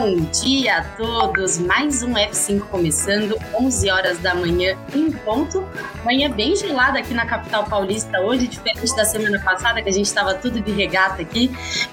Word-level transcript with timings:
Bom 0.00 0.16
dia 0.32 0.78
a 0.78 0.82
todos! 0.82 1.58
Mais 1.58 2.02
um 2.02 2.14
F5 2.14 2.60
começando, 2.70 3.36
11 3.54 3.90
horas 3.90 4.18
da 4.18 4.34
manhã 4.34 4.74
em 4.94 5.12
ponto. 5.12 5.62
Manhã 6.02 6.30
bem 6.30 6.56
gelada 6.56 6.98
aqui 6.98 7.12
na 7.12 7.26
capital 7.26 7.66
paulista 7.66 8.18
hoje, 8.18 8.48
diferente 8.48 8.96
da 8.96 9.04
semana 9.04 9.38
passada 9.40 9.82
que 9.82 9.90
a 9.90 9.92
gente 9.92 10.06
estava 10.06 10.32
tudo 10.32 10.58
de 10.58 10.72
regata 10.72 11.20
aqui, 11.20 11.50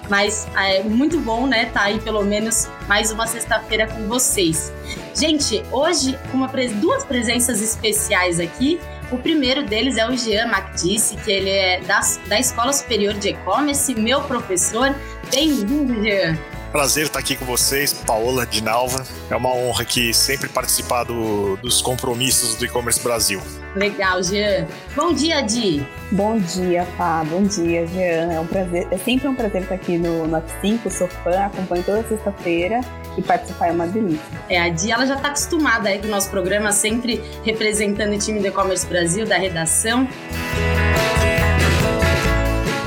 mas 0.10 0.48
é 0.56 0.84
muito 0.84 1.20
bom, 1.20 1.48
né? 1.48 1.66
Tá 1.66 1.82
aí 1.82 2.00
pelo 2.00 2.24
menos 2.24 2.70
mais 2.88 3.12
uma 3.12 3.28
sexta-feira 3.28 3.88
com 3.88 4.08
vocês. 4.08 4.72
Gente, 5.14 5.62
hoje 5.70 6.18
uma, 6.34 6.48
duas 6.80 7.04
presenças 7.04 7.62
especiais 7.62 8.40
aqui. 8.40 8.80
O 9.12 9.18
primeiro 9.18 9.66
deles 9.66 9.98
é 9.98 10.08
o 10.08 10.16
Jean 10.16 10.48
Macdice, 10.48 11.18
que 11.18 11.30
ele 11.30 11.50
é 11.50 11.82
da, 11.82 12.00
da 12.28 12.40
Escola 12.40 12.72
Superior 12.72 13.16
de 13.16 13.32
E-Commerce, 13.32 13.94
meu 13.96 14.22
professor. 14.22 14.96
Bem-vindo, 15.30 16.02
Jean! 16.02 16.57
Prazer 16.72 17.06
estar 17.06 17.20
aqui 17.20 17.36
com 17.36 17.46
vocês, 17.46 17.94
Paola 17.94 18.46
de 18.46 18.62
Nalva. 18.62 19.06
É 19.30 19.36
uma 19.36 19.50
honra 19.54 19.84
aqui 19.84 20.14
sempre 20.14 20.50
participar 20.50 21.06
do, 21.06 21.56
dos 21.58 21.82
compromissos 21.82 22.56
do 22.56 22.66
e-commerce 22.66 23.02
Brasil. 23.02 23.42
Legal, 23.74 24.22
Jean. 24.22 24.68
Bom 24.96 25.14
dia, 25.14 25.42
Di. 25.42 25.86
Bom 26.12 26.38
dia, 26.38 26.86
Pá. 26.98 27.24
Bom 27.24 27.44
dia, 27.44 27.88
Jean. 27.88 28.34
É 28.34 28.40
um 28.40 28.46
prazer, 28.46 28.88
é 28.92 28.98
sempre 28.98 29.28
um 29.30 29.36
prazer 29.36 29.64
estar 29.64 29.76
aqui 29.76 29.98
no, 29.98 30.28
no 30.28 30.44
5 30.62 30.90
sou 30.92 31.08
fã, 31.08 31.46
acompanho 31.46 31.84
toda 31.84 32.08
sexta-feira 32.08 32.82
e 33.18 33.22
participar 33.22 33.68
é 33.68 33.72
uma 33.72 33.88
delícia. 33.88 34.22
É, 34.50 34.60
a 34.60 34.70
Di, 34.70 34.92
ela 34.92 35.06
já 35.06 35.16
está 35.16 35.30
acostumada 35.30 35.88
aí 35.88 36.00
com 36.00 36.08
o 36.08 36.12
nosso 36.12 36.30
programa, 36.30 36.72
sempre 36.74 37.24
representando 37.44 38.14
o 38.14 38.20
time 38.20 38.40
do 38.40 38.48
e-commerce 38.48 38.86
Brasil, 38.86 39.26
da 39.26 39.38
redação. 39.38 40.08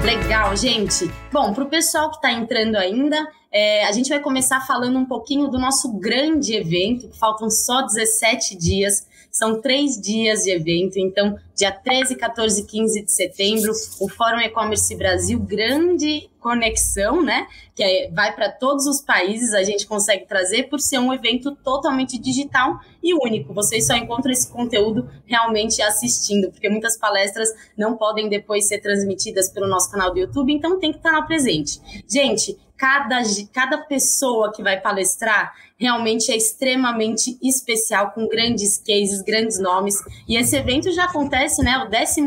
Legal, 0.05 0.55
gente. 0.57 1.11
Bom, 1.33 1.53
para 1.53 1.65
o 1.65 1.69
pessoal 1.69 2.11
que 2.11 2.17
está 2.17 2.33
entrando 2.33 2.77
ainda, 2.77 3.29
é, 3.53 3.85
a 3.85 3.93
gente 3.93 4.09
vai 4.09 4.21
começar 4.21 4.61
falando 4.61 4.99
um 4.99 5.05
pouquinho 5.05 5.49
do 5.49 5.59
nosso 5.59 5.93
grande 5.95 6.55
evento, 6.55 7.11
faltam 7.19 7.51
só 7.51 7.83
17 7.83 8.57
dias, 8.57 9.09
são 9.31 9.61
três 9.61 10.01
dias 10.01 10.45
de 10.45 10.51
evento, 10.51 10.99
então, 10.99 11.37
dia 11.55 11.71
13, 11.71 12.17
14 12.17 12.63
e 12.63 12.65
15 12.65 13.03
de 13.05 13.13
setembro, 13.13 13.73
o 14.01 14.09
Fórum 14.09 14.41
E-Commerce 14.41 14.95
Brasil, 14.97 15.39
grande 15.39 16.29
conexão, 16.41 17.23
né? 17.23 17.47
Que 17.75 17.83
é, 17.83 18.11
vai 18.11 18.35
para 18.35 18.51
todos 18.51 18.87
os 18.87 19.01
países, 19.01 19.53
a 19.53 19.63
gente 19.63 19.87
consegue 19.87 20.27
trazer 20.27 20.65
por 20.65 20.81
ser 20.81 20.99
um 20.99 21.13
evento 21.13 21.55
totalmente 21.57 22.19
digital 22.19 22.81
e 23.03 23.15
único. 23.15 23.55
Vocês 23.55 23.87
só 23.87 23.95
encontram 23.95 24.33
esse 24.33 24.51
conteúdo 24.51 25.09
realmente 25.27 25.81
assistindo, 25.83 26.51
porque 26.51 26.69
muitas 26.69 26.97
palestras 26.97 27.49
não 27.77 27.97
podem 27.97 28.29
depois 28.29 28.67
ser 28.67 28.81
transmitidas 28.81 29.49
pelo 29.49 29.69
nosso 29.69 29.91
canal 29.91 30.13
do 30.13 30.19
YouTube, 30.19 30.53
então 30.53 30.81
tem 30.81 30.91
que 30.91 30.99
estar 30.99 31.13
lá 31.13 31.23
presente. 31.23 31.81
Gente, 32.09 32.59
cada, 32.81 33.21
cada 33.53 33.77
pessoa 33.77 34.51
que 34.51 34.63
vai 34.63 34.81
palestrar 34.81 35.55
realmente 35.81 36.31
é 36.31 36.37
extremamente 36.37 37.39
especial, 37.43 38.11
com 38.11 38.29
grandes 38.29 38.77
cases, 38.77 39.23
grandes 39.23 39.59
nomes. 39.59 39.97
E 40.29 40.37
esse 40.37 40.55
evento 40.55 40.93
já 40.93 41.05
acontece, 41.05 41.63
né? 41.63 41.79
O 41.79 41.87
11 41.87 42.21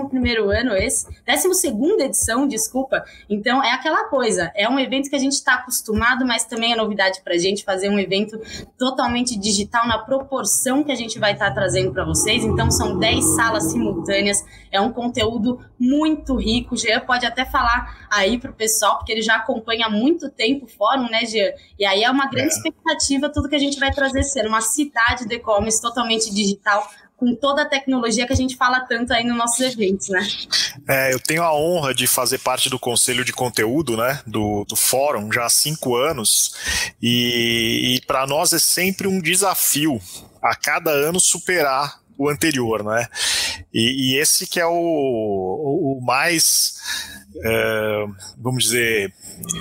ano, 0.58 0.76
esse, 0.76 1.08
12 1.26 2.04
edição, 2.04 2.48
desculpa. 2.48 3.04
Então, 3.30 3.64
é 3.64 3.72
aquela 3.72 4.06
coisa, 4.06 4.52
é 4.56 4.68
um 4.68 4.80
evento 4.80 5.10
que 5.10 5.16
a 5.16 5.20
gente 5.20 5.34
está 5.34 5.54
acostumado, 5.56 6.26
mas 6.26 6.46
também 6.46 6.74
é 6.74 6.76
novidade 6.76 7.22
para 7.24 7.36
a 7.36 7.38
gente 7.38 7.64
fazer 7.64 7.90
um 7.90 8.00
evento 8.00 8.42
totalmente 8.78 9.38
digital 9.38 9.88
na 9.88 10.00
proporção 10.00 10.84
que 10.84 10.92
a 10.92 10.96
gente 10.96 11.20
vai 11.20 11.34
estar 11.34 11.50
tá 11.50 11.54
trazendo 11.54 11.94
para 11.94 12.04
vocês. 12.04 12.44
Então, 12.44 12.72
são 12.72 12.98
10 12.98 13.36
salas 13.36 13.72
simultâneas, 13.72 14.44
é 14.72 14.82
um 14.82 14.92
conteúdo 14.92 15.60
muito 15.80 16.36
rico. 16.36 16.74
O 16.74 16.78
Jean 16.78 17.02
pode 17.02 17.26
até 17.26 17.46
falar 17.46 18.08
aí 18.10 18.40
para 18.40 18.50
o 18.50 18.54
pessoal, 18.54 18.98
porque 18.98 19.12
ele 19.12 19.22
já 19.22 19.36
acompanha 19.36 19.86
há 19.86 19.90
muito 19.90 20.30
tempo 20.30 20.66
o 20.66 20.68
fórum, 20.68 21.10
né, 21.10 21.26
Jean? 21.26 21.52
E 21.78 21.86
aí 21.86 22.04
é 22.04 22.10
uma 22.10 22.28
grande 22.28 22.54
é. 22.54 22.58
expectativa 22.58 23.30
tudo 23.44 23.50
que 23.50 23.56
a 23.56 23.60
gente 23.60 23.78
vai 23.78 23.92
trazer 23.92 24.24
ser 24.24 24.48
uma 24.48 24.62
cidade 24.62 25.28
do 25.28 25.34
e-commerce 25.34 25.82
totalmente 25.82 26.34
digital, 26.34 26.90
com 27.18 27.36
toda 27.36 27.64
a 27.64 27.66
tecnologia 27.66 28.26
que 28.26 28.32
a 28.32 28.36
gente 28.36 28.56
fala 28.56 28.80
tanto 28.82 29.14
aí 29.14 29.24
nos 29.26 29.38
nossos 29.38 29.60
eventos, 29.60 30.08
né? 30.10 30.26
É, 30.88 31.14
eu 31.14 31.20
tenho 31.20 31.44
a 31.44 31.54
honra 31.54 31.94
de 31.94 32.08
fazer 32.08 32.40
parte 32.40 32.70
do 32.70 32.80
conselho 32.80 33.24
de 33.26 33.34
conteúdo, 33.34 33.98
né, 33.98 34.22
do, 34.26 34.66
do 34.66 34.76
fórum 34.76 35.32
já 35.32 35.46
há 35.46 35.50
cinco 35.50 35.96
anos 35.96 36.94
e, 37.02 37.96
e 37.98 38.06
para 38.06 38.26
nós 38.26 38.54
é 38.54 38.60
sempre 38.60 39.08
um 39.08 39.22
desafio 39.22 40.02
a 40.42 40.56
cada 40.56 40.92
ano 40.92 41.20
superar 41.20 42.02
o 42.24 42.30
anterior, 42.30 42.84
né? 42.84 43.08
E, 43.74 44.14
e 44.14 44.20
esse 44.20 44.46
que 44.46 44.60
é 44.60 44.66
o, 44.66 44.72
o, 44.72 46.00
mais, 46.02 46.76
é, 47.44 48.06
vamos 48.38 48.66
dizer, 48.66 49.14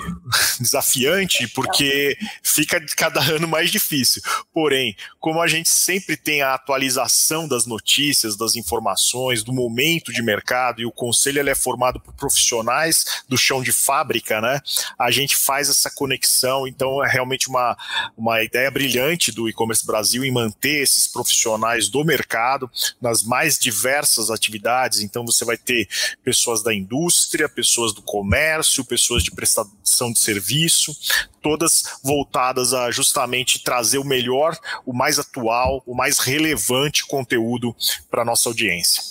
desafiante, 0.61 1.47
porque 1.49 2.15
fica 2.43 2.79
cada 2.95 3.19
ano 3.33 3.47
mais 3.47 3.71
difícil. 3.71 4.21
Porém, 4.53 4.95
como 5.19 5.41
a 5.41 5.47
gente 5.47 5.69
sempre 5.69 6.15
tem 6.15 6.41
a 6.41 6.53
atualização 6.53 7.47
das 7.47 7.65
notícias, 7.65 8.37
das 8.37 8.55
informações, 8.55 9.43
do 9.43 9.51
momento 9.51 10.13
de 10.13 10.21
mercado, 10.21 10.81
e 10.81 10.85
o 10.85 10.91
conselho 10.91 11.39
ele 11.39 11.49
é 11.49 11.55
formado 11.55 11.99
por 11.99 12.13
profissionais 12.13 13.23
do 13.27 13.37
chão 13.37 13.63
de 13.63 13.71
fábrica, 13.71 14.39
né? 14.39 14.61
A 14.97 15.09
gente 15.09 15.35
faz 15.35 15.69
essa 15.69 15.89
conexão, 15.89 16.67
então 16.67 17.03
é 17.03 17.09
realmente 17.09 17.49
uma, 17.49 17.75
uma 18.15 18.43
ideia 18.43 18.69
brilhante 18.69 19.31
do 19.31 19.49
e-commerce 19.49 19.85
Brasil 19.85 20.23
em 20.23 20.31
manter 20.31 20.83
esses 20.83 21.07
profissionais 21.07 21.89
do 21.89 22.03
mercado 22.03 22.52
nas 23.01 23.23
mais 23.23 23.57
diversas 23.57 24.29
atividades. 24.29 24.99
Então 24.99 25.25
você 25.25 25.45
vai 25.45 25.57
ter 25.57 25.87
pessoas 26.23 26.63
da 26.63 26.73
indústria, 26.73 27.47
pessoas 27.47 27.93
do 27.93 28.01
comércio, 28.01 28.85
pessoas 28.85 29.23
de 29.23 29.31
prestação 29.31 30.11
de 30.11 30.19
serviço, 30.19 30.95
todas 31.43 31.99
voltadas 32.01 32.73
a 32.73 32.89
justamente 32.89 33.63
trazer 33.63 33.99
o 33.99 34.03
melhor, 34.05 34.57
o 34.85 34.93
mais 34.93 35.19
atual, 35.19 35.83
o 35.85 35.93
mais 35.93 36.17
relevante 36.17 37.05
conteúdo 37.05 37.75
para 38.09 38.25
nossa 38.25 38.49
audiência. 38.49 39.03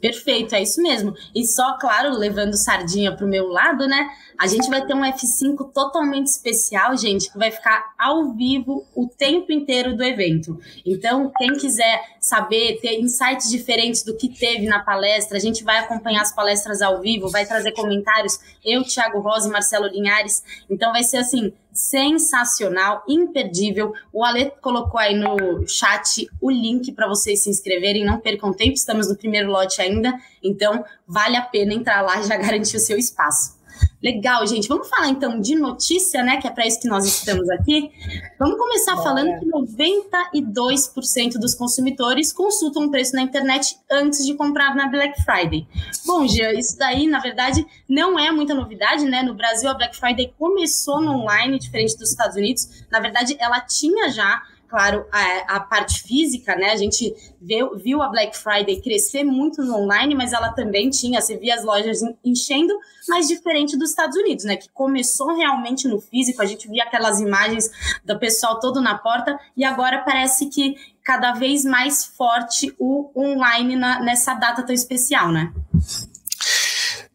Perfeito, 0.00 0.54
é 0.54 0.62
isso 0.62 0.80
mesmo. 0.82 1.14
E 1.34 1.44
só, 1.44 1.76
claro, 1.78 2.10
levando 2.16 2.56
sardinha 2.56 3.14
para 3.14 3.26
o 3.26 3.28
meu 3.28 3.48
lado, 3.48 3.86
né? 3.86 4.08
A 4.38 4.46
gente 4.46 4.68
vai 4.68 4.84
ter 4.84 4.94
um 4.94 5.00
F5 5.00 5.72
totalmente 5.72 6.26
especial, 6.26 6.96
gente, 6.96 7.30
que 7.32 7.38
vai 7.38 7.50
ficar 7.50 7.94
ao 7.98 8.34
vivo 8.34 8.86
o 8.94 9.08
tempo 9.08 9.50
inteiro 9.50 9.96
do 9.96 10.04
evento. 10.04 10.60
Então, 10.84 11.32
quem 11.38 11.54
quiser 11.54 12.02
saber, 12.20 12.78
ter 12.80 13.00
insights 13.00 13.48
diferentes 13.48 14.02
do 14.02 14.14
que 14.14 14.28
teve 14.28 14.66
na 14.66 14.80
palestra, 14.80 15.38
a 15.38 15.40
gente 15.40 15.64
vai 15.64 15.78
acompanhar 15.78 16.20
as 16.20 16.34
palestras 16.34 16.82
ao 16.82 17.00
vivo, 17.00 17.30
vai 17.30 17.46
trazer 17.46 17.72
comentários, 17.72 18.38
eu, 18.62 18.84
Thiago 18.84 19.20
Rosa 19.20 19.48
e 19.48 19.52
Marcelo 19.52 19.86
Linhares. 19.86 20.42
Então, 20.68 20.92
vai 20.92 21.02
ser 21.02 21.16
assim, 21.16 21.52
sensacional, 21.72 23.04
imperdível. 23.06 23.92
O 24.12 24.24
Ale 24.24 24.50
colocou 24.60 24.98
aí 24.98 25.14
no 25.14 25.66
chat 25.68 26.26
o 26.40 26.50
link 26.50 26.92
para 26.92 27.06
vocês 27.06 27.42
se 27.42 27.50
inscreverem. 27.50 28.04
Não 28.04 28.18
percam 28.18 28.52
tempo, 28.52 28.72
estamos 28.72 29.08
no 29.08 29.16
primeiro 29.16 29.50
lote 29.50 29.80
ainda, 29.80 30.14
então 30.42 30.84
vale 31.06 31.36
a 31.36 31.42
pena 31.42 31.74
entrar 31.74 32.02
lá 32.02 32.20
e 32.20 32.24
já 32.24 32.36
garantir 32.38 32.76
o 32.76 32.80
seu 32.80 32.96
espaço. 32.96 33.55
Legal, 34.02 34.46
gente. 34.46 34.68
Vamos 34.68 34.88
falar 34.88 35.08
então 35.08 35.40
de 35.40 35.54
notícia, 35.54 36.22
né? 36.22 36.36
Que 36.36 36.46
é 36.46 36.50
para 36.50 36.66
isso 36.66 36.80
que 36.80 36.86
nós 36.86 37.06
estamos 37.06 37.48
aqui. 37.50 37.90
Vamos 38.38 38.58
começar 38.58 38.96
falando 38.98 39.38
que 39.38 39.46
92% 39.46 41.38
dos 41.38 41.54
consumidores 41.54 42.32
consultam 42.32 42.84
o 42.84 42.90
preço 42.90 43.16
na 43.16 43.22
internet 43.22 43.76
antes 43.90 44.24
de 44.24 44.34
comprar 44.34 44.74
na 44.74 44.88
Black 44.88 45.22
Friday. 45.22 45.66
Bom, 46.04 46.26
Gia, 46.26 46.52
isso 46.52 46.76
daí, 46.78 47.06
na 47.06 47.20
verdade, 47.20 47.66
não 47.88 48.18
é 48.18 48.30
muita 48.30 48.54
novidade, 48.54 49.04
né? 49.06 49.22
No 49.22 49.34
Brasil, 49.34 49.68
a 49.70 49.74
Black 49.74 49.96
Friday 49.96 50.32
começou 50.38 51.00
no 51.00 51.12
online, 51.22 51.58
diferente 51.58 51.96
dos 51.96 52.10
Estados 52.10 52.36
Unidos. 52.36 52.84
Na 52.90 53.00
verdade, 53.00 53.36
ela 53.40 53.60
tinha 53.60 54.10
já 54.10 54.42
claro, 54.68 55.06
a, 55.12 55.56
a, 55.56 55.60
parte 55.60 56.02
física, 56.02 56.56
né? 56.56 56.70
A 56.70 56.76
gente 56.76 57.14
viu, 57.40 58.02
a 58.02 58.08
Black 58.08 58.36
Friday 58.36 58.80
crescer 58.80 59.24
muito 59.24 59.62
no 59.62 59.76
online, 59.76 60.14
mas 60.14 60.32
ela 60.32 60.50
também 60.52 60.90
tinha, 60.90 61.20
você 61.20 61.36
via 61.36 61.54
as 61.54 61.64
lojas 61.64 62.00
enchendo, 62.24 62.72
mas 63.08 63.28
diferente 63.28 63.76
dos 63.76 63.90
Estados 63.90 64.16
Unidos, 64.16 64.44
né? 64.44 64.56
Que 64.56 64.68
começou 64.70 65.34
realmente 65.34 65.88
no 65.88 66.00
físico, 66.00 66.42
a 66.42 66.46
gente 66.46 66.68
via 66.68 66.84
aquelas 66.84 67.20
imagens 67.20 67.70
do 68.04 68.18
pessoal 68.18 68.60
todo 68.60 68.80
na 68.80 68.98
porta, 68.98 69.38
e 69.56 69.64
agora 69.64 70.02
parece 70.04 70.46
que 70.46 70.76
cada 71.04 71.32
vez 71.32 71.64
mais 71.64 72.04
forte 72.04 72.74
o 72.78 73.10
online 73.16 73.76
na, 73.76 74.00
nessa 74.00 74.34
data 74.34 74.62
tão 74.64 74.74
especial, 74.74 75.30
né? 75.30 75.52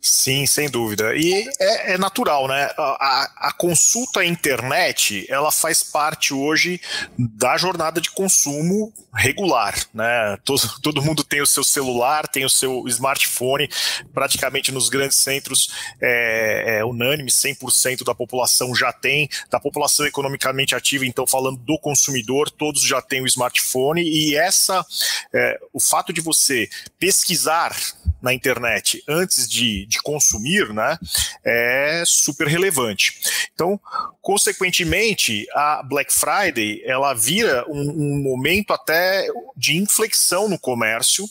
Sim, 0.01 0.48
sem 0.48 0.68
dúvida. 0.68 1.15
E 1.15 1.48
é, 1.59 1.94
é 1.94 1.98
natural, 1.98 2.48
né? 2.48 2.71
A, 2.75 3.50
a, 3.50 3.53
consulta 3.53 4.21
à 4.21 4.25
internet, 4.25 5.27
ela 5.30 5.51
faz 5.51 5.83
parte 5.83 6.33
hoje 6.33 6.81
da 7.15 7.56
jornada 7.56 8.01
de 8.01 8.09
consumo 8.09 8.92
regular, 9.13 9.75
né? 9.94 10.38
Todo, 10.44 10.80
todo 10.81 11.03
mundo 11.03 11.24
tem 11.24 11.39
o 11.39 11.45
seu 11.45 11.63
celular, 11.63 12.27
tem 12.27 12.44
o 12.44 12.50
seu 12.50 12.83
smartphone, 12.88 13.69
praticamente 14.12 14.71
nos 14.71 14.89
grandes 14.89 15.18
centros 15.18 15.69
é, 16.01 16.80
é 16.80 16.86
unânime, 16.86 17.30
100% 17.30 18.03
da 18.03 18.15
população 18.15 18.74
já 18.74 18.92
tem, 18.92 19.30
da 19.51 19.59
população 19.59 20.07
economicamente 20.07 20.74
ativa, 20.74 21.06
então 21.06 21.27
falando 21.27 21.57
do 21.57 21.77
consumidor, 21.77 22.50
todos 22.50 22.81
já 22.81 23.03
têm 23.03 23.21
o 23.21 23.27
smartphone 23.27 24.01
e 24.01 24.36
essa, 24.36 24.83
é, 25.31 25.59
o 25.71 25.80
fato 25.80 26.12
de 26.12 26.21
você 26.21 26.68
pesquisar 26.98 27.75
na 28.21 28.33
internet 28.33 29.03
antes 29.07 29.50
de, 29.50 29.86
de 29.92 30.02
consumir, 30.02 30.74
né, 30.74 30.98
é 31.44 32.04
super 32.06 32.48
relevante. 32.48 33.14
Então, 33.54 33.80
consequentemente, 34.22 35.46
a 35.54 35.84
Black 35.84 36.12
Friday 36.14 36.82
ela 36.86 37.14
vira 37.14 37.66
um, 37.68 37.82
um 37.82 38.24
momento 38.24 38.72
até 38.72 39.28
de 39.56 39.78
inflexão 39.78 40.48
no 40.48 40.58
comércio, 40.58 41.26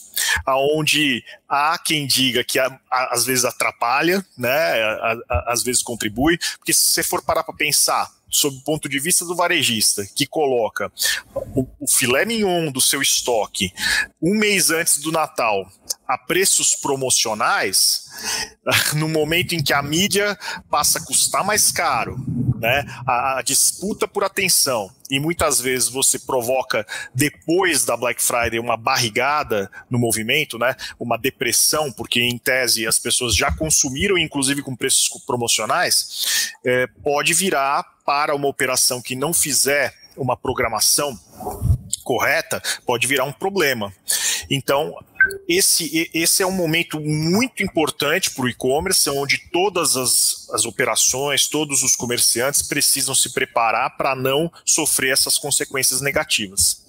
aonde 0.45 1.23
há 1.49 1.77
quem 1.83 2.05
diga 2.05 2.43
que 2.43 2.59
a, 2.59 2.67
a, 2.89 3.13
às 3.15 3.25
vezes 3.25 3.43
atrapalha, 3.43 4.23
né, 4.37 4.49
a, 4.49 5.17
às 5.47 5.63
vezes 5.63 5.81
contribui, 5.81 6.37
porque 6.57 6.71
se 6.71 6.91
você 6.91 7.03
for 7.03 7.23
parar 7.23 7.43
para 7.43 7.55
pensar 7.55 8.09
sob 8.29 8.55
o 8.55 8.61
ponto 8.61 8.87
de 8.87 8.97
vista 8.97 9.25
do 9.25 9.35
varejista, 9.35 10.05
que 10.15 10.25
coloca 10.25 10.89
o, 11.53 11.67
o 11.79 11.87
filé 11.87 12.23
mignon 12.25 12.71
do 12.71 12.79
seu 12.79 13.01
estoque 13.01 13.73
um 14.21 14.35
mês 14.35 14.69
antes 14.71 14.99
do 14.99 15.11
Natal 15.11 15.69
a 16.07 16.17
preços 16.17 16.75
promocionais, 16.75 18.05
no 18.95 19.07
momento 19.07 19.53
em 19.53 19.63
que 19.63 19.73
a 19.73 19.81
mídia 19.81 20.37
passa 20.69 20.99
a 20.99 21.05
custar 21.05 21.43
mais 21.43 21.71
caro, 21.71 22.17
né, 22.59 22.85
a, 23.07 23.39
a, 23.39 23.41
disputa 23.41 24.07
por 24.07 24.23
atenção, 24.23 24.91
e 25.09 25.19
muitas 25.19 25.59
vezes 25.59 25.89
você 25.89 26.19
provoca, 26.19 26.85
depois 27.13 27.85
da 27.85 27.97
Black 27.97 28.21
Friday, 28.21 28.59
uma 28.59 28.77
barrigada 28.77 29.69
no 29.89 29.97
movimento, 29.97 30.59
né, 30.59 30.75
uma 30.99 31.17
depressão, 31.17 31.91
porque 31.91 32.21
em 32.21 32.37
tese 32.37 32.85
as 32.85 32.99
pessoas 32.99 33.35
já 33.35 33.51
consumiram, 33.51 34.17
inclusive 34.17 34.61
com 34.61 34.75
preços 34.75 35.09
promocionais, 35.25 36.51
é, 36.65 36.87
pode 37.03 37.33
virar 37.33 37.83
para 38.05 38.35
uma 38.35 38.47
operação 38.47 39.01
que 39.01 39.15
não 39.15 39.33
fizer 39.33 39.95
uma 40.15 40.37
programação 40.37 41.17
correta, 42.03 42.61
pode 42.85 43.07
virar 43.07 43.25
um 43.25 43.31
problema. 43.31 43.93
Então, 44.49 44.93
esse, 45.47 46.09
esse 46.13 46.43
é 46.43 46.45
um 46.45 46.51
momento 46.51 46.99
muito 46.99 47.63
importante 47.63 48.31
para 48.31 48.45
o 48.45 48.49
e-commerce, 48.49 49.09
onde 49.09 49.37
todas 49.51 49.95
as, 49.95 50.49
as 50.51 50.65
operações, 50.65 51.47
todos 51.47 51.83
os 51.83 51.95
comerciantes 51.95 52.61
precisam 52.61 53.13
se 53.13 53.33
preparar 53.33 53.97
para 53.97 54.15
não 54.15 54.51
sofrer 54.65 55.11
essas 55.11 55.37
consequências 55.37 56.01
negativas. 56.01 56.83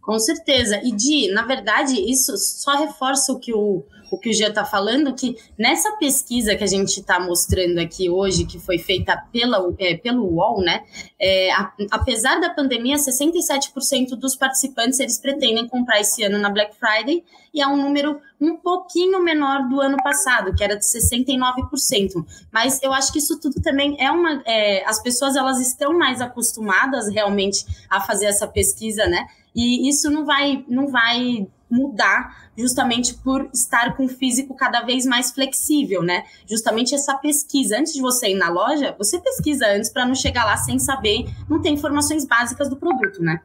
Com 0.00 0.18
certeza. 0.18 0.80
E 0.82 0.90
Di, 0.90 1.30
na 1.32 1.42
verdade, 1.42 1.94
isso 2.10 2.36
só 2.38 2.78
reforça 2.78 3.32
o 3.32 3.38
que 3.38 3.52
o, 3.52 3.84
o 4.10 4.18
que 4.18 4.30
o 4.30 4.32
Gia 4.32 4.48
está 4.48 4.64
falando, 4.64 5.14
que 5.14 5.36
nessa 5.58 5.92
pesquisa 5.96 6.54
que 6.54 6.64
a 6.64 6.66
gente 6.66 7.00
está 7.00 7.20
mostrando 7.20 7.78
aqui 7.78 8.08
hoje, 8.08 8.44
que 8.44 8.58
foi 8.58 8.78
feita 8.78 9.16
pela, 9.32 9.72
é, 9.78 9.96
pelo 9.96 10.24
UOL, 10.24 10.60
né? 10.60 10.82
É, 11.18 11.52
a, 11.52 11.72
apesar 11.90 12.40
da 12.40 12.50
pandemia, 12.50 12.96
67% 12.96 14.10
dos 14.10 14.36
participantes 14.36 15.00
eles 15.00 15.18
pretendem 15.18 15.66
comprar 15.68 16.00
esse 16.00 16.22
ano 16.22 16.38
na 16.38 16.50
Black 16.50 16.74
Friday, 16.76 17.24
e 17.52 17.60
é 17.60 17.66
um 17.66 17.76
número 17.76 18.20
um 18.40 18.56
pouquinho 18.56 19.22
menor 19.22 19.68
do 19.68 19.80
ano 19.80 19.96
passado, 20.02 20.54
que 20.54 20.62
era 20.62 20.76
de 20.76 20.84
69%. 20.84 22.24
Mas 22.52 22.80
eu 22.82 22.92
acho 22.92 23.12
que 23.12 23.18
isso 23.18 23.40
tudo 23.40 23.60
também 23.60 23.96
é 23.98 24.10
uma. 24.10 24.42
É, 24.46 24.84
as 24.86 25.02
pessoas 25.02 25.34
elas 25.34 25.60
estão 25.60 25.92
mais 25.96 26.20
acostumadas 26.20 27.08
realmente 27.08 27.64
a 27.88 28.00
fazer 28.00 28.26
essa 28.26 28.46
pesquisa, 28.46 29.06
né? 29.06 29.26
E 29.54 29.88
isso 29.88 30.10
não 30.10 30.24
vai, 30.24 30.64
não 30.68 30.88
vai 30.88 31.48
mudar 31.70 32.48
justamente 32.56 33.14
por 33.14 33.48
estar 33.52 33.96
com 33.96 34.06
o 34.06 34.08
físico 34.08 34.54
cada 34.54 34.82
vez 34.82 35.06
mais 35.06 35.30
flexível, 35.30 36.02
né? 36.02 36.24
Justamente 36.46 36.94
essa 36.94 37.16
pesquisa. 37.16 37.78
Antes 37.78 37.92
de 37.92 38.00
você 38.00 38.30
ir 38.30 38.34
na 38.34 38.48
loja, 38.50 38.94
você 38.98 39.20
pesquisa 39.20 39.66
antes 39.66 39.90
para 39.90 40.04
não 40.04 40.14
chegar 40.14 40.44
lá 40.44 40.56
sem 40.56 40.78
saber, 40.78 41.26
não 41.48 41.60
ter 41.60 41.70
informações 41.70 42.24
básicas 42.24 42.68
do 42.68 42.76
produto, 42.76 43.22
né? 43.22 43.40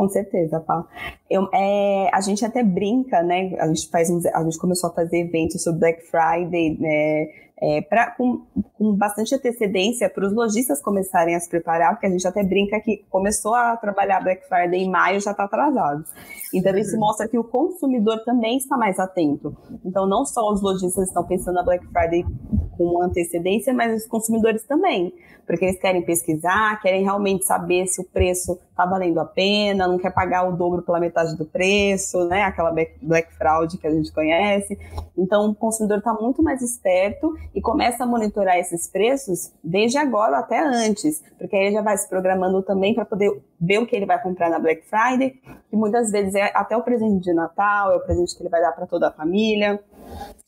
Com 0.00 0.08
certeza, 0.08 0.58
Paulo. 0.60 0.88
Eu, 1.28 1.46
é, 1.52 2.08
a 2.12 2.22
gente 2.22 2.42
até 2.42 2.62
brinca, 2.62 3.22
né? 3.22 3.54
A 3.58 3.66
gente, 3.66 3.86
faz, 3.88 4.08
a 4.26 4.42
gente 4.44 4.58
começou 4.58 4.88
a 4.88 4.94
fazer 4.94 5.18
eventos 5.18 5.62
sobre 5.62 5.80
Black 5.80 6.02
Friday, 6.06 6.78
né? 6.80 7.28
É, 7.62 7.82
pra, 7.82 8.10
com, 8.12 8.46
com 8.74 8.94
bastante 8.94 9.34
antecedência 9.34 10.08
para 10.08 10.26
os 10.26 10.32
lojistas 10.32 10.80
começarem 10.80 11.34
a 11.34 11.40
se 11.40 11.48
preparar, 11.48 11.92
porque 11.92 12.06
a 12.06 12.10
gente 12.10 12.26
até 12.26 12.42
brinca 12.42 12.80
que 12.80 13.04
começou 13.10 13.54
a 13.54 13.76
trabalhar 13.76 14.20
Black 14.20 14.48
Friday 14.48 14.82
em 14.82 14.90
maio 14.90 15.20
já 15.20 15.32
está 15.32 15.44
atrasado. 15.44 16.04
Então 16.54 16.76
isso 16.76 16.94
uhum. 16.94 17.00
mostra 17.00 17.28
que 17.28 17.38
o 17.38 17.44
consumidor 17.44 18.24
também 18.24 18.56
está 18.56 18.76
mais 18.76 18.98
atento. 18.98 19.54
Então 19.84 20.06
não 20.06 20.24
só 20.24 20.50
os 20.50 20.62
lojistas 20.62 21.08
estão 21.08 21.24
pensando 21.24 21.56
na 21.56 21.62
Black 21.62 21.86
Friday 21.88 22.24
com 22.78 23.02
antecedência, 23.02 23.74
mas 23.74 24.02
os 24.02 24.08
consumidores 24.08 24.64
também, 24.64 25.12
porque 25.46 25.66
eles 25.66 25.78
querem 25.78 26.02
pesquisar, 26.02 26.80
querem 26.80 27.02
realmente 27.02 27.44
saber 27.44 27.86
se 27.86 28.00
o 28.00 28.04
preço 28.04 28.58
está 28.80 28.86
valendo 28.86 29.20
a 29.20 29.24
pena, 29.24 29.86
não 29.86 29.98
quer 29.98 30.10
pagar 30.10 30.48
o 30.48 30.56
dobro 30.56 30.82
pela 30.82 30.98
metade 30.98 31.36
do 31.36 31.44
preço, 31.44 32.24
né? 32.24 32.42
Aquela 32.42 32.72
Black 33.02 33.32
Fraud 33.34 33.76
que 33.76 33.86
a 33.86 33.90
gente 33.90 34.10
conhece. 34.12 34.78
Então 35.16 35.50
o 35.50 35.54
consumidor 35.54 35.98
está 35.98 36.14
muito 36.14 36.42
mais 36.42 36.62
esperto 36.62 37.36
e 37.54 37.60
começa 37.60 38.04
a 38.04 38.06
monitorar 38.06 38.56
esses 38.56 38.88
preços 38.88 39.52
desde 39.62 39.98
agora 39.98 40.38
até 40.38 40.58
antes, 40.58 41.22
porque 41.38 41.54
aí 41.54 41.66
ele 41.66 41.74
já 41.74 41.82
vai 41.82 41.96
se 41.96 42.08
programando 42.08 42.62
também 42.62 42.94
para 42.94 43.04
poder 43.04 43.42
ver 43.60 43.78
o 43.78 43.86
que 43.86 43.94
ele 43.94 44.06
vai 44.06 44.20
comprar 44.22 44.48
na 44.48 44.58
Black 44.58 44.82
Friday, 44.88 45.38
que 45.68 45.76
muitas 45.76 46.10
vezes 46.10 46.34
é 46.34 46.50
até 46.54 46.76
o 46.76 46.82
presente 46.82 47.22
de 47.22 47.32
Natal, 47.34 47.92
é 47.92 47.96
o 47.96 48.00
presente 48.00 48.34
que 48.34 48.42
ele 48.42 48.48
vai 48.48 48.62
dar 48.62 48.72
para 48.72 48.86
toda 48.86 49.08
a 49.08 49.12
família. 49.12 49.78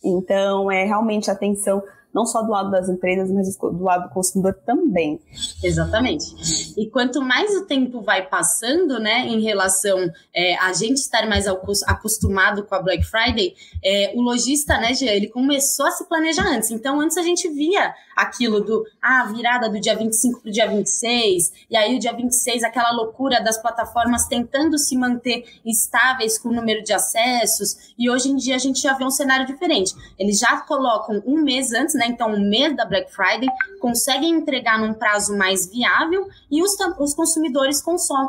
Então, 0.02 0.70
é 0.70 0.84
realmente 0.84 1.31
atenção 1.31 1.82
não 2.14 2.26
só 2.26 2.43
do 2.43 2.50
lado 2.50 2.70
das 2.70 2.88
empresas, 2.88 3.31
mas 3.31 3.56
do 3.56 3.82
lado 3.82 4.09
do 4.09 4.14
consumidor 4.14 4.55
também. 4.67 5.20
Exatamente. 5.62 6.75
E 6.76 6.88
quanto 6.91 7.23
mais 7.23 7.55
o 7.56 7.64
tempo 7.64 8.00
vai 8.03 8.26
passando, 8.26 8.99
né, 8.99 9.26
em 9.26 9.41
relação 9.41 9.99
é, 10.35 10.56
a 10.56 10.73
gente 10.73 10.99
estar 10.99 11.26
mais 11.29 11.47
acostumado 11.47 12.64
com 12.64 12.75
a 12.75 12.82
Black 12.82 13.05
Friday, 13.05 13.55
é, 13.85 14.12
o 14.14 14.20
lojista, 14.20 14.79
né, 14.79 14.94
Gia, 14.94 15.14
ele 15.14 15.29
começou 15.29 15.87
a 15.87 15.91
se 15.91 16.05
planejar 16.09 16.47
antes. 16.47 16.70
Então, 16.70 17.00
antes 17.00 17.17
a 17.17 17.23
gente 17.23 17.49
via 17.49 17.94
aquilo 18.17 18.61
do, 18.61 18.85
ah, 19.00 19.25
virada 19.32 19.69
do 19.69 19.81
dia 19.81 19.97
25 19.97 20.41
para 20.41 20.49
o 20.49 20.53
dia 20.53 20.69
26, 20.69 21.53
e 21.70 21.76
aí 21.76 21.97
o 21.97 21.99
dia 21.99 22.12
26, 22.12 22.62
aquela 22.62 22.93
loucura 22.93 23.41
das 23.43 23.61
plataformas 23.61 24.26
tentando 24.26 24.79
se 24.79 24.97
manter 24.97 25.44
estáveis 25.65 26.38
com 26.38 26.49
o 26.49 26.53
número 26.53 26.82
de 26.82 26.93
acessos, 26.93 27.94
e 27.99 28.11
hoje 28.11 28.31
em 28.31 28.37
dia 28.37 28.56
a 28.56 28.58
gente 28.58 28.81
já 28.81 28.94
vê 28.94 29.05
um 29.05 29.11
cenário 29.11 29.47
diferente. 29.47 29.94
Eles 30.19 30.38
já 30.38 30.61
colocam 30.61 31.23
um 31.26 31.43
mês 31.43 31.73
antes, 31.73 31.94
né, 31.94 32.02
então 32.07 32.33
um 32.33 32.41
mês 32.41 32.77
da 32.77 32.85
Black 32.85 33.13
Friday, 33.13 33.49
conseguem 33.81 34.31
entregar 34.31 34.79
num 34.79 34.95
prazo 34.95 35.37
mais 35.37 35.67
viável, 35.67 36.29
e 36.51 36.63
os, 36.63 36.77
os 36.99 37.15
consumidores 37.15 37.83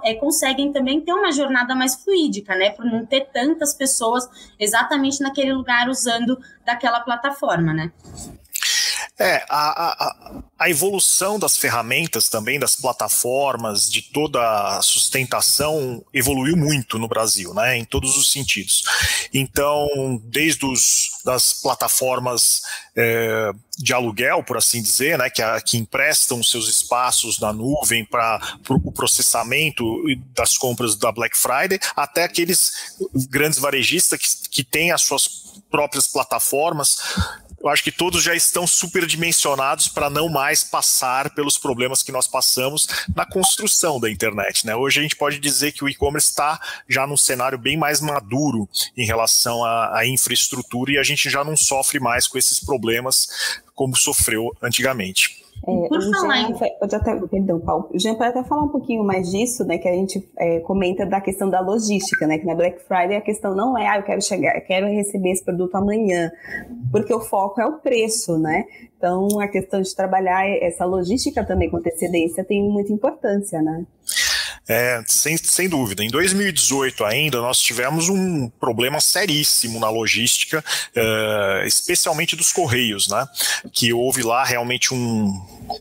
é, 0.03 0.13
conseguem 0.15 0.71
também 0.71 1.01
ter 1.01 1.13
uma 1.13 1.31
jornada 1.31 1.75
mais 1.75 1.95
fluídica, 1.95 2.55
né, 2.55 2.71
por 2.71 2.85
não 2.85 3.05
ter 3.05 3.29
tantas 3.31 3.73
pessoas 3.73 4.27
exatamente 4.59 5.21
naquele 5.21 5.53
lugar 5.53 5.89
usando 5.89 6.39
daquela 6.65 6.99
plataforma, 6.99 7.73
né. 7.73 7.91
É, 9.19 9.45
a, 9.47 10.07
a, 10.07 10.43
a, 10.57 10.69
evolução 10.71 11.37
das 11.37 11.55
ferramentas 11.55 12.29
também, 12.29 12.59
das 12.59 12.75
plataformas, 12.75 13.87
de 13.87 14.01
toda 14.01 14.39
a 14.77 14.81
sustentação 14.81 16.03
evoluiu 16.11 16.57
muito 16.57 16.97
no 16.97 17.07
Brasil, 17.07 17.53
né, 17.53 17.77
em 17.77 17.85
todos 17.85 18.17
os 18.17 18.31
sentidos. 18.31 18.83
Então, 19.31 20.19
desde 20.23 20.65
os, 20.65 21.21
das 21.23 21.53
plataformas 21.53 22.63
é, 22.95 23.51
de 23.77 23.93
aluguel, 23.93 24.43
por 24.43 24.57
assim 24.57 24.81
dizer, 24.81 25.15
né, 25.19 25.29
que, 25.29 25.43
a, 25.43 25.61
que 25.61 25.77
emprestam 25.77 26.41
seus 26.41 26.67
espaços 26.67 27.37
na 27.39 27.53
nuvem 27.53 28.03
para 28.03 28.41
o 28.67 28.91
processamento 28.91 29.85
das 30.35 30.57
compras 30.57 30.95
da 30.95 31.11
Black 31.11 31.37
Friday, 31.37 31.79
até 31.95 32.23
aqueles 32.23 32.95
grandes 33.29 33.59
varejistas 33.59 34.19
que, 34.19 34.49
que 34.49 34.63
têm 34.63 34.91
as 34.91 35.03
suas 35.03 35.43
próprias 35.69 36.07
plataformas 36.07 36.97
eu 37.63 37.69
acho 37.69 37.83
que 37.83 37.91
todos 37.91 38.21
já 38.21 38.35
estão 38.35 38.67
superdimensionados 38.67 39.87
para 39.87 40.09
não 40.09 40.27
mais 40.27 40.65
passar 40.65 41.29
pelos 41.29 41.57
problemas 41.57 42.03
que 42.03 42.11
nós 42.11 42.27
passamos 42.27 42.87
na 43.15 43.25
construção 43.25 43.99
da 44.01 44.11
internet. 44.11 44.67
Né? 44.67 44.75
Hoje 44.75 44.99
a 44.99 45.03
gente 45.03 45.15
pode 45.15 45.39
dizer 45.39 45.71
que 45.71 45.83
o 45.83 45.87
e-commerce 45.87 46.29
está 46.29 46.59
já 46.89 47.07
num 47.07 47.15
cenário 47.15 47.57
bem 47.57 47.77
mais 47.77 48.01
maduro 48.01 48.67
em 48.97 49.05
relação 49.05 49.63
à, 49.63 49.99
à 49.99 50.05
infraestrutura 50.05 50.91
e 50.91 50.97
a 50.97 51.03
gente 51.03 51.29
já 51.29 51.43
não 51.43 51.55
sofre 51.55 52.01
mais 52.01 52.27
com 52.27 52.37
esses 52.37 52.59
problemas 52.59 53.61
como 53.73 53.95
sofreu 53.95 54.55
antigamente. 54.61 55.42
É, 55.65 55.87
Por 55.87 56.01
falar 56.11 56.41
em... 56.41 56.53
pode 56.53 56.95
até, 56.95 57.15
perdão, 57.27 57.59
Paulo. 57.59 57.89
O 57.93 57.97
Jean 57.97 58.15
pode 58.15 58.31
até 58.31 58.43
falar 58.43 58.63
um 58.63 58.69
pouquinho 58.69 59.03
mais 59.03 59.31
disso, 59.31 59.63
né? 59.63 59.77
Que 59.77 59.87
a 59.87 59.93
gente 59.93 60.29
é, 60.37 60.59
comenta 60.59 61.05
da 61.05 61.21
questão 61.21 61.49
da 61.49 61.61
logística, 61.61 62.27
né? 62.27 62.37
Que 62.37 62.45
na 62.45 62.53
Black 62.53 62.81
Friday 62.83 63.15
a 63.15 63.21
questão 63.21 63.55
não 63.55 63.77
é, 63.77 63.87
ah, 63.87 63.97
eu 63.97 64.03
quero 64.03 64.21
chegar, 64.21 64.55
eu 64.55 64.61
quero 64.61 64.87
receber 64.87 65.31
esse 65.31 65.43
produto 65.43 65.75
amanhã, 65.75 66.31
porque 66.91 67.13
o 67.13 67.21
foco 67.21 67.61
é 67.61 67.65
o 67.65 67.79
preço, 67.79 68.37
né? 68.37 68.65
Então 68.97 69.39
a 69.39 69.47
questão 69.47 69.81
de 69.81 69.95
trabalhar 69.95 70.45
essa 70.47 70.85
logística 70.85 71.45
também 71.45 71.69
com 71.69 71.77
antecedência 71.77 72.43
tem 72.43 72.61
muita 72.69 72.91
importância, 72.91 73.61
né? 73.61 73.85
É, 74.67 75.03
sem, 75.05 75.35
sem 75.35 75.67
dúvida. 75.67 76.03
Em 76.03 76.09
2018 76.09 77.03
ainda, 77.03 77.41
nós 77.41 77.59
tivemos 77.59 78.07
um 78.07 78.49
problema 78.49 79.01
seríssimo 79.01 79.77
na 79.77 79.89
logística, 79.89 80.63
uh, 80.95 81.67
especialmente 81.67 82.35
dos 82.35 82.53
Correios, 82.53 83.09
né? 83.09 83.27
Que 83.73 83.91
houve 83.91 84.23
lá 84.23 84.45
realmente 84.45 84.93
um, 84.93 85.25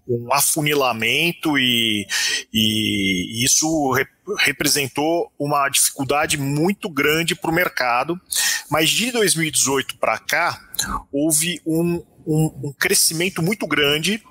um 0.09 0.33
afunilamento 0.33 1.57
e, 1.57 2.07
e 2.53 3.45
isso 3.45 3.93
re, 3.93 4.05
representou 4.41 5.31
uma 5.39 5.69
dificuldade 5.69 6.37
muito 6.37 6.89
grande 6.89 7.37
para 7.37 7.51
o 7.51 7.55
mercado. 7.55 8.21
Mas 8.69 8.91
de 8.91 9.13
2018 9.13 9.97
para 9.99 10.19
cá, 10.19 10.59
houve 11.13 11.61
um, 11.65 12.03
um, 12.27 12.45
um, 12.65 12.75
crescimento 12.79 13.43
muito 13.43 13.67
grande, 13.67 14.23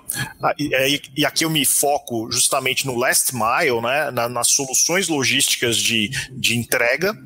e, 0.58 1.02
e, 1.18 1.26
aqui 1.26 1.46
eu 1.46 1.50
me 1.50 1.66
foco 1.66 2.32
justamente 2.32 2.86
no 2.86 2.96
last 2.96 3.34
mile, 3.34 3.82
né, 3.82 4.12
na, 4.12 4.28
nas 4.28 4.50
soluções 4.50 5.08
logísticas 5.08 5.78
de, 5.78 6.10
de 6.32 6.58
entrega, 6.58 7.18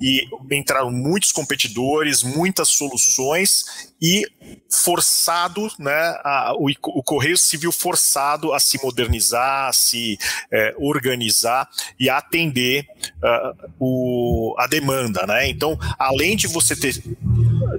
e 0.00 0.26
entraram 0.50 0.90
muitos 0.90 1.32
competidores, 1.32 2.22
muitas 2.22 2.68
soluções, 2.68 3.92
e 4.00 4.26
forçado, 4.70 5.70
né, 5.78 5.92
a, 6.24 6.52
o, 6.58 6.68
o, 6.68 7.02
Correio 7.02 7.38
Civil 7.38 7.72
forçado 7.72 8.52
a 8.52 8.60
se 8.60 8.82
modernizar, 8.82 9.68
a 9.68 9.72
se 9.72 10.18
é, 10.52 10.74
organizar 10.78 11.68
e 11.98 12.10
a 12.10 12.18
atender 12.18 12.86
uh, 13.22 13.72
o, 13.78 14.54
a 14.58 14.66
demanda. 14.66 15.26
Né? 15.26 15.48
Então, 15.48 15.78
além 15.98 16.36
de 16.36 16.46
você 16.46 16.76
ter 16.76 17.02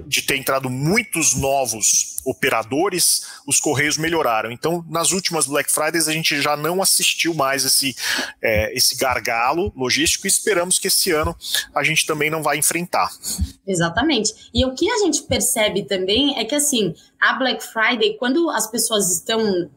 de 0.06 0.22
ter 0.22 0.36
entrado 0.36 0.68
muitos 0.68 1.34
novos 1.34 2.16
operadores, 2.24 3.26
os 3.46 3.60
Correios 3.60 3.96
melhoraram. 3.96 4.45
Então, 4.52 4.84
nas 4.88 5.12
últimas 5.12 5.46
Black 5.46 5.70
Fridays, 5.70 6.08
a 6.08 6.12
gente 6.12 6.40
já 6.40 6.56
não 6.56 6.82
assistiu 6.82 7.34
mais 7.34 7.64
esse, 7.64 7.94
é, 8.42 8.76
esse 8.76 8.96
gargalo 8.96 9.72
logístico 9.76 10.26
e 10.26 10.28
esperamos 10.28 10.78
que 10.78 10.88
esse 10.88 11.10
ano 11.10 11.36
a 11.74 11.82
gente 11.82 12.06
também 12.06 12.30
não 12.30 12.42
vai 12.42 12.58
enfrentar. 12.58 13.10
Exatamente. 13.66 14.50
E 14.54 14.64
o 14.64 14.74
que 14.74 14.90
a 14.90 14.98
gente 14.98 15.22
percebe 15.22 15.84
também 15.84 16.38
é 16.38 16.44
que, 16.44 16.54
assim, 16.54 16.94
a 17.30 17.32
Black 17.34 17.62
Friday, 17.64 18.16
quando 18.18 18.48
as 18.50 18.66
pessoas 18.66 19.10
estão 19.10 19.68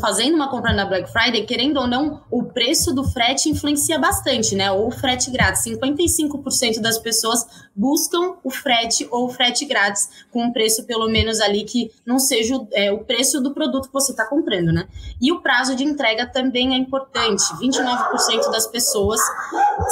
fazendo 0.00 0.34
uma 0.34 0.48
compra 0.48 0.72
na 0.72 0.86
Black 0.86 1.10
Friday, 1.10 1.44
querendo 1.44 1.78
ou 1.78 1.86
não, 1.86 2.22
o 2.30 2.44
preço 2.44 2.94
do 2.94 3.04
frete 3.04 3.48
influencia 3.48 3.98
bastante, 3.98 4.54
né? 4.54 4.70
Ou 4.70 4.88
o 4.88 4.90
frete 4.90 5.30
grátis. 5.30 5.64
55% 5.64 6.80
das 6.80 6.98
pessoas 6.98 7.44
buscam 7.74 8.36
o 8.42 8.50
frete 8.50 9.06
ou 9.10 9.26
o 9.26 9.28
frete 9.28 9.66
grátis 9.66 10.08
com 10.30 10.44
um 10.44 10.52
preço 10.52 10.84
pelo 10.84 11.08
menos 11.08 11.40
ali 11.40 11.64
que 11.64 11.90
não 12.06 12.18
seja 12.18 12.54
é, 12.72 12.90
o 12.90 13.00
preço 13.04 13.40
do 13.40 13.52
produto 13.52 13.88
que 13.88 13.92
você 13.92 14.12
está 14.12 14.24
comprando, 14.24 14.72
né? 14.72 14.88
E 15.20 15.32
o 15.32 15.40
prazo 15.40 15.74
de 15.74 15.84
entrega 15.84 16.26
também 16.26 16.74
é 16.74 16.78
importante. 16.78 17.42
29% 17.60 18.50
das 18.50 18.66
pessoas, 18.66 19.20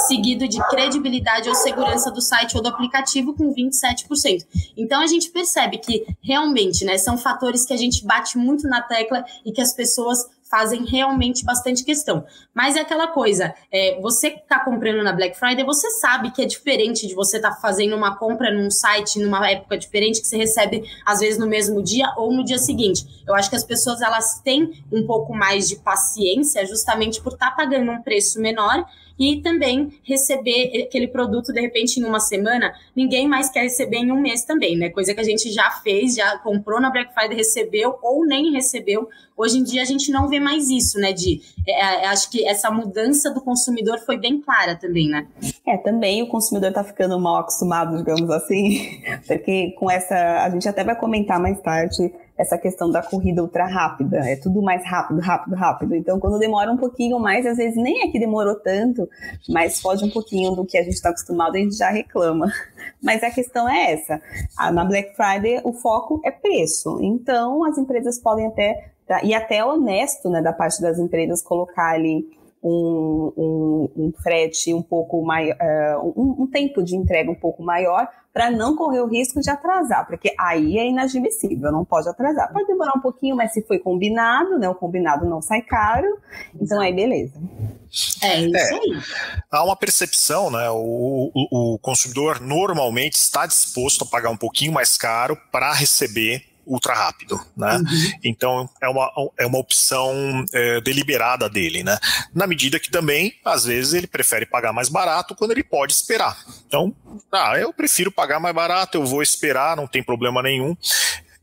seguido 0.07 0.47
de 0.47 0.57
credibilidade 0.69 1.49
ou 1.49 1.55
segurança 1.55 2.09
do 2.09 2.21
site 2.21 2.55
ou 2.55 2.63
do 2.63 2.69
aplicativo, 2.69 3.33
com 3.33 3.53
27%. 3.53 4.45
Então 4.77 5.01
a 5.01 5.07
gente 5.07 5.29
percebe 5.29 5.77
que 5.77 6.05
realmente 6.23 6.84
né? 6.85 6.97
São 6.97 7.17
fatores 7.17 7.65
que 7.65 7.73
a 7.73 7.77
gente 7.77 8.05
bate 8.05 8.37
muito 8.37 8.67
na 8.67 8.81
tecla 8.81 9.25
e 9.43 9.51
que 9.51 9.61
as 9.61 9.73
pessoas 9.73 10.29
fazem 10.49 10.85
realmente 10.85 11.43
bastante 11.43 11.83
questão. 11.83 12.23
Mas 12.53 12.75
é 12.75 12.81
aquela 12.81 13.07
coisa, 13.07 13.53
é, 13.71 13.99
você 13.99 14.27
está 14.27 14.59
comprando 14.59 15.03
na 15.03 15.11
Black 15.11 15.37
Friday, 15.37 15.65
você 15.65 15.89
sabe 15.91 16.31
que 16.31 16.41
é 16.41 16.45
diferente 16.45 17.07
de 17.07 17.15
você 17.15 17.37
estar 17.37 17.51
tá 17.51 17.55
fazendo 17.55 17.95
uma 17.95 18.15
compra 18.15 18.53
num 18.53 18.69
site 18.69 19.19
numa 19.19 19.49
época 19.49 19.77
diferente 19.77 20.21
que 20.21 20.27
você 20.27 20.37
recebe 20.37 20.83
às 21.05 21.19
vezes 21.19 21.39
no 21.39 21.47
mesmo 21.47 21.81
dia 21.81 22.13
ou 22.15 22.31
no 22.31 22.43
dia 22.43 22.57
seguinte. 22.57 23.05
Eu 23.27 23.35
acho 23.35 23.49
que 23.49 23.55
as 23.55 23.63
pessoas 23.63 24.01
elas 24.01 24.39
têm 24.39 24.83
um 24.91 25.05
pouco 25.05 25.35
mais 25.35 25.67
de 25.67 25.77
paciência 25.77 26.65
justamente 26.65 27.21
por 27.21 27.33
estar 27.33 27.49
tá 27.49 27.55
pagando 27.55 27.91
um 27.91 28.01
preço 28.01 28.39
menor 28.39 28.85
e 29.17 29.41
também 29.41 29.93
receber 30.03 30.83
aquele 30.87 31.07
produto 31.07 31.53
de 31.53 31.61
repente 31.61 31.99
em 31.99 32.03
uma 32.03 32.19
semana, 32.19 32.73
ninguém 32.95 33.27
mais 33.27 33.49
quer 33.49 33.61
receber 33.61 33.97
em 33.97 34.11
um 34.11 34.19
mês 34.19 34.43
também, 34.43 34.77
né? 34.77 34.89
Coisa 34.89 35.13
que 35.13 35.21
a 35.21 35.23
gente 35.23 35.51
já 35.51 35.69
fez, 35.83 36.15
já 36.15 36.37
comprou 36.39 36.81
na 36.81 36.89
Black 36.89 37.13
Friday, 37.13 37.37
recebeu 37.37 37.97
ou 38.01 38.25
nem 38.25 38.51
recebeu. 38.51 39.07
Hoje 39.37 39.59
em 39.59 39.63
dia 39.63 39.81
a 39.81 39.85
gente 39.85 40.11
não 40.11 40.27
vê 40.27 40.39
mais 40.39 40.69
isso, 40.69 40.99
né? 40.99 41.13
De 41.13 41.41
é, 41.67 42.05
é 42.05 42.07
acho 42.07 42.29
que 42.29 42.45
essa 42.47 42.69
mudança 42.69 43.33
do 43.33 43.41
consumidor 43.41 43.99
foi 43.99 44.17
bem 44.17 44.41
clara 44.41 44.75
também, 44.75 45.09
né? 45.09 45.27
É, 45.65 45.77
também 45.77 46.21
o 46.23 46.27
consumidor 46.27 46.69
está 46.69 46.83
ficando 46.83 47.19
mal 47.19 47.37
acostumado, 47.37 47.97
digamos 47.97 48.29
assim, 48.29 49.01
porque 49.27 49.71
com 49.77 49.89
essa 49.89 50.43
a 50.43 50.49
gente 50.49 50.67
até 50.67 50.83
vai 50.83 50.97
comentar 50.97 51.39
mais 51.39 51.59
tarde 51.61 52.13
essa 52.37 52.57
questão 52.57 52.89
da 52.89 53.01
corrida 53.01 53.41
ultra 53.41 53.65
rápida. 53.65 54.17
É 54.17 54.35
tudo 54.35 54.61
mais 54.61 54.85
rápido, 54.85 55.21
rápido, 55.21 55.55
rápido. 55.55 55.95
Então, 55.95 56.19
quando 56.19 56.37
demora 56.37 56.71
um 56.71 56.77
pouquinho 56.77 57.19
mais, 57.19 57.45
às 57.45 57.57
vezes 57.57 57.81
nem 57.81 58.03
é 58.03 58.11
que 58.11 58.19
demorou 58.19 58.55
tanto, 58.55 59.09
mas 59.49 59.79
foge 59.79 60.03
um 60.03 60.09
pouquinho 60.09 60.51
do 60.51 60.65
que 60.65 60.77
a 60.77 60.83
gente 60.83 60.93
está 60.93 61.09
acostumado, 61.09 61.55
a 61.55 61.59
gente 61.59 61.77
já 61.77 61.89
reclama. 61.89 62.47
Mas 63.01 63.23
a 63.23 63.29
questão 63.29 63.69
é 63.69 63.93
essa. 63.93 64.21
Na 64.71 64.83
Black 64.83 65.15
Friday, 65.15 65.61
o 65.63 65.73
foco 65.73 66.21
é 66.25 66.31
preço. 66.31 66.99
Então, 67.01 67.63
as 67.63 67.77
empresas 67.77 68.19
podem 68.19 68.47
até, 68.47 68.91
e 69.23 69.33
até 69.33 69.63
honesto, 69.63 70.29
né, 70.29 70.41
da 70.41 70.51
parte 70.51 70.81
das 70.81 70.97
empresas, 70.97 71.41
colocar 71.41 71.93
ali 71.93 72.25
um, 72.63 73.31
um, 73.37 73.89
um, 73.95 74.13
frete 74.23 74.73
um 74.73 74.81
pouco 74.81 75.23
maior, 75.23 75.55
uh, 75.55 76.13
um, 76.19 76.43
um, 76.43 76.47
tempo 76.47 76.81
de 76.83 76.95
entrega 76.95 77.29
um 77.29 77.35
pouco 77.35 77.61
maior, 77.61 78.09
para 78.35 78.51
não 78.51 78.75
correr 78.75 78.99
o 78.99 79.07
risco 79.07 79.39
de 79.39 79.49
atrasar, 79.49 80.05
porque 80.05 80.35
aí 80.37 80.77
é 80.77 80.85
inadmissível, 80.85 81.71
não 81.71 81.85
pode 81.85 82.09
atrasar. 82.09 82.51
Pode 82.51 82.67
demorar 82.67 82.91
um 82.93 82.99
pouquinho, 82.99 83.33
mas 83.33 83.53
se 83.53 83.61
foi 83.61 83.79
combinado, 83.79 84.59
né? 84.59 84.67
O 84.67 84.75
combinado 84.75 85.25
não 85.25 85.41
sai 85.41 85.61
caro, 85.61 86.19
então 86.59 86.81
aí 86.81 86.93
beleza. 86.93 87.39
É 88.21 88.41
isso 88.41 88.57
é, 88.57 88.73
aí. 88.73 88.99
Há 89.49 89.63
uma 89.63 89.77
percepção, 89.77 90.51
né? 90.51 90.69
O, 90.69 91.31
o, 91.33 91.75
o 91.75 91.79
consumidor 91.79 92.41
normalmente 92.41 93.13
está 93.13 93.45
disposto 93.45 94.03
a 94.03 94.07
pagar 94.07 94.31
um 94.31 94.37
pouquinho 94.37 94.73
mais 94.73 94.97
caro 94.97 95.37
para 95.49 95.71
receber 95.71 96.43
ultra 96.65 96.93
rápido, 96.93 97.39
né? 97.55 97.77
Uhum. 97.77 98.11
Então 98.23 98.69
é 98.81 98.87
uma, 98.87 99.11
é 99.37 99.45
uma 99.45 99.57
opção 99.59 100.45
é, 100.53 100.81
deliberada 100.81 101.49
dele, 101.49 101.83
né? 101.83 101.97
Na 102.33 102.47
medida 102.47 102.79
que 102.79 102.89
também, 102.89 103.35
às 103.43 103.65
vezes, 103.65 103.93
ele 103.93 104.07
prefere 104.07 104.45
pagar 104.45 104.73
mais 104.73 104.89
barato 104.89 105.35
quando 105.35 105.51
ele 105.51 105.63
pode 105.63 105.93
esperar. 105.93 106.37
Então, 106.67 106.95
ah, 107.31 107.57
eu 107.57 107.73
prefiro 107.73 108.11
pagar 108.11 108.39
mais 108.39 108.55
barato, 108.55 108.97
eu 108.97 109.05
vou 109.05 109.21
esperar, 109.21 109.77
não 109.77 109.87
tem 109.87 110.03
problema 110.03 110.41
nenhum. 110.41 110.75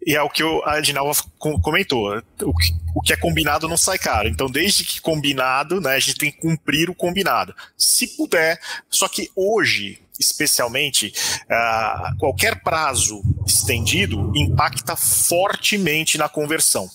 E 0.04 0.16
é 0.16 0.22
o 0.22 0.28
que 0.28 0.42
a 0.64 0.80
Dinalva 0.80 1.14
comentou. 1.38 2.16
O 2.42 2.56
que, 2.56 2.72
o 2.94 3.00
que 3.00 3.12
é 3.12 3.16
combinado 3.16 3.68
não 3.68 3.76
sai 3.76 3.98
caro. 3.98 4.28
Então, 4.28 4.50
desde 4.50 4.84
que 4.84 5.00
combinado, 5.00 5.80
né, 5.80 5.94
a 5.94 6.00
gente 6.00 6.18
tem 6.18 6.32
que 6.32 6.38
cumprir 6.38 6.90
o 6.90 6.94
combinado. 6.94 7.54
Se 7.78 8.08
puder. 8.16 8.60
Só 8.90 9.08
que 9.08 9.30
hoje, 9.36 10.00
especialmente, 10.22 11.12
uh, 11.44 12.16
qualquer 12.18 12.62
prazo 12.62 13.22
estendido 13.46 14.32
impacta 14.34 14.96
fortemente 14.96 16.16
na 16.16 16.28
conversão. 16.28 16.88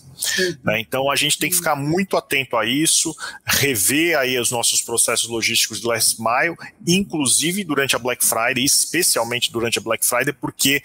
Né? 0.63 0.79
Então 0.79 1.11
a 1.11 1.15
gente 1.15 1.37
tem 1.37 1.49
que 1.49 1.55
ficar 1.55 1.75
muito 1.75 2.17
atento 2.17 2.57
a 2.57 2.65
isso, 2.65 3.15
rever 3.45 4.17
aí 4.17 4.39
os 4.39 4.51
nossos 4.51 4.81
processos 4.81 5.29
logísticos 5.29 5.79
do 5.79 5.89
last 5.89 6.17
mile, 6.19 6.55
inclusive 6.85 7.63
durante 7.63 7.95
a 7.95 7.99
Black 7.99 8.25
Friday, 8.25 8.63
especialmente 8.63 9.51
durante 9.51 9.77
a 9.77 9.81
Black 9.81 10.05
Friday, 10.05 10.33
porque 10.33 10.81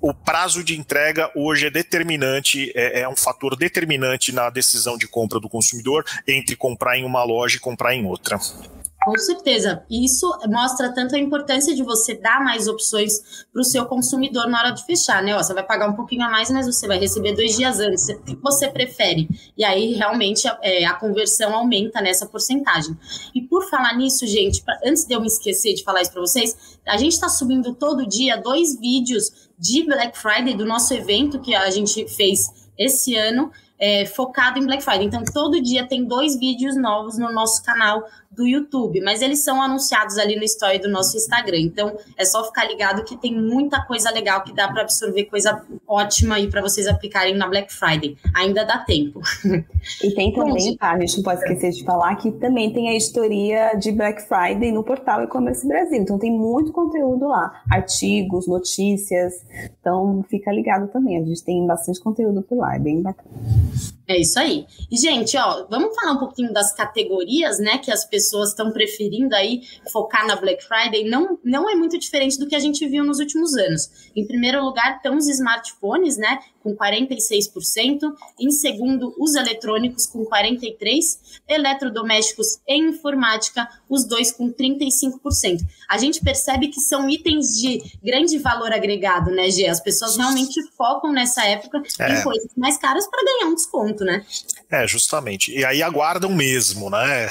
o 0.00 0.12
prazo 0.12 0.62
de 0.62 0.78
entrega 0.78 1.30
hoje 1.34 1.66
é 1.66 1.70
determinante, 1.70 2.70
é, 2.74 3.00
é 3.00 3.08
um 3.08 3.16
fator 3.16 3.56
determinante 3.56 4.32
na 4.32 4.50
decisão 4.50 4.98
de 4.98 5.08
compra 5.08 5.40
do 5.40 5.48
consumidor 5.48 6.04
entre 6.26 6.56
comprar 6.56 6.98
em 6.98 7.04
uma 7.04 7.24
loja 7.24 7.56
e 7.56 7.60
comprar 7.60 7.94
em 7.94 8.04
outra. 8.04 8.38
Com 9.04 9.18
certeza. 9.18 9.84
Isso 9.90 10.26
mostra 10.48 10.92
tanto 10.92 11.14
a 11.14 11.18
importância 11.18 11.74
de 11.74 11.82
você 11.82 12.14
dar 12.14 12.42
mais 12.42 12.66
opções 12.66 13.44
para 13.52 13.60
o 13.60 13.64
seu 13.64 13.84
consumidor 13.84 14.48
na 14.48 14.58
hora 14.58 14.70
de 14.70 14.84
fechar, 14.84 15.22
né? 15.22 15.36
Ó, 15.36 15.42
você 15.42 15.52
vai 15.52 15.62
pagar 15.62 15.90
um 15.90 15.92
pouquinho 15.92 16.24
a 16.24 16.30
mais, 16.30 16.50
mas 16.50 16.66
você 16.66 16.88
vai 16.88 16.98
receber 16.98 17.34
dois 17.34 17.56
dias 17.56 17.80
antes. 17.80 18.08
O 18.08 18.22
que 18.22 18.36
você 18.36 18.68
prefere? 18.68 19.28
E 19.58 19.64
aí, 19.64 19.92
realmente, 19.92 20.48
é, 20.62 20.86
a 20.86 20.94
conversão 20.94 21.54
aumenta 21.54 22.00
nessa 22.00 22.24
porcentagem. 22.24 22.96
E 23.34 23.42
por 23.42 23.68
falar 23.68 23.94
nisso, 23.94 24.26
gente, 24.26 24.62
pra, 24.62 24.78
antes 24.84 25.04
de 25.04 25.14
eu 25.14 25.20
me 25.20 25.26
esquecer 25.26 25.74
de 25.74 25.84
falar 25.84 26.00
isso 26.00 26.12
para 26.12 26.22
vocês, 26.22 26.78
a 26.86 26.96
gente 26.96 27.12
está 27.12 27.28
subindo 27.28 27.74
todo 27.74 28.08
dia 28.08 28.36
dois 28.36 28.78
vídeos 28.80 29.50
de 29.58 29.84
Black 29.84 30.16
Friday 30.16 30.54
do 30.54 30.64
nosso 30.64 30.94
evento 30.94 31.40
que 31.40 31.54
a 31.54 31.68
gente 31.70 32.08
fez 32.08 32.48
esse 32.78 33.14
ano 33.14 33.52
é, 33.78 34.06
focado 34.06 34.58
em 34.58 34.64
Black 34.64 34.82
Friday. 34.82 35.06
Então, 35.06 35.22
todo 35.24 35.60
dia 35.60 35.86
tem 35.86 36.04
dois 36.04 36.38
vídeos 36.38 36.76
novos 36.76 37.18
no 37.18 37.32
nosso 37.32 37.62
canal 37.62 38.02
do 38.34 38.46
YouTube, 38.46 39.00
mas 39.00 39.22
eles 39.22 39.42
são 39.42 39.62
anunciados 39.62 40.18
ali 40.18 40.36
no 40.36 40.44
story 40.44 40.78
do 40.78 40.88
nosso 40.88 41.16
Instagram. 41.16 41.58
Então, 41.60 41.96
é 42.16 42.24
só 42.24 42.44
ficar 42.44 42.64
ligado 42.66 43.04
que 43.04 43.16
tem 43.16 43.34
muita 43.34 43.84
coisa 43.84 44.10
legal 44.10 44.42
que 44.42 44.52
dá 44.52 44.68
para 44.68 44.82
absorver 44.82 45.24
coisa 45.24 45.62
ótima 45.86 46.36
aí 46.36 46.50
para 46.50 46.60
vocês 46.60 46.86
aplicarem 46.86 47.36
na 47.36 47.48
Black 47.48 47.72
Friday. 47.72 48.16
Ainda 48.34 48.64
dá 48.64 48.78
tempo. 48.78 49.20
E 50.02 50.10
tem 50.14 50.32
também, 50.32 50.76
tá, 50.76 50.92
a 50.92 51.00
gente 51.00 51.16
não 51.16 51.24
pode 51.24 51.40
esquecer 51.40 51.70
de 51.70 51.84
falar 51.84 52.16
que 52.16 52.30
também 52.32 52.72
tem 52.72 52.88
a 52.88 52.96
história 52.96 53.74
de 53.74 53.92
Black 53.92 54.22
Friday 54.22 54.72
no 54.72 54.82
portal 54.82 55.22
E-commerce 55.22 55.66
Brasil. 55.66 56.00
Então, 56.00 56.18
tem 56.18 56.30
muito 56.30 56.72
conteúdo 56.72 57.28
lá, 57.28 57.62
artigos, 57.70 58.46
notícias. 58.46 59.34
Então, 59.80 60.24
fica 60.28 60.50
ligado 60.52 60.88
também. 60.88 61.18
A 61.18 61.24
gente 61.24 61.44
tem 61.44 61.66
bastante 61.66 62.00
conteúdo 62.00 62.42
por 62.42 62.58
lá, 62.58 62.74
é 62.74 62.78
bem 62.78 63.00
bacana. 63.00 63.30
É 64.06 64.20
isso 64.20 64.38
aí. 64.38 64.66
E, 64.90 64.96
gente, 64.96 65.36
ó, 65.36 65.66
vamos 65.68 65.94
falar 65.94 66.12
um 66.12 66.18
pouquinho 66.18 66.52
das 66.52 66.74
categorias, 66.74 67.58
né, 67.58 67.78
que 67.78 67.90
as 67.90 68.04
pessoas 68.04 68.23
estão 68.50 68.72
preferindo 68.72 69.34
aí 69.34 69.62
focar 69.92 70.26
na 70.26 70.36
Black 70.36 70.64
Friday. 70.64 71.08
Não, 71.08 71.38
não 71.44 71.68
é 71.68 71.74
muito 71.74 71.98
diferente 71.98 72.38
do 72.38 72.46
que 72.46 72.54
a 72.54 72.58
gente 72.58 72.86
viu 72.86 73.04
nos 73.04 73.18
últimos 73.18 73.54
anos. 73.54 74.10
Em 74.14 74.26
primeiro 74.26 74.64
lugar, 74.64 74.96
estão 74.96 75.16
os 75.16 75.28
smartphones, 75.28 76.16
né, 76.16 76.38
com 76.64 76.74
46%, 76.74 78.00
em 78.40 78.50
segundo, 78.50 79.14
os 79.18 79.34
eletrônicos, 79.34 80.06
com 80.06 80.24
43%, 80.24 81.18
eletrodomésticos 81.46 82.58
e 82.66 82.78
informática, 82.78 83.68
os 83.88 84.06
dois 84.06 84.32
com 84.32 84.50
35%. 84.50 85.58
A 85.88 85.98
gente 85.98 86.22
percebe 86.22 86.68
que 86.68 86.80
são 86.80 87.08
itens 87.08 87.60
de 87.60 87.82
grande 88.02 88.38
valor 88.38 88.72
agregado, 88.72 89.30
né, 89.30 89.50
Gê? 89.50 89.66
As 89.66 89.80
pessoas 89.80 90.16
realmente 90.16 90.58
focam 90.76 91.12
nessa 91.12 91.44
época 91.44 91.82
é. 92.00 92.18
em 92.18 92.22
coisas 92.22 92.48
mais 92.56 92.78
caras 92.78 93.06
para 93.06 93.22
ganhar 93.22 93.50
um 93.50 93.54
desconto, 93.54 94.04
né? 94.04 94.24
É, 94.70 94.88
justamente. 94.88 95.52
E 95.52 95.64
aí 95.64 95.82
aguardam 95.82 96.30
mesmo, 96.30 96.88
né? 96.88 97.28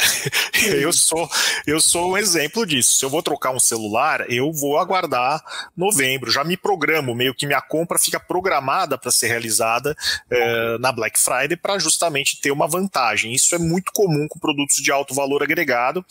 eu 0.80 0.94
sou 0.94 1.28
eu 1.66 1.80
sou 1.82 2.12
um 2.12 2.18
exemplo 2.18 2.66
disso. 2.66 2.98
Se 2.98 3.06
eu 3.06 3.10
vou 3.10 3.24
trocar 3.24 3.52
um 3.52 3.60
celular, 3.60 4.30
eu 4.30 4.52
vou 4.52 4.78
aguardar 4.78 5.42
novembro. 5.76 6.32
Já 6.32 6.44
me 6.44 6.56
programo, 6.56 7.16
meio 7.16 7.34
que 7.34 7.48
minha 7.48 7.62
compra 7.62 7.98
fica 7.98 8.20
programada 8.20 8.98
para 8.98 9.12
ser 9.12 9.23
realizada 9.28 9.96
é, 10.30 10.78
na 10.78 10.92
Black 10.92 11.20
Friday 11.20 11.58
para 11.58 11.80
justamente 11.80 12.40
ter 12.40 12.52
uma 12.52 12.68
vantagem. 12.68 13.34
Isso 13.34 13.56
é 13.56 13.58
muito 13.58 13.92
comum 13.94 14.28
com 14.28 14.40
produtos 14.40 14.78
de 14.78 14.92
alto 14.92 15.14
valor 15.14 15.44
agregado. 15.44 16.06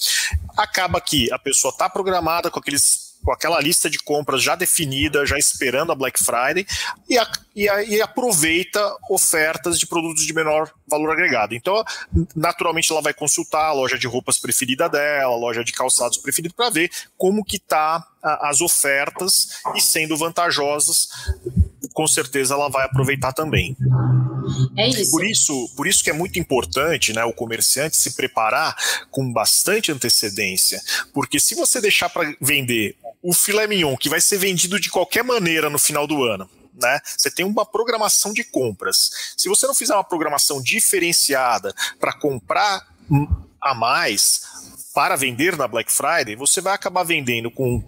Acaba 0.56 1.00
que 1.00 1.32
a 1.32 1.38
pessoa 1.38 1.70
está 1.70 1.88
programada 1.88 2.50
com 2.50 2.58
aqueles 2.58 3.12
com 3.22 3.32
aquela 3.32 3.60
lista 3.60 3.88
de 3.88 3.98
compras 3.98 4.42
já 4.42 4.54
definida, 4.54 5.24
já 5.24 5.38
esperando 5.38 5.92
a 5.92 5.94
Black 5.94 6.22
Friday, 6.22 6.66
e, 7.08 7.16
a, 7.16 7.30
e, 7.54 7.68
a, 7.68 7.82
e, 7.82 8.02
aproveita 8.02 8.80
ofertas 9.08 9.78
de 9.78 9.86
produtos 9.86 10.26
de 10.26 10.32
menor 10.32 10.72
valor 10.88 11.12
agregado. 11.12 11.54
Então, 11.54 11.84
naturalmente, 12.34 12.90
ela 12.90 13.00
vai 13.00 13.14
consultar 13.14 13.66
a 13.66 13.72
loja 13.72 13.98
de 13.98 14.06
roupas 14.06 14.38
preferida 14.38 14.88
dela, 14.88 15.34
a 15.34 15.38
loja 15.38 15.64
de 15.64 15.72
calçados 15.72 16.18
preferida, 16.18 16.54
para 16.54 16.70
ver 16.70 16.90
como 17.16 17.44
que 17.44 17.58
tá 17.58 18.04
as 18.22 18.60
ofertas 18.60 19.60
e 19.74 19.80
sendo 19.80 20.16
vantajosas, 20.16 21.08
com 21.92 22.06
certeza 22.06 22.54
ela 22.54 22.68
vai 22.68 22.84
aproveitar 22.84 23.32
também. 23.32 23.76
É 24.76 24.88
isso. 24.88 25.10
Por 25.10 25.24
isso, 25.24 25.68
por 25.76 25.86
isso 25.86 26.02
que 26.02 26.10
é 26.10 26.12
muito 26.12 26.38
importante, 26.38 27.12
né, 27.12 27.24
o 27.24 27.32
comerciante 27.32 27.96
se 27.96 28.12
preparar 28.12 28.76
com 29.10 29.32
bastante 29.32 29.92
antecedência, 29.92 30.80
porque 31.12 31.38
se 31.38 31.54
você 31.54 31.80
deixar 31.80 32.08
para 32.08 32.34
vender 32.40 32.96
o 33.22 33.32
filé 33.32 33.66
mignon, 33.66 33.96
que 33.96 34.08
vai 34.08 34.20
ser 34.20 34.38
vendido 34.38 34.80
de 34.80 34.90
qualquer 34.90 35.22
maneira 35.22 35.70
no 35.70 35.78
final 35.78 36.06
do 36.06 36.24
ano, 36.24 36.48
né? 36.80 37.00
Você 37.04 37.30
tem 37.30 37.44
uma 37.44 37.64
programação 37.64 38.32
de 38.32 38.42
compras. 38.42 39.34
Se 39.36 39.48
você 39.48 39.66
não 39.66 39.74
fizer 39.74 39.94
uma 39.94 40.02
programação 40.02 40.60
diferenciada 40.60 41.74
para 42.00 42.12
comprar 42.12 42.88
a 43.60 43.74
mais 43.74 44.42
para 44.94 45.16
vender 45.16 45.56
na 45.56 45.68
Black 45.68 45.90
Friday, 45.90 46.34
você 46.34 46.60
vai 46.60 46.74
acabar 46.74 47.02
vendendo 47.04 47.50
com 47.50 47.82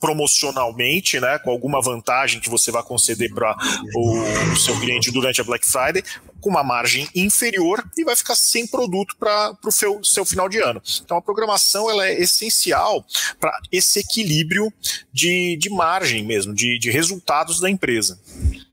promocionalmente, 0.00 1.20
né, 1.20 1.38
com 1.38 1.50
alguma 1.50 1.80
vantagem 1.82 2.40
que 2.40 2.48
você 2.48 2.72
vai 2.72 2.82
conceder 2.82 3.32
para 3.32 3.54
o 3.94 4.56
seu 4.56 4.78
cliente 4.80 5.10
durante 5.10 5.40
a 5.40 5.44
Black 5.44 5.66
Friday, 5.66 6.02
com 6.40 6.48
uma 6.48 6.64
margem 6.64 7.06
inferior 7.14 7.84
e 7.96 8.02
vai 8.02 8.16
ficar 8.16 8.34
sem 8.34 8.66
produto 8.66 9.14
para 9.18 9.54
o 9.64 9.70
seu, 9.70 10.02
seu 10.02 10.24
final 10.24 10.48
de 10.48 10.58
ano. 10.58 10.82
Então 11.04 11.18
a 11.18 11.22
programação 11.22 11.90
ela 11.90 12.06
é 12.06 12.18
essencial 12.18 13.04
para 13.38 13.52
esse 13.70 13.98
equilíbrio 13.98 14.72
de, 15.12 15.56
de 15.56 15.68
margem 15.68 16.24
mesmo, 16.24 16.54
de, 16.54 16.78
de 16.78 16.90
resultados 16.90 17.60
da 17.60 17.68
empresa. 17.68 18.18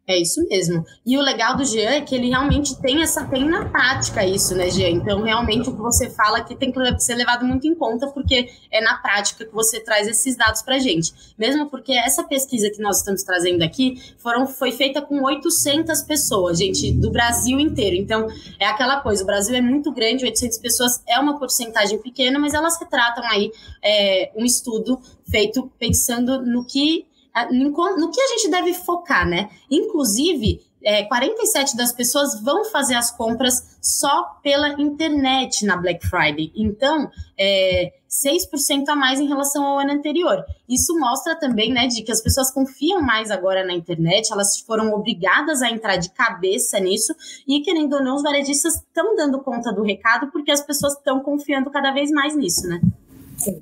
É 0.10 0.18
isso 0.18 0.48
mesmo. 0.48 0.86
E 1.06 1.18
o 1.18 1.22
legal 1.22 1.58
do 1.58 1.66
Jean 1.66 1.90
é 1.90 2.00
que 2.00 2.16
ele 2.16 2.30
realmente 2.30 2.80
tem 2.80 3.02
essa 3.02 3.26
tem 3.26 3.44
na 3.44 3.66
prática 3.66 4.26
isso, 4.26 4.56
né, 4.56 4.70
Jean? 4.70 4.88
Então, 4.88 5.22
realmente 5.22 5.70
o 5.70 5.76
que 5.76 5.82
você 5.82 6.10
fala 6.10 6.38
aqui 6.38 6.56
tem 6.56 6.72
que 6.72 7.00
ser 7.02 7.16
levado 7.16 7.46
muito 7.46 7.68
em 7.68 7.76
conta, 7.76 8.08
porque 8.08 8.50
é 8.72 8.80
na 8.80 8.98
prática 9.00 9.44
que 9.44 9.54
você 9.54 9.82
traz 9.82 10.08
esses 10.08 10.38
dados 10.38 10.62
para 10.62 10.80
gente. 10.80 11.14
Mesmo 11.38 11.70
porque 11.70 11.92
essa 11.92 12.24
pesquisa 12.24 12.70
que 12.70 12.82
nós 12.82 13.00
estamos 13.00 13.22
trazendo 13.22 13.64
aqui 13.64 14.02
foram, 14.18 14.48
foi 14.48 14.72
feita 14.72 15.02
com 15.02 15.22
800 15.22 16.02
pessoas, 16.04 16.58
gente, 16.58 16.94
do 16.94 17.12
Brasil 17.12 17.60
inteiro. 17.60 17.98
Então, 17.98 18.28
é 18.62 18.66
aquela 18.66 19.02
coisa, 19.02 19.24
o 19.24 19.26
Brasil 19.26 19.58
é 19.58 19.62
muito 19.62 19.92
grande, 19.92 20.24
800 20.24 20.58
pessoas 20.60 21.04
é 21.06 21.20
uma 21.20 21.38
porcentagem 21.38 22.00
pequena, 22.00 22.40
mas 22.40 22.54
elas 22.54 22.80
retratam 22.80 23.26
aí 23.26 23.52
é, 23.84 24.32
um 24.38 24.46
estudo 24.46 25.02
feito 25.30 25.70
pensando 25.78 26.42
no 26.46 26.66
que 26.66 27.06
no 27.46 28.12
que 28.12 28.22
a 28.22 28.27
gente 28.27 28.50
deve 28.50 28.74
focar, 28.74 29.27
né? 29.27 29.50
Inclusive, 29.70 30.62
é, 30.84 31.03
47 31.03 31.75
das 31.75 31.91
pessoas 31.91 32.41
vão 32.41 32.65
fazer 32.65 32.96
as 32.96 33.12
compras 33.12 33.77
só 33.82 34.39
pela 34.41 34.79
internet 34.82 35.65
na 35.65 35.75
Black 35.75 36.08
Friday. 36.08 36.51
Então, 36.56 37.10
é, 37.38 37.93
6% 38.10 38.88
a 38.88 38.95
mais 38.95 39.19
em 39.19 39.28
relação 39.28 39.65
ao 39.65 39.80
ano 39.80 39.91
anterior. 39.91 40.43
Isso 40.67 40.97
mostra 40.97 41.36
também, 41.36 41.73
né, 41.73 41.88
de 41.88 42.04
que 42.04 42.12
as 42.12 42.21
pessoas 42.21 42.52
confiam 42.52 43.02
mais 43.02 43.32
agora 43.32 43.65
na 43.65 43.73
internet, 43.73 44.32
elas 44.32 44.60
foram 44.60 44.93
obrigadas 44.93 45.62
a 45.62 45.69
entrar 45.69 45.97
de 45.97 46.10
cabeça 46.12 46.80
nisso, 46.80 47.13
e 47.47 47.62
querendo 47.62 47.93
ou 47.93 48.04
não, 48.04 48.15
os 48.15 48.23
varejistas 48.23 48.76
estão 48.76 49.15
dando 49.15 49.41
conta 49.41 49.73
do 49.73 49.84
recado 49.84 50.32
porque 50.32 50.52
as 50.52 50.62
pessoas 50.62 50.93
estão 50.93 51.19
confiando 51.19 51.69
cada 51.69 51.91
vez 51.91 52.10
mais 52.12 52.36
nisso, 52.36 52.67
né? 52.67 52.80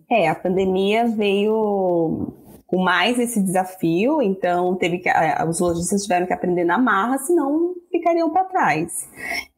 É, 0.10 0.30
a 0.30 0.36
pandemia 0.36 1.08
veio 1.08 2.34
mais 2.84 3.20
esse 3.20 3.42
desafio, 3.42 4.22
então 4.22 4.76
teve 4.76 5.00
que, 5.00 5.10
os 5.48 5.60
lojistas 5.60 6.04
tiveram 6.04 6.26
que 6.26 6.34
aprender 6.34 6.64
na 6.64 6.78
marra, 6.78 7.18
senão 7.20 7.74
ficariam 7.92 8.30
para 8.30 8.46
trás. 8.46 9.08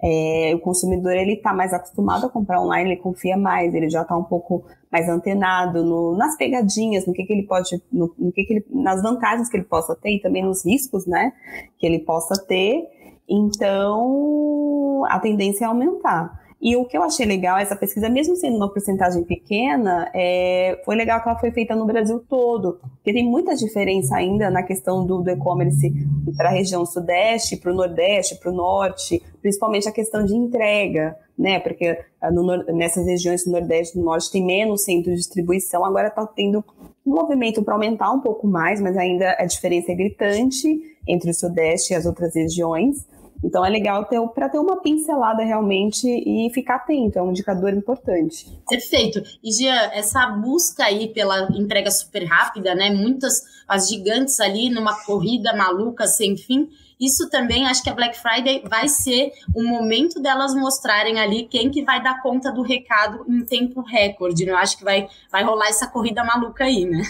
É, 0.01 0.53
o 0.55 0.59
consumidor 0.59 1.13
ele 1.13 1.33
está 1.33 1.53
mais 1.53 1.73
acostumado 1.73 2.25
a 2.25 2.29
comprar 2.29 2.61
online, 2.61 2.91
ele 2.91 3.01
confia 3.01 3.37
mais, 3.37 3.73
ele 3.73 3.89
já 3.89 4.01
está 4.01 4.15
um 4.15 4.23
pouco 4.23 4.65
mais 4.91 5.07
antenado 5.09 5.83
no, 5.83 6.15
nas 6.17 6.37
pegadinhas, 6.37 7.05
no 7.05 7.13
que, 7.13 7.23
que 7.23 7.33
ele 7.33 7.43
pode, 7.43 7.81
no, 7.91 8.13
no 8.17 8.31
que, 8.31 8.43
que 8.43 8.53
ele, 8.53 8.65
nas 8.69 9.01
vantagens 9.01 9.49
que 9.49 9.57
ele 9.57 9.65
possa 9.65 9.95
ter 9.95 10.15
e 10.15 10.21
também 10.21 10.43
nos 10.43 10.65
riscos, 10.65 11.05
né, 11.05 11.33
que 11.77 11.85
ele 11.85 11.99
possa 11.99 12.35
ter. 12.45 12.83
Então 13.29 15.03
a 15.09 15.19
tendência 15.19 15.65
é 15.65 15.67
aumentar. 15.67 16.36
E 16.59 16.75
o 16.75 16.85
que 16.85 16.97
eu 16.97 17.03
achei 17.03 17.25
legal, 17.25 17.57
essa 17.57 17.75
pesquisa, 17.75 18.09
mesmo 18.09 18.35
sendo 18.35 18.57
uma 18.57 18.71
porcentagem 18.71 19.23
pequena, 19.23 20.09
é, 20.13 20.81
foi 20.83 20.95
legal 20.95 21.21
que 21.21 21.29
ela 21.29 21.37
foi 21.37 21.51
feita 21.51 21.75
no 21.75 21.85
Brasil 21.85 22.19
todo, 22.27 22.79
porque 22.95 23.13
tem 23.13 23.23
muita 23.23 23.55
diferença 23.55 24.15
ainda 24.15 24.49
na 24.49 24.63
questão 24.63 25.05
do, 25.05 25.21
do 25.21 25.29
e-commerce 25.29 25.93
para 26.35 26.49
a 26.49 26.51
região 26.51 26.83
sudeste, 26.83 27.57
para 27.57 27.71
o 27.71 27.75
nordeste, 27.75 28.35
para 28.39 28.51
o 28.51 28.55
norte, 28.55 29.21
principalmente 29.39 29.87
a 29.87 29.91
questão 29.91 30.25
de 30.25 30.35
entrega, 30.35 31.15
né? 31.37 31.59
Porque 31.59 31.99
ah, 32.19 32.31
no, 32.31 32.43
nessas 32.73 33.05
regiões 33.05 33.45
do 33.45 33.51
nordeste 33.51 33.95
e 33.95 34.01
do 34.01 34.05
norte 34.05 34.31
tem 34.31 34.43
menos 34.43 34.83
centro 34.83 35.11
de 35.11 35.17
distribuição, 35.17 35.85
agora 35.85 36.07
está 36.07 36.25
tendo 36.25 36.65
um 37.05 37.13
movimento 37.13 37.63
para 37.63 37.75
aumentar 37.75 38.11
um 38.11 38.19
pouco 38.19 38.47
mais, 38.47 38.81
mas 38.81 38.97
ainda 38.97 39.35
a 39.37 39.45
diferença 39.45 39.91
é 39.91 39.95
gritante 39.95 40.67
entre 41.07 41.29
o 41.29 41.33
sudeste 41.33 41.93
e 41.93 41.95
as 41.95 42.05
outras 42.05 42.35
regiões. 42.35 43.05
Então 43.43 43.65
é 43.65 43.69
legal 43.69 44.05
ter 44.05 44.19
para 44.29 44.49
ter 44.49 44.57
uma 44.57 44.81
pincelada 44.81 45.43
realmente 45.43 46.07
e 46.07 46.49
ficar 46.53 46.75
atento, 46.75 47.19
é 47.19 47.21
um 47.21 47.29
indicador 47.29 47.73
importante. 47.73 48.47
Perfeito. 48.67 49.21
E 49.43 49.51
Gia, 49.51 49.93
essa 49.93 50.27
busca 50.27 50.83
aí 50.83 51.07
pela 51.09 51.47
entrega 51.51 51.91
super 51.91 52.25
rápida, 52.25 52.73
né? 52.73 52.89
Muitas 52.89 53.41
as 53.67 53.89
gigantes 53.89 54.39
ali 54.39 54.69
numa 54.69 55.03
corrida 55.03 55.55
maluca 55.55 56.07
sem 56.07 56.37
fim. 56.37 56.69
Isso 56.99 57.29
também 57.29 57.67
acho 57.67 57.83
que 57.83 57.89
a 57.89 57.93
Black 57.93 58.17
Friday 58.17 58.63
vai 58.67 58.87
ser 58.87 59.31
o 59.53 59.63
momento 59.63 60.19
delas 60.19 60.55
mostrarem 60.55 61.19
ali 61.19 61.43
quem 61.43 61.69
que 61.69 61.83
vai 61.83 62.01
dar 62.01 62.21
conta 62.23 62.51
do 62.51 62.63
recado 62.63 63.23
em 63.29 63.45
tempo 63.45 63.81
recorde. 63.81 64.45
Né? 64.45 64.51
Eu 64.51 64.57
acho 64.57 64.77
que 64.77 64.83
vai, 64.83 65.07
vai 65.31 65.43
rolar 65.43 65.67
essa 65.67 65.87
corrida 65.87 66.23
maluca 66.23 66.63
aí, 66.63 66.85
né? 66.85 67.03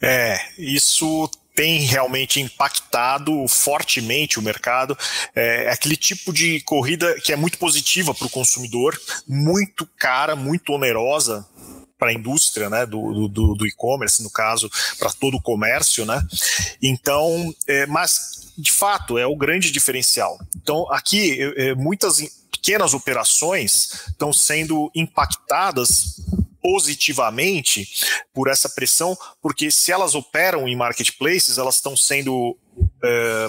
É, 0.00 0.36
isso 0.58 1.30
tem 1.60 1.80
realmente 1.80 2.40
impactado 2.40 3.46
fortemente 3.46 4.38
o 4.38 4.42
mercado. 4.42 4.96
É, 5.36 5.64
é 5.64 5.70
aquele 5.70 5.94
tipo 5.94 6.32
de 6.32 6.62
corrida 6.62 7.20
que 7.20 7.34
é 7.34 7.36
muito 7.36 7.58
positiva 7.58 8.14
para 8.14 8.26
o 8.26 8.30
consumidor, 8.30 8.98
muito 9.28 9.86
cara, 9.98 10.34
muito 10.34 10.72
onerosa 10.72 11.46
para 11.98 12.08
a 12.08 12.14
indústria 12.14 12.70
né, 12.70 12.86
do, 12.86 13.28
do, 13.28 13.54
do 13.54 13.66
e-commerce, 13.66 14.22
no 14.22 14.30
caso, 14.30 14.70
para 14.98 15.12
todo 15.12 15.36
o 15.36 15.42
comércio. 15.42 16.06
Né? 16.06 16.26
Então, 16.82 17.54
é, 17.66 17.84
mas 17.84 18.54
de 18.56 18.72
fato 18.72 19.18
é 19.18 19.26
o 19.26 19.36
grande 19.36 19.70
diferencial. 19.70 20.38
Então, 20.56 20.90
aqui, 20.90 21.40
é, 21.58 21.74
muitas 21.74 22.22
pequenas 22.50 22.94
operações 22.94 24.06
estão 24.08 24.32
sendo 24.32 24.90
impactadas 24.94 26.22
positivamente 26.60 27.88
por 28.32 28.48
essa 28.48 28.68
pressão, 28.68 29.16
porque 29.40 29.70
se 29.70 29.92
elas 29.92 30.14
operam 30.14 30.68
em 30.68 30.76
marketplaces, 30.76 31.58
elas 31.58 31.76
estão 31.76 31.96
sendo 31.96 32.56
é, 33.02 33.46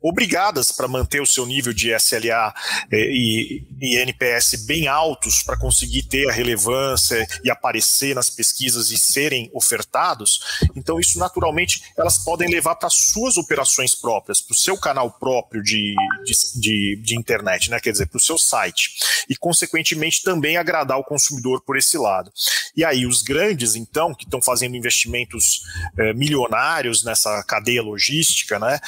obrigadas 0.00 0.72
para 0.72 0.88
manter 0.88 1.22
o 1.22 1.26
seu 1.26 1.46
nível 1.46 1.72
de 1.72 1.94
SLA 1.94 2.54
é, 2.90 2.96
e, 2.96 3.64
e, 3.80 3.96
NPS 3.98 4.66
bem 4.66 4.88
altos 4.88 5.42
para 5.42 5.56
conseguir 5.56 6.02
ter 6.02 6.28
a 6.28 6.32
relevância 6.32 7.26
e 7.44 7.50
aparecer 7.50 8.14
nas 8.14 8.28
pesquisas 8.28 8.90
e 8.90 8.98
serem 8.98 9.50
ofertados. 9.54 10.60
Então, 10.74 10.98
isso 10.98 11.18
naturalmente 11.18 11.82
elas 11.96 12.18
podem 12.18 12.50
levar 12.50 12.74
para 12.74 12.90
suas 12.90 13.36
operações 13.36 13.94
próprias, 13.94 14.40
para 14.40 14.52
o 14.52 14.56
seu 14.56 14.76
canal 14.76 15.10
próprio 15.10 15.62
de, 15.62 15.94
de, 16.24 16.60
de, 16.60 17.00
de 17.02 17.18
internet, 17.18 17.70
né? 17.70 17.78
quer 17.80 17.92
dizer, 17.92 18.06
para 18.06 18.18
o 18.18 18.20
seu 18.20 18.36
site. 18.36 18.90
E, 19.28 19.36
consequentemente, 19.36 20.22
também 20.22 20.56
agradar 20.56 20.98
o 20.98 21.04
consumidor 21.04 21.62
por 21.62 21.76
esse 21.76 21.96
lado. 21.96 22.32
E 22.76 22.84
aí, 22.84 23.06
os 23.06 23.22
grandes, 23.22 23.76
então, 23.76 24.14
que 24.14 24.24
estão 24.24 24.42
fazendo 24.42 24.76
investimentos 24.76 25.62
é, 25.98 26.12
milionários 26.12 27.04
nessa 27.04 27.42
cadeia 27.44 27.82
logística, 27.82 28.58
né? 28.62 28.78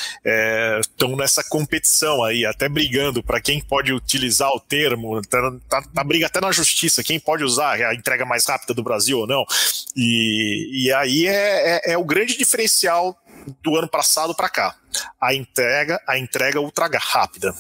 Estão 0.81 1.13
é, 1.13 1.17
nessa 1.17 1.45
competição 1.45 2.25
aí, 2.25 2.47
até 2.47 2.69
brigando 2.69 3.23
para 3.23 3.41
quem 3.41 3.61
pode 3.61 3.93
utilizar 3.93 4.51
o 4.51 4.61
termo, 4.61 5.21
tá, 5.23 5.39
tá, 5.69 5.83
tá, 5.83 6.05
briga 6.05 6.27
até 6.27 6.41
na 6.41 6.53
justiça, 6.53 7.03
quem 7.03 7.21
pode 7.21 7.45
usar 7.45 7.75
a 7.75 7.95
entrega 7.95 8.25
mais 8.25 8.47
rápida 8.47 8.73
do 8.73 8.83
Brasil 8.83 9.19
ou 9.19 9.27
não. 9.27 9.45
E, 9.97 10.87
e 10.87 10.93
aí 10.93 11.27
é, 11.27 11.77
é, 11.77 11.93
é 11.93 11.99
o 11.99 12.05
grande 12.05 12.37
diferencial 12.39 13.17
do 13.63 13.77
ano 13.77 13.89
passado 13.89 14.35
para 14.35 14.49
cá. 14.49 14.75
A 15.21 15.35
entrega, 15.35 16.01
a 16.07 16.19
entrega 16.19 16.61
ultra 16.61 16.89
rápida. 16.99 17.55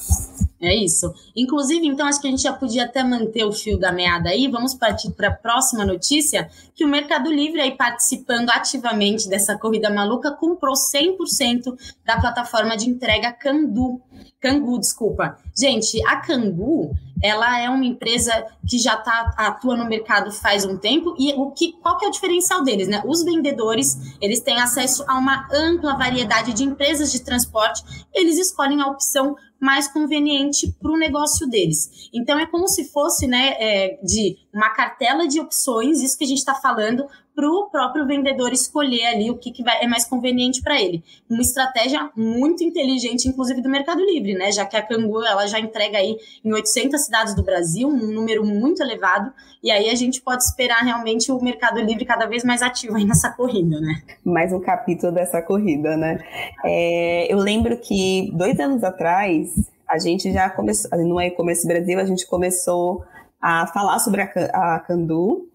É 0.65 0.75
isso. 0.75 1.13
Inclusive, 1.37 1.87
então, 1.87 2.07
acho 2.07 2.21
que 2.21 2.27
a 2.27 2.31
gente 2.31 2.43
já 2.43 2.53
podia 2.53 2.85
até 2.85 3.05
manter 3.05 3.45
o 3.45 3.53
fio 3.53 3.79
da 3.79 3.93
meada 3.93 4.31
aí. 4.31 4.49
Vamos 4.49 4.75
partir 4.75 5.11
para 5.11 5.29
a 5.29 5.35
próxima 5.35 5.85
notícia, 5.85 6.49
que 6.75 6.85
o 6.85 6.89
Mercado 6.89 7.31
Livre 7.31 7.61
aí 7.61 7.77
participando 7.77 8.51
ativamente 8.51 9.29
dessa 9.29 9.59
corrida 9.59 9.91
maluca 9.91 10.33
comprou 10.33 10.75
100% 10.75 11.77
da 12.05 12.19
plataforma 12.21 12.77
de 12.77 12.89
entrega 12.89 13.33
Candu. 13.33 14.01
Cangu, 14.41 14.79
desculpa. 14.79 15.39
Gente, 15.57 16.03
a 16.07 16.17
Cangu, 16.17 16.95
ela 17.25 17.59
é 17.59 17.71
uma 17.71 17.87
empresa 17.87 18.47
que 18.69 18.79
já 18.79 18.99
tá, 18.99 19.33
atua 19.39 19.79
no 19.79 19.87
mercado 19.87 20.31
faz 20.31 20.67
um 20.67 20.77
tempo 20.77 21.17
e 21.19 21.33
o 21.33 21.53
que, 21.53 21.73
qual 21.73 21.97
que 21.97 22.05
é 22.05 22.09
o 22.09 22.11
diferencial 22.11 22.63
deles, 22.63 22.87
né? 22.87 23.03
Os 23.07 23.25
vendedores, 23.25 23.97
eles 24.21 24.41
têm 24.41 24.61
acesso 24.61 25.03
a 25.09 25.17
uma 25.17 25.49
ampla 25.51 25.97
variedade 25.97 26.53
de 26.53 26.65
empresas 26.65 27.11
de 27.11 27.25
transporte, 27.25 27.83
eles 28.13 28.37
escolhem 28.37 28.83
a 28.83 28.89
opção 28.89 29.37
mais 29.59 29.89
conveniente 29.89 30.71
para 30.79 30.93
o 30.93 30.99
negócio 30.99 31.49
deles. 31.49 32.11
Então 32.13 32.39
é 32.39 32.45
como 32.45 32.69
se 32.69 32.85
fosse, 32.93 33.27
né, 33.27 33.55
é, 33.59 33.99
de 34.03 34.37
uma 34.53 34.69
cartela 34.69 35.27
de 35.27 35.41
opções, 35.41 36.03
isso 36.03 36.19
que 36.19 36.25
a 36.25 36.29
gente 36.29 36.39
está 36.39 36.55
falando, 36.55 37.07
para 37.35 37.49
o 37.49 37.69
próprio 37.69 38.07
vendedor 38.07 38.53
escolher 38.53 39.07
ali 39.07 39.31
o 39.31 39.37
que, 39.37 39.51
que 39.51 39.63
vai, 39.63 39.83
é 39.83 39.87
mais 39.87 40.05
conveniente 40.05 40.63
para 40.63 40.81
ele. 40.81 41.03
Uma 41.29 41.43
estratégia 41.43 42.11
muito 42.17 42.63
inteligente, 42.63 43.29
inclusive 43.29 43.61
do 43.61 43.69
Mercado 43.69 44.01
Livre, 44.05 44.35
né? 44.35 44.53
Já 44.53 44.65
que 44.65 44.77
a 44.77 44.83
Cangu 44.83 45.25
ela 45.25 45.47
já 45.47 45.59
entrega 45.59 45.99
aí 45.99 46.17
em 46.45 46.53
800 46.53 47.01
cidades 47.01 47.35
do 47.35 47.43
Brasil, 47.43 47.89
um 47.89 48.13
número 48.13 48.45
muito 48.45 48.83
elevado, 48.83 49.33
e 49.63 49.71
aí 49.71 49.91
a 49.91 49.95
gente 49.95 50.21
pode 50.21 50.45
esperar 50.45 50.83
realmente 50.83 51.33
o 51.33 51.43
Mercado 51.43 51.81
Livre 51.81 52.05
cada 52.05 52.27
vez 52.27 52.45
mais 52.45 52.63
ativo 52.63 52.97
aí 52.97 53.05
nessa 53.05 53.31
corrida, 53.31 53.81
né? 53.81 54.03
Mais 54.25 54.53
um 54.53 54.61
capítulo 54.61 55.13
dessa 55.13 55.43
corrida, 55.43 55.97
né? 55.97 56.19
É, 56.65 57.33
eu 57.33 57.39
lembro 57.39 57.77
que 57.79 58.31
dois 58.33 58.59
anos 58.61 58.85
atrás 58.85 59.53
a 59.89 59.99
gente 59.99 60.33
já 60.33 60.49
começou, 60.51 60.91
no 60.99 61.21
e-commerce 61.21 61.67
Brasil, 61.67 61.99
a 61.99 62.05
gente 62.05 62.27
começou 62.27 63.05
a 63.41 63.67
falar 63.67 63.99
sobre 63.99 64.23
a, 64.23 64.25
a 64.53 64.81
Candu, 64.81 65.49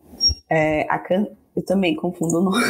é, 0.49 0.85
a 0.89 0.99
Can, 0.99 1.25
eu 1.55 1.63
também 1.63 1.95
confundo 1.95 2.39
o 2.39 2.41
nome. 2.43 2.63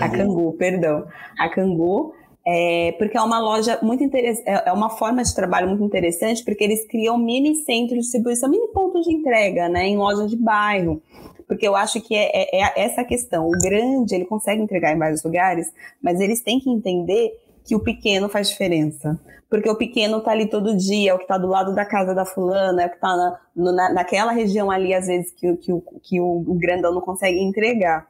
a 0.00 0.08
Cangu, 0.08 0.52
perdão. 0.54 1.06
A 1.38 1.48
Cangu, 1.48 2.14
é, 2.46 2.92
porque 2.98 3.16
é 3.16 3.20
uma 3.22 3.40
loja 3.40 3.78
muito 3.82 4.04
interessante, 4.04 4.48
é, 4.48 4.68
é 4.68 4.72
uma 4.72 4.90
forma 4.90 5.22
de 5.22 5.34
trabalho 5.34 5.68
muito 5.68 5.84
interessante, 5.84 6.44
porque 6.44 6.62
eles 6.62 6.86
criam 6.86 7.16
mini 7.16 7.54
centros 7.56 7.90
de 7.90 8.00
distribuição, 8.00 8.50
mini 8.50 8.68
pontos 8.68 9.04
de 9.04 9.12
entrega, 9.12 9.68
né, 9.68 9.86
em 9.86 9.96
lojas 9.96 10.30
de 10.30 10.36
bairro. 10.36 11.02
Porque 11.46 11.66
eu 11.66 11.76
acho 11.76 12.00
que 12.00 12.14
é, 12.14 12.30
é, 12.34 12.56
é 12.56 12.84
essa 12.84 13.04
questão. 13.04 13.46
O 13.46 13.50
grande, 13.50 14.14
ele 14.14 14.24
consegue 14.24 14.62
entregar 14.62 14.94
em 14.94 14.98
vários 14.98 15.22
lugares, 15.22 15.72
mas 16.02 16.18
eles 16.20 16.40
têm 16.40 16.58
que 16.58 16.70
entender 16.70 17.32
que 17.64 17.74
o 17.74 17.80
pequeno 17.80 18.28
faz 18.28 18.50
diferença. 18.50 19.18
Porque 19.48 19.68
o 19.68 19.76
pequeno 19.76 20.20
tá 20.20 20.32
ali 20.32 20.46
todo 20.46 20.76
dia, 20.76 21.12
é 21.12 21.14
o 21.14 21.18
que 21.18 21.26
tá 21.26 21.38
do 21.38 21.46
lado 21.46 21.74
da 21.74 21.84
casa 21.84 22.14
da 22.14 22.24
fulana, 22.24 22.82
é 22.82 22.86
o 22.86 22.90
que 22.90 22.98
tá 22.98 23.38
na, 23.54 23.72
na, 23.72 23.92
naquela 23.92 24.32
região 24.32 24.70
ali, 24.70 24.92
às 24.92 25.06
vezes, 25.06 25.30
que, 25.32 25.56
que, 25.56 25.72
que 26.02 26.20
o, 26.20 26.44
o 26.46 26.54
grandão 26.54 26.92
não 26.92 27.00
consegue 27.00 27.38
entregar. 27.40 28.06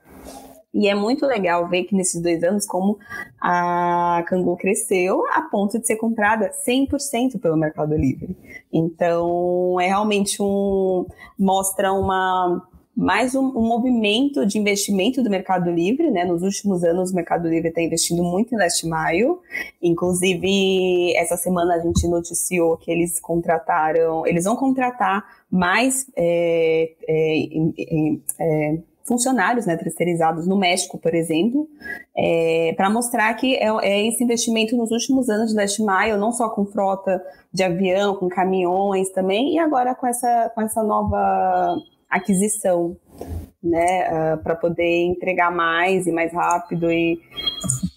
E 0.75 0.89
é 0.89 0.95
muito 0.95 1.25
legal 1.25 1.69
ver 1.69 1.85
que 1.85 1.95
nesses 1.95 2.21
dois 2.21 2.43
anos, 2.43 2.67
como 2.67 2.99
a 3.41 4.25
Cangu 4.27 4.57
cresceu 4.57 5.25
a 5.31 5.43
ponto 5.43 5.79
de 5.79 5.87
ser 5.87 5.95
comprada 5.97 6.51
100% 6.67 7.41
pelo 7.41 7.57
Mercado 7.57 7.95
Livre. 7.95 8.37
Então, 8.73 9.81
é 9.81 9.87
realmente 9.87 10.43
um. 10.43 11.07
mostra 11.39 11.93
uma 11.93 12.61
mais 12.97 13.35
um, 13.35 13.47
um, 13.47 13.67
movimento 13.67 14.47
de 14.47 14.59
investimento 14.59 15.23
do 15.23 15.29
Mercado 15.29 15.71
Livre, 15.71 16.11
né? 16.11 16.25
Nos 16.25 16.43
últimos 16.43 16.85
anos, 16.85 17.11
o 17.11 17.15
Mercado 17.15 17.49
Livre 17.49 17.69
está 17.69 17.83
investindo 17.83 18.23
muito 18.23 18.55
em 18.55 18.59
Last 18.59 18.87
Mile. 18.87 19.37
Inclusive, 19.83 21.17
essa 21.17 21.37
semana 21.37 21.75
a 21.75 21.81
gente 21.81 22.07
noticiou 22.07 22.77
que 22.77 22.91
eles 22.91 23.19
contrataram, 23.19 24.25
eles 24.27 24.45
vão 24.45 24.55
contratar 24.55 25.25
mais 25.51 26.07
é, 26.17 26.93
é, 27.09 27.39
é, 28.39 28.79
funcionários 29.05 29.67
né, 29.67 29.77
terceirizados 29.77 30.47
no 30.47 30.57
México, 30.57 30.97
por 30.97 31.15
exemplo, 31.15 31.69
é, 32.17 32.73
para 32.77 32.89
mostrar 32.89 33.35
que 33.35 33.57
é, 33.57 33.69
é, 33.83 34.07
esse 34.07 34.23
investimento 34.25 34.77
nos 34.77 34.91
últimos 34.91 35.29
anos 35.29 35.51
de 35.51 35.57
Last 35.57 35.83
Mile, 35.83 36.17
não 36.17 36.33
só 36.33 36.49
com 36.49 36.65
frota 36.65 37.23
de 37.53 37.63
avião, 37.63 38.15
com 38.15 38.29
caminhões 38.29 39.11
também, 39.11 39.55
e 39.55 39.59
agora 39.59 39.95
com 39.95 40.07
essa, 40.07 40.51
com 40.55 40.63
essa 40.63 40.83
nova 40.83 41.77
aquisição, 42.17 42.97
né, 43.63 44.09
uh, 44.09 44.35
ah, 44.35 44.37
para 44.43 44.55
poder 44.55 45.07
entregar 45.07 45.51
mais 45.51 46.07
e 46.07 46.13
mais 46.13 46.33
rápido 46.33 46.91
e, 46.93 47.19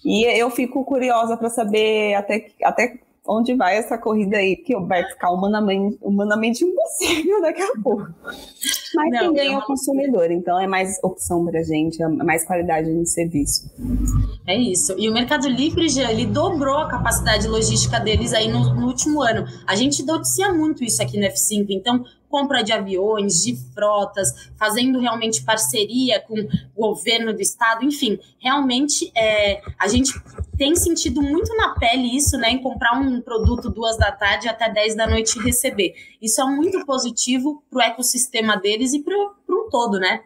e 0.04 0.24
eu 0.24 0.50
fico 0.50 0.84
curiosa 0.84 1.36
para 1.36 1.50
saber 1.50 2.14
até 2.14 2.46
até 2.64 2.98
onde 3.28 3.54
vai 3.54 3.76
essa 3.76 3.98
corrida 3.98 4.38
aí, 4.38 4.56
que 4.56 4.74
vai 4.80 5.04
ficar 5.04 5.30
humanamente, 5.30 5.98
humanamente 6.00 6.64
impossível 6.64 7.42
daqui 7.42 7.60
a 7.60 7.72
pouco. 7.82 8.08
Mas 8.94 9.10
Não, 9.10 9.20
quem 9.20 9.34
ganha 9.34 9.52
é 9.52 9.58
o 9.58 9.66
consumidor, 9.66 10.30
então 10.30 10.58
é 10.58 10.66
mais 10.66 10.98
opção 11.02 11.44
para 11.44 11.60
a 11.60 11.62
gente, 11.62 12.02
é 12.02 12.08
mais 12.08 12.46
qualidade 12.46 12.90
de 12.90 13.06
serviço. 13.06 13.70
É 14.46 14.56
isso. 14.56 14.94
E 14.98 15.10
o 15.10 15.12
Mercado 15.12 15.46
Livre, 15.46 15.90
já, 15.90 16.10
ele 16.10 16.24
dobrou 16.24 16.78
a 16.78 16.88
capacidade 16.88 17.46
logística 17.46 18.00
deles 18.00 18.32
aí 18.32 18.48
no, 18.50 18.74
no 18.74 18.86
último 18.86 19.20
ano. 19.20 19.44
A 19.66 19.76
gente 19.76 20.02
noticia 20.06 20.50
muito 20.54 20.82
isso 20.82 21.02
aqui 21.02 21.18
no 21.20 21.26
F5, 21.26 21.66
então 21.68 22.02
compra 22.28 22.62
de 22.62 22.72
aviões, 22.72 23.42
de 23.42 23.56
frotas, 23.74 24.50
fazendo 24.58 24.98
realmente 24.98 25.42
parceria 25.42 26.20
com 26.20 26.36
o 26.76 26.88
governo 26.88 27.32
do 27.32 27.40
estado, 27.40 27.84
enfim, 27.84 28.18
realmente 28.38 29.10
é, 29.16 29.62
a 29.78 29.88
gente 29.88 30.12
tem 30.56 30.74
sentido 30.74 31.22
muito 31.22 31.54
na 31.56 31.74
pele 31.74 32.16
isso, 32.16 32.36
né, 32.36 32.50
em 32.50 32.60
comprar 32.60 32.98
um 32.98 33.20
produto 33.20 33.70
duas 33.70 33.96
da 33.96 34.10
tarde 34.10 34.48
até 34.48 34.68
10 34.68 34.96
da 34.96 35.06
noite 35.06 35.38
e 35.38 35.42
receber. 35.42 35.94
Isso 36.20 36.40
é 36.40 36.44
muito 36.44 36.84
positivo 36.84 37.62
para 37.70 37.78
o 37.78 37.82
ecossistema 37.82 38.56
deles 38.56 38.92
e 38.92 39.00
para 39.00 39.14
um 39.16 39.70
todo, 39.70 39.98
né? 39.98 40.20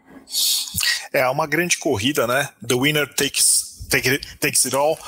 É 1.12 1.28
uma 1.28 1.46
grande 1.46 1.76
corrida, 1.78 2.26
né? 2.26 2.48
The 2.66 2.74
winner 2.74 3.06
takes, 3.14 3.86
take, 3.90 4.18
takes 4.38 4.64
it 4.64 4.74
all. 4.74 4.98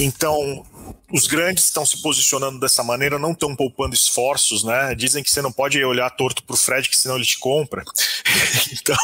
Então, 0.00 0.64
os 1.12 1.26
grandes 1.26 1.64
estão 1.64 1.86
se 1.86 2.02
posicionando 2.02 2.58
dessa 2.58 2.82
maneira, 2.82 3.18
não 3.18 3.32
estão 3.32 3.54
poupando 3.54 3.94
esforços, 3.94 4.64
né? 4.64 4.94
Dizem 4.94 5.22
que 5.22 5.30
você 5.30 5.40
não 5.40 5.52
pode 5.52 5.82
olhar 5.84 6.10
torto 6.10 6.42
para 6.42 6.54
o 6.54 6.56
Fred, 6.56 6.88
que 6.88 6.96
senão 6.96 7.16
ele 7.16 7.24
te 7.24 7.38
compra. 7.38 7.84
então, 8.72 8.96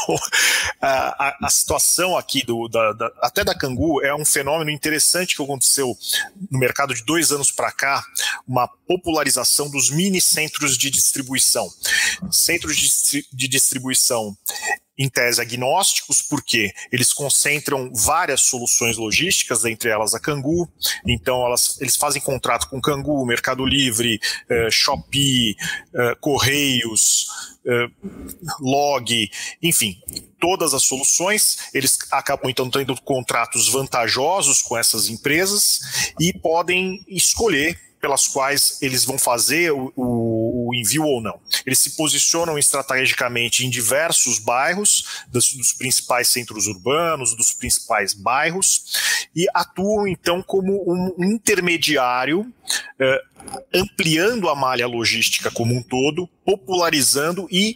a, 0.81 1.37
a, 1.45 1.49
situação 1.49 2.17
aqui, 2.17 2.45
do, 2.45 2.67
da, 2.67 2.91
da, 2.91 3.11
até 3.21 3.43
da 3.43 3.55
Cangu, 3.55 4.01
é 4.03 4.13
um 4.13 4.25
fenômeno 4.25 4.69
interessante 4.69 5.35
que 5.35 5.41
aconteceu 5.41 5.97
no 6.49 6.59
mercado 6.59 6.93
de 6.93 7.03
dois 7.03 7.31
anos 7.31 7.49
para 7.49 7.71
cá, 7.71 8.03
uma 8.47 8.67
popularização 8.67 9.69
dos 9.69 9.89
mini 9.89 10.19
centros 10.19 10.77
de 10.77 10.89
distribuição. 10.89 11.69
Centros 12.29 12.75
de, 12.75 13.25
de 13.31 13.47
distribuição 13.47 14.35
em 15.01 15.09
tese 15.09 15.41
agnósticos, 15.41 16.21
porque 16.21 16.71
eles 16.91 17.11
concentram 17.11 17.91
várias 17.93 18.41
soluções 18.41 18.97
logísticas, 18.97 19.65
entre 19.65 19.89
elas 19.89 20.13
a 20.13 20.19
Cangu. 20.19 20.69
Então, 21.07 21.45
elas, 21.45 21.79
eles 21.81 21.95
fazem 21.95 22.21
contrato 22.21 22.69
com 22.69 22.79
Cangu, 22.79 23.25
Mercado 23.25 23.65
Livre, 23.65 24.19
uh, 24.49 24.71
Shopee, 24.71 25.55
uh, 25.93 26.15
Correios, 26.19 27.25
uh, 27.65 27.91
Log, 28.59 29.31
enfim, 29.61 29.99
todas 30.39 30.73
as 30.73 30.83
soluções. 30.83 31.69
Eles 31.73 31.97
acabam 32.11 32.49
então 32.49 32.69
tendo 32.69 32.99
contratos 33.01 33.67
vantajosos 33.69 34.61
com 34.61 34.77
essas 34.77 35.09
empresas 35.09 36.13
e 36.19 36.31
podem 36.31 37.03
escolher 37.07 37.90
pelas 38.01 38.27
quais 38.27 38.81
eles 38.81 39.05
vão 39.05 39.17
fazer 39.17 39.71
o, 39.71 39.93
o, 39.95 40.69
o, 40.69 40.75
envio 40.75 41.03
ou 41.03 41.21
não. 41.21 41.39
Eles 41.65 41.79
se 41.79 41.91
posicionam 41.91 42.57
estrategicamente 42.57 43.65
em 43.65 43.69
diversos 43.69 44.39
bairros, 44.39 45.23
dos, 45.27 45.53
dos, 45.53 45.73
principais 45.73 46.27
centros 46.27 46.67
urbanos, 46.67 47.35
dos 47.35 47.53
principais 47.53 48.13
bairros, 48.13 49.27
e 49.35 49.45
atuam 49.53 50.07
então 50.07 50.41
como 50.41 50.83
um 50.91 51.23
intermediário, 51.23 52.51
eh, 52.99 53.21
ampliando 53.73 54.49
a 54.49 54.55
malha 54.55 54.87
logística 54.87 55.51
como 55.51 55.75
um 55.75 55.83
todo, 55.83 56.27
popularizando 56.43 57.47
e 57.51 57.75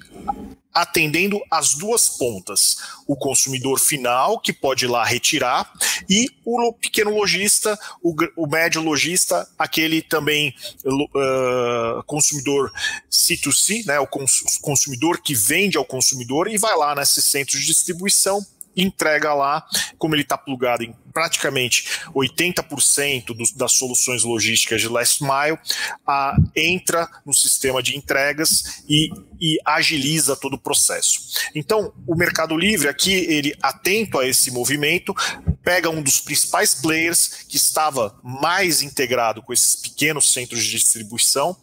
atendendo 0.76 1.42
as 1.50 1.74
duas 1.74 2.10
pontas, 2.10 2.78
o 3.08 3.16
consumidor 3.16 3.80
final, 3.80 4.40
que 4.40 4.52
pode 4.52 4.84
ir 4.84 4.90
lá 4.90 5.06
retirar, 5.06 5.72
e 6.10 6.28
o 6.44 6.74
pequeno 6.74 7.12
lojista, 7.12 7.80
o, 8.04 8.14
o 8.36 8.46
médio 8.46 8.82
lojista, 8.82 9.48
aquele 9.58 10.02
também 10.02 10.54
uh, 10.84 12.04
consumidor 12.04 12.74
C2C, 13.10 13.86
né, 13.86 13.98
o 14.00 14.06
cons 14.06 14.60
consumidor 14.62 15.22
que 15.22 15.34
vende 15.34 15.78
ao 15.78 15.86
consumidor 15.86 16.50
e 16.50 16.58
vai 16.58 16.76
lá 16.76 16.94
nesses 16.94 17.24
centros 17.26 17.62
de 17.62 17.68
distribuição 17.68 18.46
entrega 18.76 19.34
lá, 19.34 19.66
como 19.98 20.16
ele 20.16 20.24
está 20.24 20.38
plugado 20.38 20.84
em 20.84 20.94
praticamente 21.15 21.86
80% 22.13 23.28
do, 23.28 23.43
das 23.56 23.71
soluções 23.71 24.25
logísticas 24.25 24.82
de 24.82 24.89
last 24.89 25.23
mile 25.23 25.58
a, 26.06 26.36
entra 26.54 27.10
no 27.25 27.34
sistema 27.34 27.82
de 27.82 27.95
entregas 27.95 28.84
e, 28.89 29.10
e 29.39 29.58
agiliza 29.63 30.36
todo 30.36 30.56
o 30.56 30.60
processo. 30.60 31.21
Então, 31.56 31.93
o 32.06 32.15
Mercado 32.15 32.58
Livre 32.58 32.89
aqui, 32.89 33.13
ele 33.13 33.56
atento 33.62 34.19
a 34.19 34.28
esse 34.28 34.51
movimento, 34.51 35.15
pega 35.63 35.89
um 35.89 36.04
dos 36.04 36.19
principais 36.19 36.75
players 36.75 37.45
que 37.47 37.56
estava 37.56 38.19
mais 38.21 38.82
integrado 38.82 39.41
com 39.41 39.54
esses 39.54 39.78
pequenos 39.78 40.34
centros 40.34 40.62
de 40.62 40.71
distribuição 40.71 41.56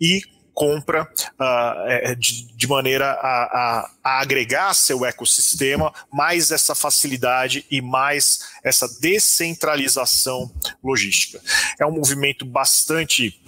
e 0.00 0.22
compra 0.54 1.02
uh, 1.02 2.16
de, 2.16 2.46
de, 2.54 2.66
maneira 2.66 3.10
a, 3.10 3.42
a, 3.42 3.90
a, 4.04 4.20
agregar 4.20 4.72
seu 4.72 5.04
ecossistema 5.04 5.92
mais 6.12 6.50
essa 6.52 6.74
facilidade 6.74 7.66
e 7.70 7.82
mais 7.82 8.40
essa 8.62 8.88
descentralização 9.00 10.50
logística. 10.82 11.40
É 11.78 11.84
um 11.84 11.92
movimento 11.92 12.46
bastante 12.46 13.40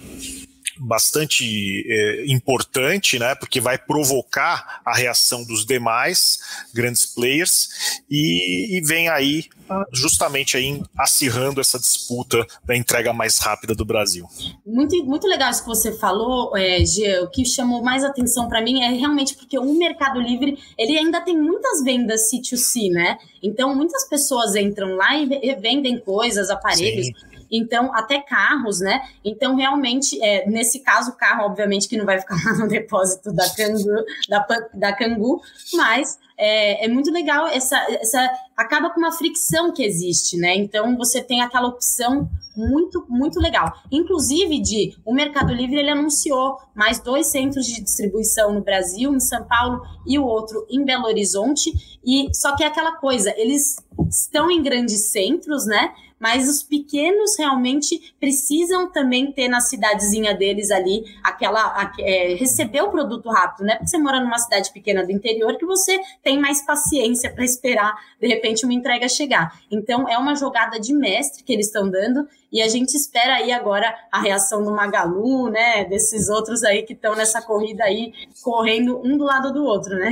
bastante 0.79 1.85
é, 1.87 2.25
importante, 2.27 3.19
né, 3.19 3.35
porque 3.35 3.59
vai 3.59 3.77
provocar 3.77 4.81
a 4.85 4.95
reação 4.95 5.43
dos 5.43 5.65
demais 5.65 6.39
grandes 6.73 7.05
players 7.05 8.03
e, 8.09 8.77
e 8.77 8.81
vem 8.81 9.09
aí 9.09 9.45
justamente 9.91 10.55
aí 10.55 10.81
acirrando 10.97 11.59
essa 11.59 11.77
disputa 11.77 12.45
da 12.63 12.75
entrega 12.75 13.11
mais 13.13 13.37
rápida 13.37 13.75
do 13.75 13.85
Brasil. 13.85 14.25
Muito, 14.65 15.03
muito 15.03 15.27
legal 15.27 15.49
isso 15.49 15.61
que 15.61 15.67
você 15.67 15.91
falou, 15.91 16.55
é, 16.55 16.83
Gia. 16.85 17.23
O 17.23 17.29
que 17.29 17.45
chamou 17.45 17.83
mais 17.83 18.03
atenção 18.03 18.47
para 18.47 18.61
mim 18.61 18.81
é 18.81 18.89
realmente 18.91 19.35
porque 19.35 19.57
o 19.57 19.73
Mercado 19.73 20.19
Livre 20.19 20.57
ele 20.77 20.97
ainda 20.97 21.21
tem 21.21 21.37
muitas 21.37 21.83
vendas 21.83 22.29
C2C, 22.31 22.89
né? 22.91 23.17
Então 23.41 23.75
muitas 23.75 24.07
pessoas 24.07 24.55
entram 24.55 24.95
lá 24.95 25.15
e 25.17 25.55
vendem 25.55 25.99
coisas, 25.99 26.49
aparelhos. 26.49 27.07
Sim 27.07 27.26
então 27.51 27.93
até 27.93 28.19
carros, 28.21 28.79
né? 28.79 29.01
Então, 29.23 29.55
realmente, 29.55 30.21
é, 30.23 30.47
nesse 30.49 30.79
caso, 30.79 31.11
o 31.11 31.15
carro, 31.15 31.45
obviamente, 31.45 31.87
que 31.87 31.97
não 31.97 32.05
vai 32.05 32.19
ficar 32.19 32.35
lá 32.45 32.57
no 32.57 32.67
depósito 32.67 33.33
da 33.33 33.49
Cangu, 33.49 34.03
da, 34.29 34.45
da 34.73 34.93
Cangu 34.93 35.41
mas 35.73 36.17
é, 36.37 36.85
é, 36.85 36.87
muito 36.87 37.11
legal 37.11 37.47
essa, 37.47 37.77
essa. 37.89 38.29
Acaba 38.55 38.89
com 38.89 38.99
uma 38.99 39.11
fricção 39.11 39.71
que 39.71 39.83
existe, 39.83 40.37
né? 40.37 40.55
Então 40.55 40.95
você 40.95 41.21
tem 41.21 41.41
aquela 41.41 41.67
opção 41.67 42.29
muito, 42.55 43.05
muito 43.09 43.39
legal. 43.39 43.73
Inclusive, 43.91 44.59
de 44.59 44.97
o 45.05 45.13
Mercado 45.13 45.53
Livre 45.53 45.77
ele 45.77 45.89
anunciou 45.89 46.57
mais 46.75 46.99
dois 46.99 47.27
centros 47.27 47.65
de 47.65 47.81
distribuição 47.81 48.53
no 48.53 48.61
Brasil, 48.61 49.13
em 49.13 49.19
São 49.19 49.43
Paulo 49.43 49.81
e 50.05 50.17
o 50.17 50.25
outro 50.25 50.65
em 50.69 50.83
Belo 50.85 51.05
Horizonte. 51.05 51.71
E 52.05 52.29
só 52.33 52.55
que 52.55 52.63
é 52.63 52.67
aquela 52.67 52.93
coisa, 52.93 53.33
eles 53.37 53.77
estão 54.09 54.49
em 54.49 54.61
grandes 54.61 55.11
centros, 55.11 55.65
né? 55.65 55.93
mas 56.19 56.49
os 56.49 56.63
pequenos 56.63 57.37
realmente 57.37 58.13
precisam 58.19 58.91
também 58.91 59.31
ter 59.31 59.47
na 59.47 59.59
cidadezinha 59.59 60.35
deles 60.35 60.71
ali 60.71 61.03
aquela 61.23 61.91
é, 61.99 62.35
receber 62.35 62.81
o 62.81 62.89
produto 62.89 63.29
rápido, 63.29 63.65
né? 63.65 63.75
Porque 63.75 63.89
você 63.89 63.97
mora 63.97 64.19
numa 64.19 64.37
cidade 64.37 64.71
pequena 64.71 65.05
do 65.05 65.11
interior 65.11 65.57
que 65.57 65.65
você 65.65 65.99
tem 66.27 66.37
mais 66.37 66.61
paciência 66.61 67.31
para 67.33 67.45
esperar 67.45 67.95
de 68.19 68.27
repente 68.27 68.65
uma 68.65 68.73
entrega 68.73 69.07
chegar. 69.07 69.57
Então 69.71 70.09
é 70.09 70.17
uma 70.17 70.35
jogada 70.35 70.77
de 70.77 70.93
mestre 70.93 71.41
que 71.41 71.53
eles 71.53 71.67
estão 71.67 71.89
dando 71.89 72.27
e 72.51 72.61
a 72.61 72.67
gente 72.67 72.97
espera 72.97 73.35
aí 73.35 73.49
agora 73.49 73.95
a 74.11 74.19
reação 74.19 74.61
do 74.61 74.71
Magalu, 74.71 75.49
né? 75.49 75.85
Desses 75.85 76.27
outros 76.27 76.65
aí 76.65 76.83
que 76.83 76.91
estão 76.91 77.15
nessa 77.15 77.41
corrida 77.41 77.85
aí 77.85 78.11
correndo 78.43 78.99
um 79.05 79.17
do 79.17 79.23
lado 79.23 79.53
do 79.53 79.63
outro, 79.63 79.95
né? 79.95 80.11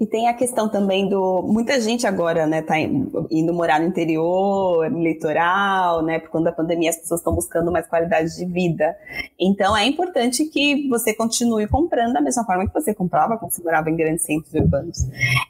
E 0.00 0.06
tem 0.06 0.28
a 0.28 0.34
questão 0.34 0.68
também 0.68 1.08
do. 1.08 1.42
Muita 1.42 1.80
gente 1.80 2.06
agora, 2.06 2.46
né, 2.46 2.62
tá 2.62 2.78
indo 2.78 3.54
morar 3.54 3.80
no 3.80 3.86
interior, 3.86 4.90
no 4.90 5.02
litoral, 5.02 6.02
né? 6.02 6.18
Por 6.18 6.30
conta 6.30 6.44
da 6.46 6.52
pandemia, 6.52 6.90
as 6.90 6.96
pessoas 6.96 7.20
estão 7.20 7.34
buscando 7.34 7.70
mais 7.72 7.86
qualidade 7.86 8.36
de 8.36 8.44
vida. 8.44 8.96
Então 9.38 9.76
é 9.76 9.86
importante 9.86 10.44
que 10.46 10.88
você 10.88 11.14
continue 11.14 11.66
comprando 11.66 12.12
da 12.12 12.20
mesma 12.20 12.44
forma 12.44 12.66
que 12.66 12.74
você 12.74 12.94
comprava 12.94 13.36
quando 13.36 13.52
você 13.52 13.62
morava 13.62 13.90
em 13.90 13.96
grandes 13.96 14.24
centros 14.24 14.52
urbanos. 14.54 14.98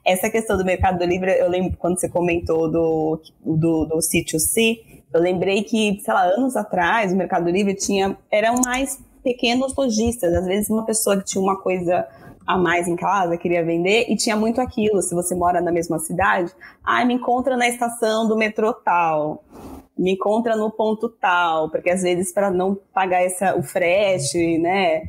Essa 0.04 0.30
questão 0.30 0.56
do 0.56 0.64
Mercado 0.64 1.04
Livre, 1.04 1.32
eu 1.32 1.48
lembro 1.48 1.76
quando 1.78 1.98
você 1.98 2.08
comentou 2.08 2.70
do, 2.70 3.20
do, 3.44 3.84
do 3.86 4.00
sítio 4.00 4.38
C, 4.38 4.80
eu 5.12 5.20
lembrei 5.20 5.62
que, 5.62 6.00
sei 6.02 6.14
lá, 6.14 6.24
anos 6.24 6.56
atrás, 6.56 7.12
o 7.12 7.16
Mercado 7.16 7.50
Livre 7.50 7.74
tinha. 7.74 8.16
eram 8.30 8.54
mais 8.64 8.98
pequenos 9.22 9.74
lojistas. 9.76 10.32
Às 10.32 10.46
vezes, 10.46 10.70
uma 10.70 10.84
pessoa 10.84 11.18
que 11.18 11.24
tinha 11.24 11.42
uma 11.42 11.60
coisa 11.60 12.06
a 12.46 12.56
mais 12.56 12.88
em 12.88 12.96
casa, 12.96 13.36
queria 13.36 13.64
vender, 13.64 14.06
e 14.08 14.16
tinha 14.16 14.36
muito 14.36 14.60
aquilo. 14.60 15.02
Se 15.02 15.14
você 15.14 15.34
mora 15.34 15.60
na 15.60 15.72
mesma 15.72 15.98
cidade, 15.98 16.52
ai, 16.84 17.02
ah, 17.02 17.06
me 17.06 17.14
encontra 17.14 17.56
na 17.56 17.68
estação 17.68 18.26
do 18.26 18.36
metrô 18.36 18.72
tal, 18.72 19.44
me 19.96 20.12
encontra 20.12 20.56
no 20.56 20.70
ponto 20.70 21.08
tal, 21.08 21.70
porque 21.70 21.90
às 21.90 22.02
vezes 22.02 22.32
para 22.32 22.50
não 22.50 22.76
pagar 22.92 23.22
essa, 23.22 23.56
o 23.56 23.62
frete, 23.62 24.58
né? 24.58 25.02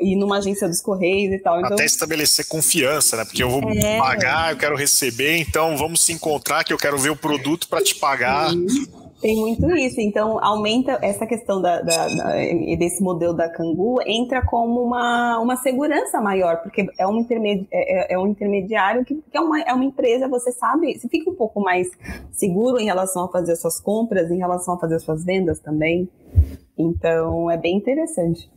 ir 0.00 0.16
numa 0.16 0.38
agência 0.38 0.68
dos 0.68 0.80
Correios 0.80 1.34
e 1.34 1.38
tal. 1.38 1.58
Então... 1.58 1.72
Até 1.72 1.84
estabelecer 1.84 2.46
confiança, 2.46 3.16
né? 3.16 3.24
Porque 3.24 3.42
eu 3.42 3.50
vou 3.50 3.60
é... 3.70 3.98
pagar, 3.98 4.52
eu 4.52 4.56
quero 4.56 4.76
receber, 4.76 5.38
então 5.38 5.76
vamos 5.76 6.02
se 6.04 6.12
encontrar 6.12 6.62
que 6.64 6.72
eu 6.72 6.78
quero 6.78 6.96
ver 6.96 7.10
o 7.10 7.16
produto 7.16 7.68
para 7.68 7.82
te 7.82 7.94
pagar. 7.94 8.50
Sim. 8.50 9.03
Tem 9.24 9.36
muito 9.36 9.74
isso. 9.74 10.02
Então, 10.02 10.38
aumenta 10.44 10.98
essa 11.00 11.26
questão 11.26 11.58
da, 11.62 11.80
da, 11.80 12.08
da, 12.08 12.32
desse 12.76 13.02
modelo 13.02 13.32
da 13.32 13.48
Cangu, 13.48 13.98
entra 14.04 14.44
como 14.44 14.82
uma, 14.82 15.38
uma 15.38 15.56
segurança 15.56 16.20
maior, 16.20 16.60
porque 16.62 16.86
é 16.98 17.06
um, 17.06 17.20
intermedi 17.20 17.66
é, 17.72 18.12
é, 18.12 18.14
é 18.16 18.18
um 18.18 18.26
intermediário 18.26 19.02
que, 19.02 19.14
que, 19.14 19.38
é, 19.38 19.40
uma, 19.40 19.62
é 19.62 19.72
uma 19.72 19.86
empresa, 19.86 20.28
você 20.28 20.52
sabe, 20.52 20.98
você 20.98 21.08
fica 21.08 21.30
um 21.30 21.34
pouco 21.34 21.58
mais 21.58 21.88
seguro 22.32 22.78
em 22.78 22.84
relação 22.84 23.24
a 23.24 23.28
fazer 23.30 23.56
suas 23.56 23.80
compras, 23.80 24.30
em 24.30 24.36
relação 24.36 24.74
a 24.74 24.78
fazer 24.78 24.98
suas 24.98 25.24
vendas 25.24 25.58
também. 25.58 26.06
Então, 26.76 27.50
é 27.50 27.56
bem 27.56 27.78
interessante. 27.78 28.52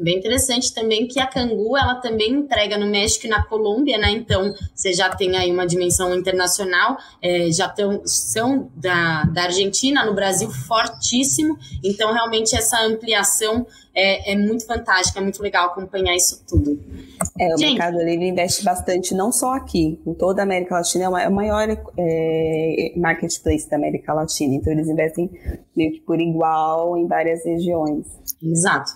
Bem 0.00 0.18
interessante 0.18 0.72
também 0.72 1.06
que 1.06 1.18
a 1.18 1.26
Cangu, 1.26 1.76
ela 1.76 1.96
também 1.96 2.30
entrega 2.30 2.78
no 2.78 2.86
México 2.86 3.26
e 3.26 3.28
na 3.28 3.44
Colômbia, 3.44 3.98
né? 3.98 4.10
Então, 4.10 4.54
você 4.74 4.92
já 4.92 5.08
tem 5.10 5.36
aí 5.36 5.50
uma 5.50 5.66
dimensão 5.66 6.14
internacional, 6.14 6.96
é, 7.20 7.50
já 7.50 7.68
tão, 7.68 8.02
são 8.04 8.70
da, 8.74 9.24
da 9.24 9.44
Argentina, 9.44 10.04
no 10.04 10.14
Brasil, 10.14 10.50
fortíssimo. 10.50 11.56
Então, 11.84 12.12
realmente, 12.12 12.56
essa 12.56 12.80
ampliação 12.84 13.66
é, 13.94 14.32
é 14.32 14.36
muito 14.36 14.64
fantástica, 14.64 15.18
é 15.18 15.22
muito 15.22 15.42
legal 15.42 15.66
acompanhar 15.66 16.14
isso 16.14 16.44
tudo. 16.46 16.78
É, 17.38 17.52
o 17.52 17.58
Gente, 17.58 17.78
Mercado 17.78 17.98
Livre 17.98 18.28
investe 18.28 18.64
bastante, 18.64 19.14
não 19.14 19.32
só 19.32 19.54
aqui, 19.54 20.00
em 20.06 20.14
toda 20.14 20.42
a 20.42 20.44
América 20.44 20.76
Latina, 20.76 21.04
é 21.20 21.28
o 21.28 21.32
maior 21.32 21.68
é, 21.98 22.92
marketplace 22.96 23.68
da 23.68 23.76
América 23.76 24.14
Latina. 24.14 24.54
Então, 24.54 24.72
eles 24.72 24.88
investem 24.88 25.28
meio 25.74 25.92
que 25.92 26.00
por 26.00 26.20
igual 26.20 26.96
em 26.96 27.08
várias 27.08 27.44
regiões. 27.44 28.06
Exato. 28.40 28.92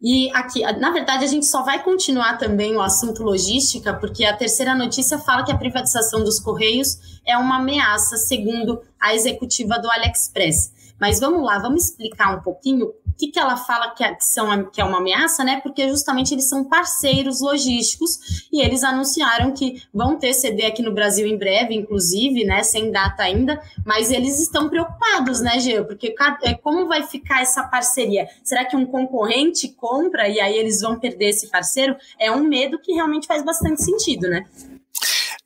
E 0.00 0.30
aqui, 0.34 0.62
na 0.78 0.90
verdade, 0.90 1.24
a 1.24 1.28
gente 1.28 1.44
só 1.44 1.62
vai 1.62 1.82
continuar 1.82 2.38
também 2.38 2.74
o 2.74 2.80
assunto 2.80 3.22
logística, 3.22 3.92
porque 3.92 4.24
a 4.24 4.34
terceira 4.34 4.74
notícia 4.74 5.18
fala 5.18 5.44
que 5.44 5.52
a 5.52 5.58
privatização 5.58 6.24
dos 6.24 6.40
Correios 6.40 7.20
é 7.26 7.36
uma 7.36 7.56
ameaça, 7.56 8.16
segundo 8.16 8.80
a 9.00 9.14
executiva 9.14 9.78
do 9.78 9.90
AliExpress. 9.90 10.72
Mas 11.00 11.20
vamos 11.20 11.42
lá, 11.44 11.58
vamos 11.58 11.84
explicar 11.84 12.36
um 12.36 12.42
pouquinho 12.42 12.86
o 12.86 13.18
que, 13.18 13.28
que 13.28 13.38
ela 13.38 13.56
fala 13.56 13.94
que 13.94 14.04
é, 14.04 14.14
que, 14.14 14.24
são, 14.24 14.64
que 14.70 14.80
é 14.80 14.84
uma 14.84 14.98
ameaça, 14.98 15.42
né? 15.42 15.60
Porque 15.62 15.88
justamente 15.88 16.34
eles 16.34 16.48
são 16.48 16.64
parceiros 16.64 17.40
logísticos 17.40 18.48
e 18.52 18.60
eles 18.60 18.84
anunciaram 18.84 19.52
que 19.52 19.82
vão 19.92 20.18
ter 20.18 20.34
CD 20.34 20.66
aqui 20.66 20.82
no 20.82 20.92
Brasil 20.92 21.26
em 21.26 21.36
breve, 21.36 21.74
inclusive, 21.74 22.44
né? 22.44 22.62
Sem 22.62 22.90
data 22.90 23.22
ainda, 23.22 23.60
mas 23.86 24.10
eles 24.10 24.38
estão 24.40 24.68
preocupados, 24.68 25.40
né, 25.40 25.58
Geo? 25.58 25.86
Porque 25.86 26.14
é, 26.42 26.54
como 26.54 26.86
vai 26.86 27.04
ficar 27.04 27.40
essa 27.40 27.62
parceria? 27.62 28.28
Será 28.44 28.64
que 28.64 28.76
um 28.76 28.84
concorrente 28.84 29.68
compra 29.68 30.28
e 30.28 30.38
aí 30.38 30.56
eles 30.56 30.80
vão 30.82 30.98
perder 30.98 31.30
esse 31.30 31.48
parceiro? 31.48 31.96
É 32.18 32.30
um 32.30 32.44
medo 32.44 32.78
que 32.78 32.92
realmente 32.92 33.26
faz 33.26 33.42
bastante 33.42 33.82
sentido, 33.82 34.28
né? 34.28 34.44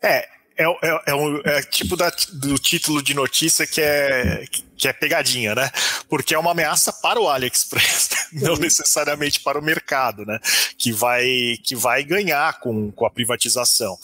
É, 0.03 0.27
é, 0.61 0.65
é, 0.65 1.03
é, 1.07 1.15
um, 1.15 1.41
é 1.45 1.63
tipo 1.63 1.97
da, 1.97 2.11
do 2.35 2.59
título 2.59 3.03
de 3.03 3.15
notícia 3.15 3.67
que 3.67 3.81
é, 3.81 4.45
que 4.81 4.89
é 4.89 4.93
pegadinha, 4.93 5.55
né? 5.55 5.71
Porque 6.09 6.35
é 6.35 6.39
uma 6.39 6.53
ameaça 6.53 6.91
para 6.93 7.21
o 7.21 7.29
AliExpress, 7.29 8.09
não 8.33 8.57
necessariamente 8.57 9.41
para 9.41 9.59
o 9.59 9.63
mercado, 9.63 10.25
né? 10.25 10.39
Que 10.79 10.91
vai, 10.91 11.59
que 11.63 11.77
vai 11.77 12.03
ganhar 12.03 12.59
com, 12.61 12.91
com 12.91 13.05
a 13.05 13.11
privatização. 13.11 13.99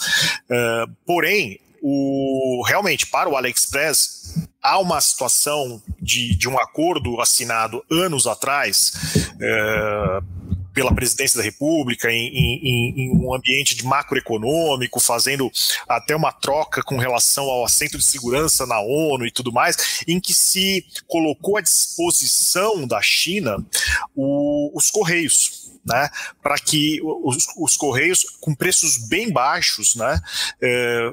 Uh, 0.51 0.93
porém, 1.07 1.59
o, 1.81 2.63
realmente, 2.67 3.07
para 3.07 3.29
o 3.29 3.37
AliExpress, 3.37 4.47
há 4.63 4.79
uma 4.79 5.01
situação 5.01 5.83
de, 6.01 6.37
de 6.37 6.49
um 6.49 6.59
acordo 6.59 7.21
assinado 7.21 7.83
anos 7.91 8.27
atrás. 8.27 8.93
Uh, 9.37 10.56
pela 10.77 10.95
presidência 10.95 11.39
da 11.39 11.43
República, 11.43 12.13
em, 12.13 12.29
em, 12.29 12.95
em, 13.01 13.11
um 13.17 13.35
ambiente 13.35 13.75
de 13.75 13.83
macroeconômico, 13.83 15.01
fazendo 15.01 15.51
até 15.89 16.15
uma 16.15 16.31
troca 16.31 16.83
com 16.83 16.99
relação 16.99 17.45
ao 17.45 17.65
assento 17.65 17.97
de 17.97 18.05
segurança 18.05 18.67
na 18.67 18.79
ONU 18.79 19.27
e 19.27 19.31
tudo 19.31 19.51
mais, 19.51 20.03
em 20.07 20.21
que 20.21 20.35
se 20.35 20.85
colocou 21.07 21.57
à 21.57 21.63
disposição 21.63 22.87
da 22.87 23.01
China 23.01 23.57
o, 24.15 24.71
os 24.77 24.91
Correios. 24.91 25.65
né, 25.87 26.11
para 26.43 26.59
que 26.59 27.01
os, 27.03 27.47
os, 27.57 27.77
correios 27.77 28.27
com 28.41 28.53
preços 28.53 28.99
bem 29.09 29.31
baixos, 29.31 29.95
né, 29.95 30.21
eh, 30.61 31.13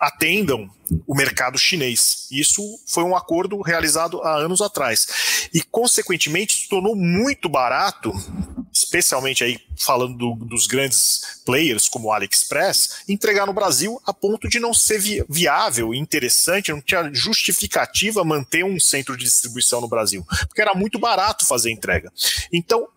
atendam 0.00 0.68
o 1.06 1.14
mercado 1.14 1.56
chinês. 1.56 2.26
Isso 2.28 2.60
foi 2.88 3.04
um 3.04 3.14
acordo 3.14 3.60
realizado 3.60 4.20
há 4.22 4.34
anos 4.34 4.60
atrás 4.60 5.48
e, 5.54 5.62
consequentemente, 5.62 6.62
se 6.62 6.68
tornou 6.68 6.96
muito 6.96 7.48
barato 7.48 8.12
especialmente 8.72 9.42
aí 9.42 9.58
falando 9.76 10.16
do, 10.16 10.34
dos 10.44 10.66
grandes 10.66 11.40
players 11.44 11.88
como 11.88 12.08
o 12.08 12.12
AliExpress, 12.12 13.02
entregar 13.08 13.46
no 13.46 13.52
Brasil 13.52 14.00
a 14.06 14.12
ponto 14.12 14.48
de 14.48 14.60
não 14.60 14.72
ser 14.74 14.98
vi 14.98 15.24
viável 15.28 15.94
interessante, 15.94 16.70
não 16.70 16.80
tinha 16.80 17.10
justificativa 17.12 18.24
manter 18.24 18.64
um 18.64 18.78
centro 18.78 19.16
de 19.16 19.24
distribuição 19.24 19.80
no 19.80 19.88
Brasil, 19.88 20.24
porque 20.46 20.60
era 20.60 20.74
muito 20.74 20.98
barato 20.98 21.46
fazer 21.46 21.70
entrega. 21.70 22.12
Então, 22.52 22.88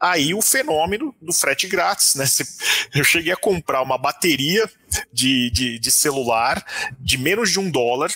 aí 0.00 0.34
o 0.34 0.42
fenômeno 0.42 1.14
do 1.20 1.32
frete 1.32 1.66
grátis, 1.66 2.14
né? 2.14 2.24
Eu 2.94 3.04
cheguei 3.04 3.32
a 3.32 3.36
comprar 3.36 3.82
uma 3.82 3.98
bateria 3.98 4.68
de, 5.12 5.50
de, 5.50 5.78
de 5.78 5.90
celular 5.90 6.64
de 7.00 7.18
menos 7.18 7.50
de 7.50 7.58
um 7.58 7.70
dólar 7.70 8.12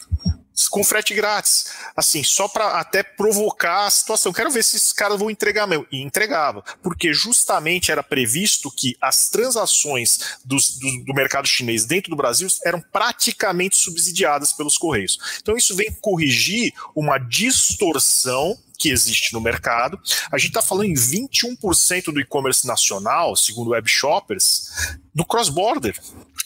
com 0.66 0.82
frete 0.82 1.14
grátis. 1.14 1.66
Assim, 1.94 2.24
só 2.24 2.48
para 2.48 2.80
até 2.80 3.02
provocar 3.02 3.86
a 3.86 3.90
situação. 3.90 4.32
Quero 4.32 4.50
ver 4.50 4.64
se 4.64 4.76
esses 4.76 4.92
caras 4.92 5.18
vão 5.18 5.30
entregar 5.30 5.66
meu. 5.66 5.86
E 5.92 6.02
entregava. 6.02 6.64
Porque 6.82 7.12
justamente 7.12 7.92
era 7.92 8.02
previsto 8.02 8.70
que 8.70 8.96
as 9.00 9.28
transações 9.28 10.38
do, 10.44 10.56
do, 10.56 11.04
do 11.04 11.14
mercado 11.14 11.46
chinês 11.46 11.84
dentro 11.84 12.10
do 12.10 12.16
Brasil 12.16 12.48
eram 12.64 12.80
praticamente 12.80 13.76
subsidiadas 13.76 14.52
pelos 14.52 14.78
Correios. 14.78 15.18
Então 15.40 15.56
isso 15.56 15.76
vem 15.76 15.92
corrigir 16.00 16.72
uma 16.94 17.18
distorção 17.18 18.58
que 18.78 18.90
existe 18.90 19.32
no 19.32 19.40
mercado. 19.40 19.98
A 20.30 20.38
gente 20.38 20.50
está 20.50 20.62
falando 20.62 20.86
em 20.86 20.94
21% 20.94 22.12
do 22.12 22.20
e-commerce 22.20 22.66
nacional, 22.66 23.34
segundo 23.34 23.70
Web 23.70 23.88
Shoppers, 23.90 24.70
cross-border 25.28 25.94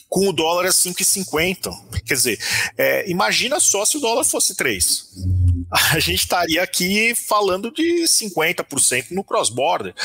com 0.09 0.29
o 0.29 0.33
dólar 0.33 0.67
a 0.67 0.69
5,50. 0.69 1.71
Quer 2.05 2.13
dizer, 2.13 2.39
é, 2.77 3.09
imagina 3.09 3.59
só 3.59 3.83
se 3.83 3.97
o 3.97 3.99
dólar 3.99 4.23
fosse 4.23 4.55
3. 4.55 5.09
A 5.91 5.99
gente 5.99 6.19
estaria 6.19 6.61
aqui 6.61 7.15
falando 7.15 7.71
de 7.71 8.03
50% 8.03 9.09
no 9.09 9.23
cross-border. 9.23 9.95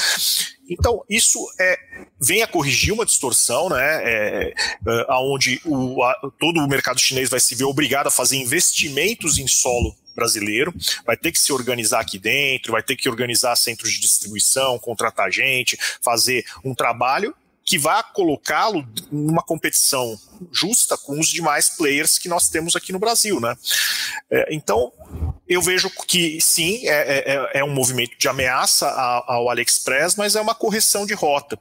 Então, 0.71 1.05
isso 1.11 1.39
é, 1.61 1.79
vem 2.19 2.43
a 2.43 2.47
corrigir 2.47 2.95
uma 2.95 3.05
distorção, 3.05 3.69
né, 3.69 4.01
é, 4.03 4.55
é, 4.87 5.07
onde 5.21 5.61
o, 5.67 6.03
a, 6.03 6.15
todo 6.39 6.61
o 6.61 6.69
mercado 6.69 6.99
chinês 6.99 7.29
vai 7.29 7.41
se 7.41 7.55
ver 7.55 7.65
obrigado 7.65 8.07
a 8.07 8.11
fazer 8.11 8.37
investimentos 8.37 9.37
em 9.37 9.47
solo 9.47 9.95
brasileiro, 10.19 10.75
vai 11.07 11.17
ter 11.17 11.31
que 11.31 11.41
se 11.41 11.53
organizar 11.53 12.01
aqui 12.01 12.19
dentro, 12.19 12.73
vai 12.73 12.83
ter 12.83 12.97
que 12.97 13.09
organizar 13.09 13.55
centros 13.55 13.93
de 13.93 14.01
distribuição, 14.01 14.79
contratar 14.81 15.31
gente, 15.31 15.79
fazer 16.03 16.45
um 16.65 16.75
trabalho 16.75 17.33
que 17.65 17.79
vá 17.79 18.03
colocá-lo 18.03 18.89
numa 19.13 19.43
competição 19.43 20.19
justa 20.51 20.97
com 20.97 21.21
os 21.21 21.29
demais 21.29 21.69
players 21.69 22.19
que 22.19 22.27
nós 22.27 22.49
temos 22.49 22.75
aqui 22.75 22.93
no 22.93 22.99
Brasil, 22.99 23.39
né? 23.39 23.55
É, 24.31 24.55
então, 24.55 24.91
eu 25.47 25.61
vejo 25.61 25.91
que 26.07 26.41
sim, 26.41 26.89
é, 26.89 26.95
é, 26.95 27.35
é, 27.35 27.59
é 27.61 27.65
um 27.65 27.71
movimento 27.71 28.17
de 28.19 28.27
ameaça 28.27 28.89
ao 28.89 29.51
AliExpress, 29.51 30.17
mas 30.17 30.35
é 30.35 30.41
uma 30.41 30.55
correção 30.55 31.05
de 31.05 31.13
rota. 31.13 31.59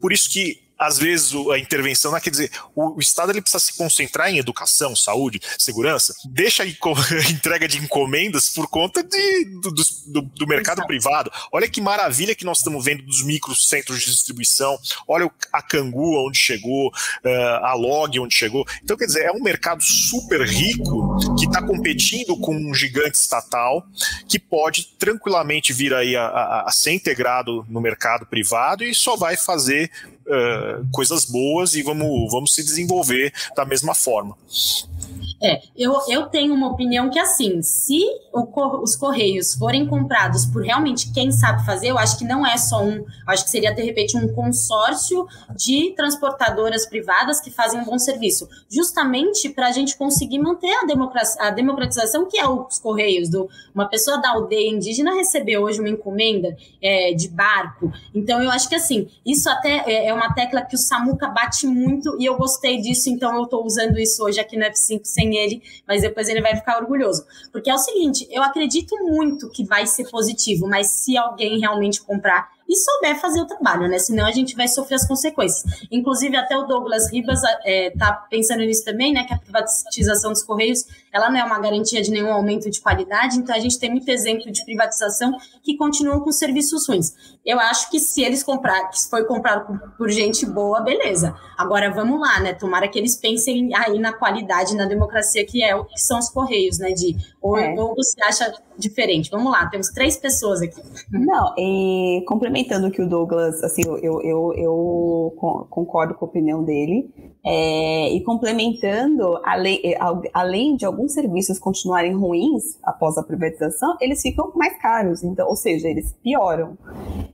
Por 0.00 0.12
isso 0.12 0.28
que 0.28 0.65
às 0.78 0.98
vezes 0.98 1.32
a 1.52 1.58
intervenção 1.58 2.12
não 2.12 2.20
quer 2.20 2.30
dizer 2.30 2.50
o, 2.74 2.98
Estado 3.00 3.32
ele 3.32 3.40
precisa 3.40 3.62
se 3.62 3.76
concentrar 3.76 4.30
em 4.30 4.38
educação, 4.38 4.94
saúde, 4.94 5.40
segurança, 5.58 6.14
deixa 6.24 6.62
a, 6.62 6.66
entrega 7.30 7.66
de 7.66 7.78
encomendas 7.78 8.50
por 8.50 8.68
conta 8.68 9.02
de, 9.02 9.44
do, 9.62 9.70
do, 9.70 10.22
do, 10.22 10.46
mercado 10.46 10.78
Exato. 10.78 10.86
privado. 10.86 11.30
Olha 11.52 11.68
que 11.68 11.80
maravilha 11.80 12.34
que 12.34 12.44
nós 12.44 12.58
estamos 12.58 12.84
vendo 12.84 13.02
dos 13.02 13.22
microcentros 13.22 14.00
de 14.00 14.06
distribuição. 14.06 14.78
Olha 15.06 15.30
a 15.52 15.62
Cangu 15.62 16.26
onde 16.26 16.38
chegou, 16.38 16.88
uh, 16.88 17.64
a 17.64 17.74
Log 17.74 18.18
onde 18.18 18.34
chegou. 18.34 18.66
Então 18.82 18.96
quer 18.96 19.06
dizer 19.06 19.24
é 19.24 19.32
um 19.32 19.42
mercado 19.42 19.82
super 19.82 20.42
rico 20.42 21.16
que 21.38 21.46
está 21.46 21.62
competindo 21.62 22.36
com 22.38 22.54
um 22.54 22.74
gigante 22.74 23.16
estatal 23.16 23.86
que 24.28 24.38
pode 24.38 24.84
tranquilamente 24.98 25.72
vir 25.72 25.94
aí 25.94 26.16
a, 26.16 26.26
a, 26.26 26.68
a 26.68 26.70
ser 26.70 26.92
integrado 26.92 27.64
no 27.68 27.80
mercado 27.80 28.26
privado 28.26 28.84
e 28.84 28.94
só 28.94 29.16
vai 29.16 29.36
fazer 29.36 29.90
uh, 30.26 30.65
coisas 30.92 31.24
boas 31.24 31.74
e 31.74 31.82
vamos, 31.82 32.30
vamos 32.30 32.54
se 32.54 32.62
desenvolver 32.62 33.32
da 33.54 33.64
mesma 33.64 33.94
forma. 33.94 34.36
É, 35.42 35.60
eu, 35.76 35.94
eu 36.08 36.26
tenho 36.26 36.54
uma 36.54 36.68
opinião 36.68 37.10
que, 37.10 37.18
assim, 37.18 37.60
se 37.60 38.02
o, 38.32 38.82
os 38.82 38.96
Correios 38.96 39.54
forem 39.54 39.86
comprados 39.86 40.46
por 40.46 40.62
realmente 40.62 41.12
quem 41.12 41.30
sabe 41.30 41.64
fazer, 41.64 41.88
eu 41.88 41.98
acho 41.98 42.18
que 42.18 42.24
não 42.24 42.46
é 42.46 42.56
só 42.56 42.82
um, 42.82 43.04
acho 43.26 43.44
que 43.44 43.50
seria, 43.50 43.74
de 43.74 43.82
repente, 43.82 44.16
um 44.16 44.32
consórcio 44.34 45.26
de 45.54 45.92
transportadoras 45.94 46.86
privadas 46.86 47.40
que 47.40 47.50
fazem 47.50 47.80
um 47.80 47.84
bom 47.84 47.98
serviço, 47.98 48.48
justamente 48.70 49.50
para 49.50 49.68
a 49.68 49.72
gente 49.72 49.96
conseguir 49.96 50.38
manter 50.38 50.72
a, 50.72 50.86
democracia, 50.86 51.42
a 51.42 51.50
democratização 51.50 52.26
que 52.26 52.38
é 52.38 52.48
os 52.48 52.78
Correios. 52.78 53.28
Do, 53.28 53.48
uma 53.74 53.88
pessoa 53.88 54.18
da 54.18 54.30
aldeia 54.30 54.70
indígena 54.70 55.14
recebeu 55.14 55.62
hoje 55.62 55.80
uma 55.80 55.88
encomenda 55.88 56.56
é, 56.80 57.12
de 57.12 57.28
barco, 57.28 57.92
então 58.14 58.42
eu 58.42 58.50
acho 58.50 58.68
que, 58.68 58.74
assim, 58.74 59.08
isso 59.24 59.50
até 59.50 59.82
é, 59.86 60.08
é 60.08 60.14
uma 60.14 60.32
tecla 60.32 60.62
que 60.62 60.74
o 60.74 60.78
Samuca 60.78 61.28
bate 61.28 61.66
muito 61.66 62.16
e 62.18 62.24
eu 62.24 62.36
gostei 62.36 62.80
disso, 62.80 63.10
então 63.10 63.36
eu 63.36 63.44
estou 63.44 63.64
usando 63.64 63.98
isso 63.98 64.24
hoje 64.24 64.40
aqui 64.40 64.56
no 64.56 64.64
F5 64.64 65.00
sem 65.04 65.25
sem 65.26 65.36
ele, 65.36 65.62
mas 65.86 66.02
depois 66.02 66.28
ele 66.28 66.40
vai 66.40 66.54
ficar 66.54 66.78
orgulhoso. 66.78 67.26
Porque 67.50 67.70
é 67.70 67.74
o 67.74 67.78
seguinte, 67.78 68.26
eu 68.30 68.42
acredito 68.42 68.96
muito 69.04 69.50
que 69.50 69.64
vai 69.64 69.86
ser 69.86 70.08
positivo, 70.08 70.68
mas 70.68 70.88
se 70.88 71.16
alguém 71.16 71.58
realmente 71.58 72.00
comprar 72.00 72.55
e 72.68 72.76
souber 72.76 73.20
fazer 73.20 73.40
o 73.40 73.46
trabalho, 73.46 73.88
né? 73.88 73.98
Senão 73.98 74.26
a 74.26 74.32
gente 74.32 74.56
vai 74.56 74.66
sofrer 74.66 74.96
as 74.96 75.06
consequências. 75.06 75.86
Inclusive, 75.90 76.36
até 76.36 76.56
o 76.56 76.64
Douglas 76.64 77.10
Ribas 77.10 77.40
é, 77.64 77.90
tá 77.90 78.12
pensando 78.28 78.60
nisso 78.60 78.84
também, 78.84 79.12
né? 79.12 79.24
Que 79.24 79.34
a 79.34 79.38
privatização 79.38 80.32
dos 80.32 80.42
Correios, 80.42 80.84
ela 81.12 81.30
não 81.30 81.38
é 81.38 81.44
uma 81.44 81.58
garantia 81.58 82.02
de 82.02 82.10
nenhum 82.10 82.32
aumento 82.32 82.68
de 82.70 82.80
qualidade, 82.80 83.38
então 83.38 83.54
a 83.54 83.60
gente 83.60 83.78
tem 83.78 83.90
muito 83.90 84.08
exemplo 84.08 84.50
de 84.50 84.64
privatização 84.64 85.36
que 85.62 85.76
continuam 85.76 86.20
com 86.20 86.32
serviços 86.32 86.88
ruins. 86.88 87.14
Eu 87.44 87.60
acho 87.60 87.90
que 87.90 88.00
se 88.00 88.22
eles 88.22 88.42
comprar, 88.42 88.88
que 88.88 89.08
foi 89.08 89.24
comprado 89.24 89.66
por, 89.66 89.90
por 89.96 90.10
gente 90.10 90.44
boa, 90.44 90.80
beleza. 90.80 91.34
Agora 91.56 91.90
vamos 91.92 92.20
lá, 92.20 92.40
né? 92.40 92.52
Tomara 92.52 92.88
que 92.88 92.98
eles 92.98 93.16
pensem 93.16 93.70
aí 93.74 93.98
na 93.98 94.12
qualidade, 94.12 94.74
na 94.74 94.86
democracia 94.86 95.46
que 95.46 95.62
é 95.62 95.74
o 95.76 95.84
que 95.84 96.00
são 96.00 96.18
os 96.18 96.28
Correios, 96.28 96.78
né? 96.78 96.90
De 96.90 97.16
ou, 97.40 97.56
é. 97.56 97.72
ou 97.78 97.94
você 97.94 98.20
acha 98.24 98.52
diferente? 98.76 99.30
Vamos 99.30 99.52
lá, 99.52 99.66
temos 99.66 99.88
três 99.88 100.16
pessoas 100.16 100.60
aqui. 100.60 100.82
Não, 101.10 101.54
e 101.56 102.24
complementando 102.26 102.55
que 102.64 103.02
o 103.02 103.08
Douglas, 103.08 103.62
assim, 103.62 103.82
eu, 103.86 104.20
eu, 104.22 104.52
eu 104.54 105.34
concordo 105.70 106.14
com 106.14 106.24
a 106.24 106.28
opinião 106.28 106.62
dele, 106.64 107.12
é, 107.44 108.12
e 108.12 108.20
complementando, 108.22 109.38
além, 109.44 109.80
é, 109.84 109.98
além 110.32 110.76
de 110.76 110.84
alguns 110.84 111.12
serviços 111.12 111.58
continuarem 111.58 112.14
ruins 112.14 112.78
após 112.82 113.16
a 113.18 113.22
privatização, 113.22 113.96
eles 114.00 114.20
ficam 114.22 114.52
mais 114.54 114.80
caros, 114.80 115.22
então, 115.22 115.48
ou 115.48 115.56
seja, 115.56 115.88
eles 115.88 116.12
pioram. 116.22 116.76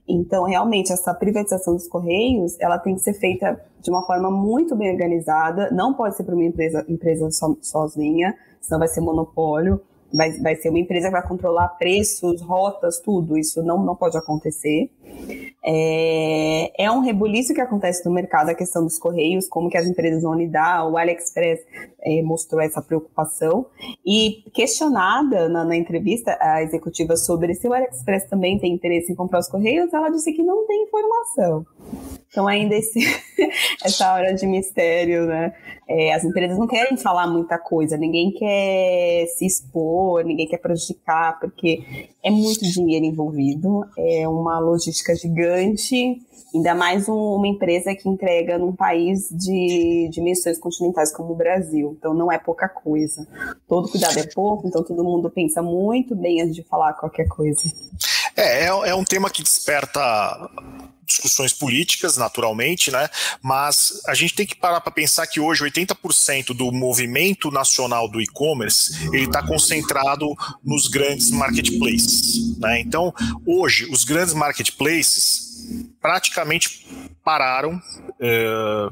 Então, 0.07 0.43
realmente, 0.43 0.91
essa 0.91 1.13
privatização 1.13 1.73
dos 1.73 1.87
Correios, 1.87 2.59
ela 2.59 2.77
tem 2.77 2.95
que 2.95 3.01
ser 3.01 3.13
feita 3.13 3.59
de 3.81 3.89
uma 3.89 4.05
forma 4.05 4.29
muito 4.29 4.75
bem 4.75 4.91
organizada, 4.91 5.69
não 5.71 5.93
pode 5.93 6.15
ser 6.15 6.23
para 6.23 6.35
uma 6.35 6.45
empresa, 6.45 6.85
empresa 6.87 7.29
so, 7.31 7.57
sozinha, 7.61 8.35
senão 8.61 8.79
vai 8.79 8.87
ser 8.87 9.01
monopólio 9.01 9.81
vai, 10.13 10.31
vai 10.33 10.55
ser 10.55 10.69
uma 10.69 10.79
empresa 10.79 11.07
que 11.07 11.13
vai 11.13 11.27
controlar 11.27 11.67
preços, 11.69 12.41
rotas, 12.41 12.99
tudo. 12.99 13.37
Isso 13.37 13.63
não, 13.63 13.83
não 13.83 13.95
pode 13.95 14.17
acontecer. 14.17 14.89
É, 15.65 16.85
é 16.85 16.91
um 16.91 16.99
rebuliço 16.99 17.53
que 17.53 17.61
acontece 17.61 18.05
no 18.05 18.13
mercado 18.13 18.49
a 18.49 18.53
questão 18.53 18.83
dos 18.83 18.99
correios, 18.99 19.47
como 19.47 19.69
que 19.69 19.77
as 19.77 19.87
empresas 19.87 20.21
vão 20.21 20.35
lidar. 20.35 20.87
O 20.87 20.97
AliExpress 20.97 21.61
é, 22.01 22.21
mostrou 22.21 22.61
essa 22.61 22.81
preocupação. 22.81 23.65
E 24.05 24.43
questionada 24.53 25.49
na, 25.49 25.65
na, 25.65 25.75
entrevista 25.75 26.37
a 26.39 26.61
executiva 26.61 27.17
sobre 27.17 27.55
se 27.55 27.67
o 27.67 27.73
AliExpress 27.73 28.29
também 28.29 28.59
tem 28.59 28.73
interesse 28.73 29.11
em 29.11 29.15
comprar 29.15 29.39
os 29.39 29.47
correios, 29.47 29.93
ela 29.93 30.09
disse 30.09 30.31
que 30.33 30.43
não 30.43 30.67
tem 30.67 30.83
informação. 30.83 31.65
Então, 32.33 32.47
ainda 32.47 32.73
esse, 32.73 32.99
essa 33.85 34.11
hora 34.11 34.33
de 34.33 34.47
mistério, 34.47 35.27
né? 35.27 35.53
É, 35.87 36.13
as 36.15 36.23
empresas 36.23 36.57
não 36.57 36.65
querem 36.65 36.97
falar 36.97 37.27
muita 37.27 37.59
coisa, 37.59 37.95
ninguém 37.95 38.31
quer 38.31 39.27
se 39.27 39.45
expor, 39.45 40.23
ninguém 40.23 40.47
quer 40.47 40.57
prejudicar, 40.57 41.39
porque 41.39 42.09
é 42.23 42.31
muito 42.31 42.61
dinheiro 42.61 43.05
envolvido, 43.05 43.85
é 43.95 44.27
uma 44.27 44.57
logística 44.57 45.13
gigante, 45.15 46.17
ainda 46.55 46.73
mais 46.73 47.07
um, 47.07 47.35
uma 47.35 47.47
empresa 47.47 47.93
que 47.93 48.09
entrega 48.09 48.57
num 48.57 48.75
país 48.75 49.29
de 49.29 50.09
dimensões 50.11 50.57
continentais 50.57 51.15
como 51.15 51.33
o 51.33 51.35
Brasil. 51.35 51.95
Então, 51.99 52.15
não 52.15 52.31
é 52.31 52.39
pouca 52.39 52.67
coisa. 52.67 53.27
Todo 53.67 53.91
cuidado 53.91 54.17
é 54.17 54.25
pouco, 54.33 54.67
então 54.67 54.83
todo 54.83 55.03
mundo 55.03 55.29
pensa 55.29 55.61
muito 55.61 56.15
bem 56.15 56.41
antes 56.41 56.55
de 56.55 56.63
falar 56.63 56.93
qualquer 56.93 57.27
coisa. 57.27 57.61
É, 58.35 58.63
é, 58.63 58.67
é 58.67 58.95
um 58.95 59.03
tema 59.03 59.29
que 59.29 59.43
desperta 59.43 60.01
discussões 61.05 61.53
políticas, 61.53 62.17
naturalmente, 62.17 62.91
né? 62.91 63.09
Mas 63.41 64.01
a 64.07 64.13
gente 64.13 64.33
tem 64.33 64.45
que 64.45 64.55
parar 64.55 64.81
para 64.81 64.91
pensar 64.91 65.27
que 65.27 65.39
hoje 65.39 65.63
80% 65.63 66.53
do 66.53 66.71
movimento 66.71 67.51
nacional 67.51 68.07
do 68.07 68.21
e-commerce 68.21 69.07
ele 69.13 69.25
está 69.25 69.45
concentrado 69.45 70.33
nos 70.63 70.87
grandes 70.87 71.29
marketplaces, 71.31 72.57
né? 72.57 72.79
Então, 72.79 73.13
hoje 73.45 73.85
os 73.91 74.03
grandes 74.03 74.33
marketplaces 74.33 75.52
praticamente 76.01 77.13
pararam. 77.23 77.81
É, 78.19 78.89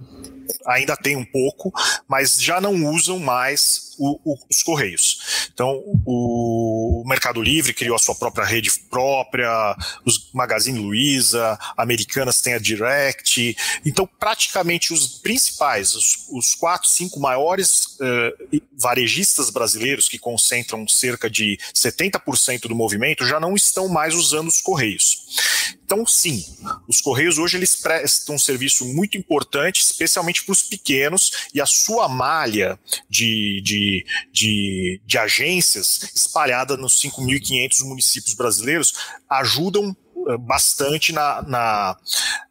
ainda 0.66 0.96
tem 0.98 1.16
um 1.16 1.26
pouco, 1.26 1.72
mas 2.08 2.42
já 2.42 2.60
não 2.60 2.86
usam 2.88 3.20
mais 3.20 3.96
o, 3.98 4.20
o, 4.24 4.38
os 4.50 4.64
Correios. 4.64 5.50
Então, 5.54 5.82
o 6.06 7.04
Mercado 7.06 7.42
Livre 7.42 7.74
criou 7.74 7.96
a 7.96 8.00
sua 8.00 8.16
própria 8.16 8.46
rede 8.46 8.72
própria, 8.90 9.76
os 10.06 10.32
Magazine 10.34 10.80
Luiza, 10.80 11.58
Americanas 11.78 12.42
tem 12.42 12.54
a 12.54 12.60
Direct. 12.60 13.56
Então, 13.86 14.08
praticamente 14.20 14.94
os 14.94 15.20
principais, 15.20 15.94
os, 15.96 16.28
os 16.32 16.56
quatro, 16.56 16.88
cinco 16.88 17.20
maiores 17.20 17.98
uh, 18.00 18.62
varejistas 18.78 19.50
brasileiros 19.50 20.10
que 20.10 20.18
concentram 20.18 20.88
cerca 20.88 21.30
de 21.30 21.58
70% 21.74 22.62
do 22.62 22.76
movimento 22.76 23.26
já 23.26 23.40
não 23.40 23.56
estão 23.56 23.88
mais 23.88 24.16
usando 24.16 24.48
os 24.48 24.62
Correios. 24.62 25.78
Então, 25.92 26.08
sim, 26.08 26.46
os 26.88 27.02
Correios 27.02 27.38
hoje 27.38 27.58
eles 27.58 27.76
prestam 27.76 28.36
um 28.36 28.40
serviço 28.40 28.86
muito 28.86 29.18
importante, 29.18 29.82
especialmente 29.82 30.42
para 30.42 30.54
os 30.54 30.64
pequenos, 30.64 31.50
e 31.54 31.60
a 31.60 31.66
sua 31.66 32.08
malha 32.08 32.80
de, 33.10 33.62
de, 33.62 34.06
de, 34.32 35.02
de 35.06 35.18
agências 35.18 36.00
espalhada 36.16 36.78
nos 36.78 36.98
5.500 37.02 37.84
municípios 37.84 38.34
brasileiros 38.36 38.94
ajudam 39.30 39.94
bastante 40.38 41.12
na, 41.12 41.42
na 41.44 41.98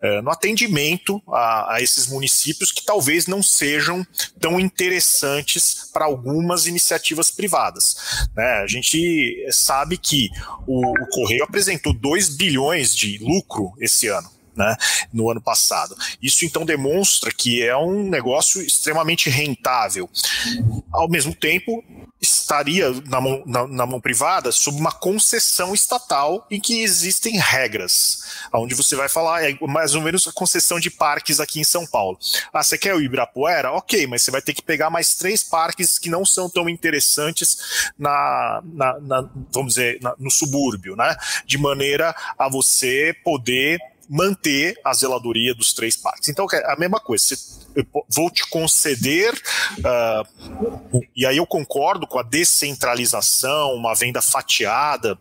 uh, 0.02 0.22
no 0.22 0.30
atendimento 0.30 1.22
a, 1.28 1.74
a, 1.74 1.82
esses 1.82 2.06
municípios 2.06 2.72
que 2.72 2.84
talvez 2.84 3.26
não 3.26 3.42
sejam 3.42 4.06
tão 4.38 4.58
interessantes 4.58 5.90
para 5.92 6.04
algumas 6.04 6.66
iniciativas 6.66 7.30
privadas. 7.30 8.28
Né? 8.34 8.62
A 8.62 8.66
gente 8.66 9.46
sabe 9.52 9.96
que 9.96 10.28
o, 10.66 10.90
o 10.90 11.06
Correio 11.08 11.44
apresentou 11.44 11.92
2 11.92 12.36
bilhões 12.36 12.94
de 12.94 13.18
lucro 13.18 13.72
esse 13.80 14.08
ano. 14.08 14.30
Né, 14.52 14.76
no 15.12 15.30
ano 15.30 15.40
passado. 15.40 15.96
Isso 16.20 16.44
então 16.44 16.66
demonstra 16.66 17.30
que 17.32 17.62
é 17.62 17.74
um 17.76 18.10
negócio 18.10 18.60
extremamente 18.60 19.30
rentável. 19.30 20.10
Ao 20.92 21.08
mesmo 21.08 21.32
tempo, 21.32 21.82
estaria 22.20 22.90
na 23.06 23.20
mão, 23.20 23.42
na, 23.46 23.66
na 23.66 23.86
mão, 23.86 24.00
privada 24.00 24.52
sob 24.52 24.78
uma 24.78 24.92
concessão 24.92 25.72
estatal 25.74 26.46
em 26.50 26.60
que 26.60 26.82
existem 26.82 27.38
regras, 27.38 28.22
onde 28.52 28.74
você 28.74 28.94
vai 28.94 29.08
falar 29.08 29.48
é 29.48 29.56
mais 29.62 29.94
ou 29.94 30.02
menos 30.02 30.26
a 30.26 30.32
concessão 30.32 30.78
de 30.78 30.90
parques 30.90 31.40
aqui 31.40 31.60
em 31.60 31.64
São 31.64 31.86
Paulo. 31.86 32.18
Ah, 32.52 32.62
você 32.62 32.76
quer 32.76 32.94
o 32.94 33.00
Ibirapuera? 33.00 33.72
Ok, 33.72 34.06
mas 34.06 34.22
você 34.22 34.30
vai 34.30 34.42
ter 34.42 34.52
que 34.52 34.62
pegar 34.62 34.90
mais 34.90 35.14
três 35.14 35.42
parques 35.42 35.98
que 35.98 36.10
não 36.10 36.24
são 36.24 36.48
tão 36.48 36.68
interessantes 36.68 37.90
na, 37.98 38.62
na, 38.64 39.00
na 39.00 39.30
vamos 39.50 39.74
dizer, 39.74 40.00
no 40.18 40.30
subúrbio, 40.30 40.96
né? 40.96 41.16
De 41.46 41.56
maneira 41.58 42.14
a 42.38 42.48
você 42.48 43.14
poder 43.24 43.78
manter 44.08 44.78
a 44.84 44.92
zeladoria 44.92 45.54
dos 45.54 45.72
três 45.72 45.96
parques. 45.96 46.28
Então, 46.28 46.46
a 46.64 46.76
mesma 46.76 46.98
coisa. 46.98 47.24
eu 47.32 47.59
vou 48.08 48.30
te 48.30 48.48
conceder, 48.48 49.34
uh, 49.78 51.02
e 51.14 51.26
aí 51.26 51.36
eu 51.36 51.46
concordo 51.46 52.06
com 52.06 52.18
a 52.18 52.22
descentralização, 52.22 53.74
uma 53.74 53.94
venda 53.94 54.20
fatiada, 54.20 55.18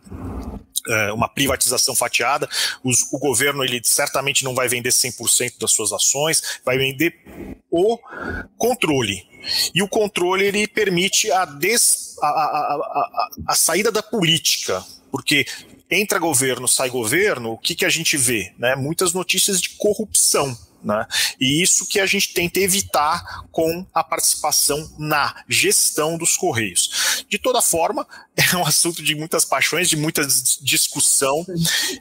uh, 0.86 1.14
uma 1.14 1.28
privatização 1.28 1.94
fatiada. 1.94 2.48
Os, 2.82 3.12
o 3.12 3.18
governo 3.18 3.64
ele 3.64 3.80
certamente 3.84 4.44
não 4.44 4.54
vai 4.54 4.68
vender 4.68 4.90
100% 4.90 5.54
das 5.58 5.72
suas 5.72 5.92
ações, 5.92 6.60
vai 6.64 6.78
vender 6.78 7.14
o 7.70 7.98
controle. 8.56 9.28
E 9.74 9.82
o 9.82 9.88
controle 9.88 10.44
ele 10.44 10.66
permite 10.66 11.30
a, 11.30 11.44
des, 11.44 12.16
a, 12.22 12.26
a, 12.26 12.30
a, 12.30 13.28
a 13.48 13.54
saída 13.54 13.90
da 13.90 14.02
política, 14.02 14.84
porque 15.10 15.46
entra 15.90 16.18
governo, 16.18 16.68
sai 16.68 16.88
governo, 16.88 17.52
o 17.52 17.58
que, 17.58 17.74
que 17.74 17.84
a 17.84 17.90
gente 17.90 18.16
vê? 18.16 18.52
Né? 18.58 18.76
Muitas 18.76 19.12
notícias 19.12 19.60
de 19.60 19.70
corrupção. 19.70 20.56
Né? 20.82 21.06
E 21.38 21.62
isso 21.62 21.86
que 21.86 22.00
a 22.00 22.06
gente 22.06 22.32
tenta 22.32 22.60
evitar 22.60 23.44
com 23.50 23.86
a 23.92 24.02
participação 24.02 24.90
na 24.98 25.44
gestão 25.48 26.16
dos 26.16 26.36
Correios. 26.36 27.24
De 27.28 27.38
toda 27.38 27.60
forma, 27.60 28.06
é 28.34 28.56
um 28.56 28.66
assunto 28.66 29.02
de 29.02 29.14
muitas 29.14 29.44
paixões, 29.44 29.88
de 29.88 29.96
muita 29.96 30.26
discussão, 30.62 31.44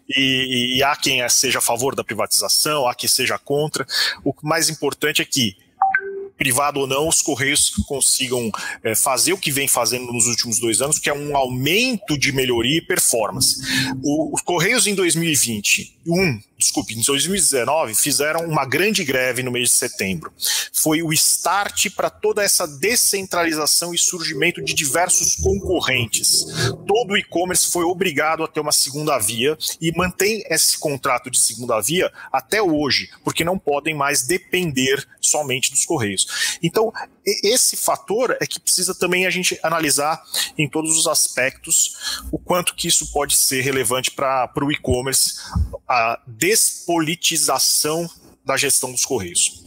e, 0.10 0.78
e 0.78 0.84
há 0.84 0.96
quem 0.96 1.28
seja 1.30 1.60
a 1.60 1.62
favor 1.62 1.96
da 1.96 2.04
privatização, 2.04 2.88
há 2.88 2.96
quem 2.96 3.10
seja 3.10 3.38
contra. 3.38 3.86
O 4.24 4.34
mais 4.44 4.70
importante 4.70 5.22
é 5.22 5.26
que 5.26 5.58
privado 6.40 6.80
ou 6.80 6.88
não, 6.88 7.10
os 7.10 7.22
Correios 7.22 7.70
consigam 7.86 8.50
é, 8.82 8.96
fazer 8.96 9.34
o 9.34 9.38
que 9.38 9.52
vem 9.52 9.68
fazendo 9.68 10.14
nos 10.14 10.26
últimos 10.26 10.58
dois 10.58 10.82
anos, 10.82 10.98
que 10.98 11.10
é 11.10 11.14
um 11.14 11.36
aumento 11.36 12.18
de 12.18 12.32
melhoria 12.32 12.78
e 12.78 12.82
performance. 12.82 13.58
O, 14.02 14.34
os 14.34 14.42
Correios 14.42 14.88
em 14.88 14.96
2021 14.96 16.42
desculpe, 16.60 16.94
em 16.94 17.02
2019, 17.02 17.96
fizeram 17.96 18.42
uma 18.42 18.66
grande 18.66 19.06
greve 19.06 19.42
no 19.42 19.50
mês 19.50 19.70
de 19.70 19.76
setembro. 19.76 20.34
Foi 20.74 21.02
o 21.02 21.14
start 21.14 21.90
para 21.96 22.10
toda 22.10 22.44
essa 22.44 22.68
descentralização 22.68 23.94
e 23.94 23.98
surgimento 23.98 24.62
de 24.62 24.74
diversos 24.74 25.38
concorrentes. 25.38 26.46
Todo 26.86 27.14
o 27.14 27.18
e-commerce 27.18 27.72
foi 27.72 27.86
obrigado 27.86 28.44
a 28.44 28.48
ter 28.48 28.60
uma 28.60 28.74
segunda 28.74 29.18
via 29.18 29.58
e 29.80 29.96
mantém 29.96 30.44
esse 30.50 30.78
contrato 30.78 31.32
de 31.32 31.40
segunda 31.40 31.80
via 31.80 32.12
até 32.32 32.62
hoje, 32.62 33.10
porque 33.24 33.46
não 33.46 33.58
podem 33.58 33.96
mais 33.96 34.24
depender 34.24 35.08
somente 35.22 35.72
dos 35.72 35.86
correios. 35.86 36.58
Então, 36.62 36.92
esse 37.26 37.78
fator 37.78 38.36
é 38.42 38.46
que 38.46 38.60
precisa 38.60 38.94
também 38.94 39.26
a 39.26 39.30
gente 39.30 39.58
analisar 39.64 40.22
em 40.58 40.68
todos 40.68 40.98
os 40.98 41.08
aspectos 41.08 42.24
o 42.32 42.40
quanto 42.40 42.76
que 42.76 42.88
isso 42.88 43.12
pode 43.12 43.36
ser 43.36 43.62
relevante 43.62 44.12
para 44.12 44.52
o 44.62 44.72
e-commerce, 44.72 45.36
a 45.88 46.20
despolitização 46.50 48.10
da 48.44 48.58
gestão 48.58 48.92
dos 48.92 49.06
Correios. 49.06 49.64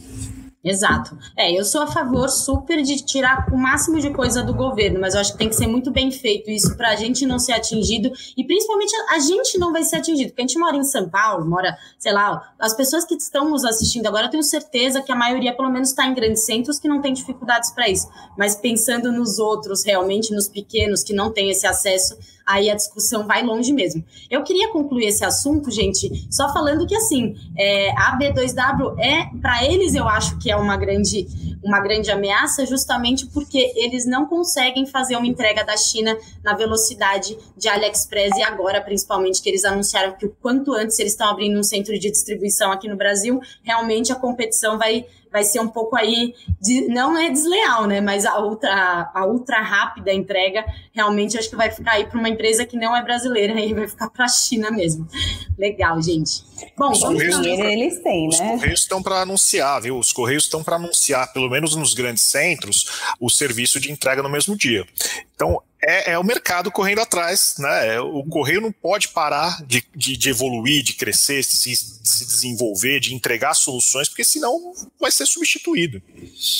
Exato. 0.61 1.17
É, 1.37 1.51
eu 1.51 1.65
sou 1.65 1.81
a 1.81 1.87
favor 1.87 2.29
super 2.29 2.81
de 2.81 3.03
tirar 3.03 3.47
o 3.51 3.57
máximo 3.57 3.99
de 3.99 4.09
coisa 4.11 4.41
do 4.41 4.53
governo, 4.53 4.99
mas 4.99 5.13
eu 5.13 5.19
acho 5.19 5.33
que 5.33 5.37
tem 5.37 5.49
que 5.49 5.55
ser 5.55 5.67
muito 5.67 5.91
bem 5.91 6.09
feito 6.09 6.49
isso 6.49 6.77
para 6.77 6.91
a 6.91 6.95
gente 6.95 7.25
não 7.25 7.37
ser 7.37 7.51
atingido 7.51 8.09
e 8.37 8.45
principalmente 8.45 8.93
a 9.09 9.19
gente 9.19 9.57
não 9.57 9.73
vai 9.73 9.83
ser 9.83 9.97
atingido, 9.97 10.29
porque 10.29 10.41
a 10.41 10.47
gente 10.47 10.57
mora 10.57 10.77
em 10.77 10.83
São 10.83 11.09
Paulo, 11.09 11.45
mora, 11.45 11.77
sei 11.99 12.13
lá, 12.13 12.53
as 12.57 12.73
pessoas 12.73 13.03
que 13.03 13.15
estão 13.15 13.49
nos 13.49 13.65
assistindo 13.65 14.07
agora, 14.07 14.27
eu 14.27 14.31
tenho 14.31 14.43
certeza 14.43 15.01
que 15.01 15.11
a 15.11 15.15
maioria, 15.15 15.53
pelo 15.53 15.69
menos, 15.69 15.89
está 15.89 16.05
em 16.05 16.13
grandes 16.13 16.45
centros 16.45 16.79
que 16.79 16.87
não 16.87 17.01
tem 17.01 17.13
dificuldades 17.13 17.69
para 17.71 17.89
isso. 17.89 18.07
Mas 18.37 18.55
pensando 18.55 19.11
nos 19.11 19.39
outros, 19.39 19.83
realmente, 19.83 20.33
nos 20.33 20.47
pequenos 20.47 21.03
que 21.03 21.13
não 21.13 21.29
têm 21.29 21.49
esse 21.49 21.67
acesso, 21.67 22.17
aí 22.45 22.69
a 22.69 22.75
discussão 22.75 23.25
vai 23.25 23.43
longe 23.43 23.71
mesmo. 23.73 24.03
Eu 24.29 24.43
queria 24.43 24.71
concluir 24.71 25.07
esse 25.07 25.23
assunto, 25.23 25.71
gente, 25.71 26.27
só 26.31 26.51
falando 26.53 26.85
que 26.85 26.95
assim, 26.95 27.35
é, 27.57 27.91
a 27.91 28.17
B2W 28.17 28.97
é, 28.99 29.29
para 29.41 29.63
eles, 29.65 29.95
eu 29.95 30.07
acho 30.07 30.37
que 30.39 30.51
é 30.51 30.55
uma 30.55 30.77
grande, 30.77 31.27
uma 31.63 31.79
grande 31.79 32.11
ameaça, 32.11 32.65
justamente 32.65 33.25
porque 33.27 33.73
eles 33.75 34.05
não 34.05 34.25
conseguem 34.25 34.85
fazer 34.85 35.15
uma 35.15 35.27
entrega 35.27 35.63
da 35.63 35.77
China 35.77 36.17
na 36.43 36.53
velocidade 36.53 37.37
de 37.57 37.67
AliExpress 37.67 38.37
e 38.37 38.43
agora, 38.43 38.81
principalmente, 38.81 39.41
que 39.41 39.49
eles 39.49 39.63
anunciaram 39.65 40.13
que 40.13 40.25
o 40.25 40.35
quanto 40.41 40.73
antes 40.73 40.99
eles 40.99 41.13
estão 41.13 41.27
abrindo 41.27 41.57
um 41.57 41.63
centro 41.63 41.93
de 41.97 42.11
distribuição 42.11 42.71
aqui 42.71 42.87
no 42.87 42.97
Brasil, 42.97 43.39
realmente 43.63 44.11
a 44.11 44.15
competição 44.15 44.77
vai 44.77 45.05
vai 45.33 45.43
ser 45.43 45.59
um 45.59 45.67
pouco 45.67 45.95
aí, 45.95 46.35
de, 46.61 46.87
não 46.89 47.17
é 47.17 47.27
desleal, 47.31 47.87
né? 47.87 47.99
Mas 47.99 48.23
a 48.23 48.39
ultra, 48.39 49.11
a 49.11 49.25
ultra 49.25 49.59
rápida 49.61 50.13
entrega 50.13 50.63
realmente 50.93 51.35
acho 51.39 51.49
que 51.49 51.55
vai 51.55 51.71
ficar 51.71 51.93
aí 51.93 52.05
para 52.05 52.19
uma 52.19 52.29
empresa 52.29 52.67
que 52.67 52.77
não 52.77 52.95
é 52.95 53.01
brasileira 53.01 53.53
e 53.59 53.73
vai 53.73 53.87
ficar 53.87 54.11
para 54.11 54.25
a 54.25 54.27
China 54.27 54.69
mesmo. 54.69 55.07
Legal, 55.57 55.99
gente. 56.01 56.43
Bom, 56.77 56.91
os 56.91 56.99
Correios 56.99 57.35
pra, 57.39 57.71
eles 57.71 57.99
têm, 58.03 58.27
né? 58.27 58.29
Os 58.29 58.37
Correios 58.37 58.79
estão 58.81 59.01
para 59.01 59.21
anunciar, 59.21 59.81
viu? 59.81 59.97
Os 59.97 60.13
Correios 60.13 60.43
estão 60.43 60.63
para 60.63 60.75
anunciar, 60.75 61.33
pelo 61.33 61.49
menos 61.49 61.75
nos 61.75 61.95
grandes 61.95 62.23
centros, 62.23 63.01
o 63.19 63.29
serviço 63.29 63.79
de 63.79 63.91
entrega 63.91 64.21
no 64.21 64.29
mesmo 64.29 64.55
dia. 64.55 64.85
Então, 65.33 65.59
é, 65.85 66.11
é, 66.11 66.19
o 66.19 66.23
mercado 66.23 66.71
correndo 66.71 66.99
atrás, 66.99 67.55
né? 67.59 67.99
O 67.99 68.23
correio 68.23 68.61
não 68.61 68.71
pode 68.71 69.09
parar 69.09 69.63
de, 69.65 69.83
de, 69.95 70.17
de 70.17 70.29
evoluir, 70.29 70.83
de 70.83 70.93
crescer, 70.93 71.43
se, 71.43 71.75
se, 71.75 72.25
desenvolver, 72.25 72.99
de 72.99 73.13
entregar 73.13 73.53
soluções, 73.53 74.07
porque 74.07 74.23
senão 74.23 74.73
vai 74.99 75.11
ser 75.11 75.25
substituído. 75.25 76.01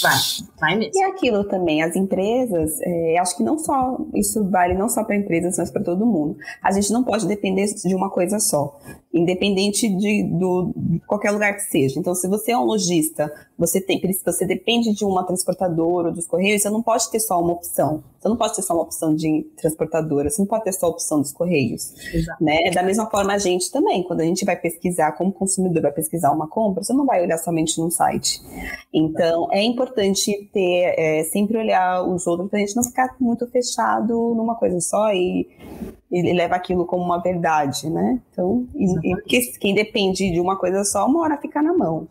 Vai, 0.01 0.17
vai 0.59 0.75
mesmo. 0.77 0.93
E 0.93 1.03
aquilo 1.05 1.43
também, 1.45 1.81
as 1.81 1.95
empresas, 1.95 2.79
é, 2.81 3.17
acho 3.17 3.37
que 3.37 3.43
não 3.43 3.57
só, 3.57 3.97
isso 4.13 4.43
vale 4.49 4.73
não 4.73 4.89
só 4.89 5.03
para 5.03 5.15
empresas, 5.15 5.57
mas 5.57 5.71
para 5.71 5.83
todo 5.83 6.05
mundo. 6.05 6.37
A 6.61 6.71
gente 6.71 6.91
não 6.91 7.03
pode 7.03 7.25
depender 7.27 7.65
de 7.73 7.95
uma 7.95 8.09
coisa 8.09 8.39
só, 8.39 8.77
independente 9.13 9.87
de, 9.95 10.23
do, 10.23 10.73
de 10.75 10.99
qualquer 10.99 11.31
lugar 11.31 11.55
que 11.55 11.61
seja. 11.61 11.99
Então, 11.99 12.13
se 12.13 12.27
você 12.27 12.51
é 12.51 12.57
um 12.57 12.65
lojista, 12.65 13.31
você 13.57 13.79
tem, 13.79 14.01
você 14.25 14.45
depende 14.45 14.93
de 14.93 15.05
uma 15.05 15.23
transportadora 15.23 16.09
ou 16.09 16.13
dos 16.13 16.27
correios, 16.27 16.61
você 16.61 16.69
não 16.69 16.81
pode 16.81 17.09
ter 17.09 17.19
só 17.19 17.39
uma 17.39 17.53
opção. 17.53 18.03
Você 18.19 18.29
não 18.29 18.37
pode 18.37 18.55
ter 18.55 18.61
só 18.61 18.73
uma 18.73 18.83
opção 18.83 19.12
opção 19.13 19.15
de 19.15 19.43
transportadora, 19.55 20.29
você 20.29 20.41
não 20.41 20.47
pode 20.47 20.63
ter 20.63 20.73
só 20.73 20.87
a 20.87 20.89
opção 20.89 21.21
dos 21.21 21.31
correios. 21.31 21.93
Exato. 22.13 22.43
Né? 22.43 22.71
Da 22.71 22.83
mesma 22.83 23.09
forma, 23.09 23.33
a 23.33 23.37
gente 23.37 23.71
também, 23.71 24.03
quando 24.03 24.21
a 24.21 24.25
gente 24.25 24.43
vai 24.43 24.55
pesquisar, 24.55 25.13
como 25.13 25.31
consumidor, 25.31 25.81
vai 25.83 25.91
pesquisar 25.91 26.31
uma 26.31 26.47
compra, 26.47 26.83
você 26.83 26.93
não 26.93 27.05
vai 27.05 27.21
olhar 27.21 27.37
somente 27.37 27.79
num 27.79 27.89
site. 27.89 28.41
Então, 28.93 29.47
é 29.51 29.61
importante 29.61 30.49
ter, 30.51 30.95
é, 30.97 31.23
sempre 31.23 31.57
olhar 31.57 32.03
os 32.03 32.25
outros 32.27 32.49
para 32.49 32.59
a 32.59 32.61
gente 32.61 32.75
não 32.75 32.83
ficar 32.83 33.15
muito 33.19 33.47
fechado 33.47 34.33
numa 34.35 34.55
coisa 34.55 34.79
só 34.81 35.11
e 35.13 35.47
ele 36.11 36.33
leva 36.33 36.55
aquilo 36.55 36.85
como 36.85 37.03
uma 37.03 37.19
verdade, 37.19 37.89
né? 37.89 38.21
Então, 38.31 38.67
e, 38.75 39.13
e 39.13 39.57
quem 39.59 39.73
depende 39.73 40.31
de 40.31 40.39
uma 40.39 40.55
coisa 40.57 40.83
só, 40.83 41.07
uma 41.07 41.21
hora 41.21 41.37
fica 41.37 41.61
na 41.61 41.73
mão. 41.73 42.07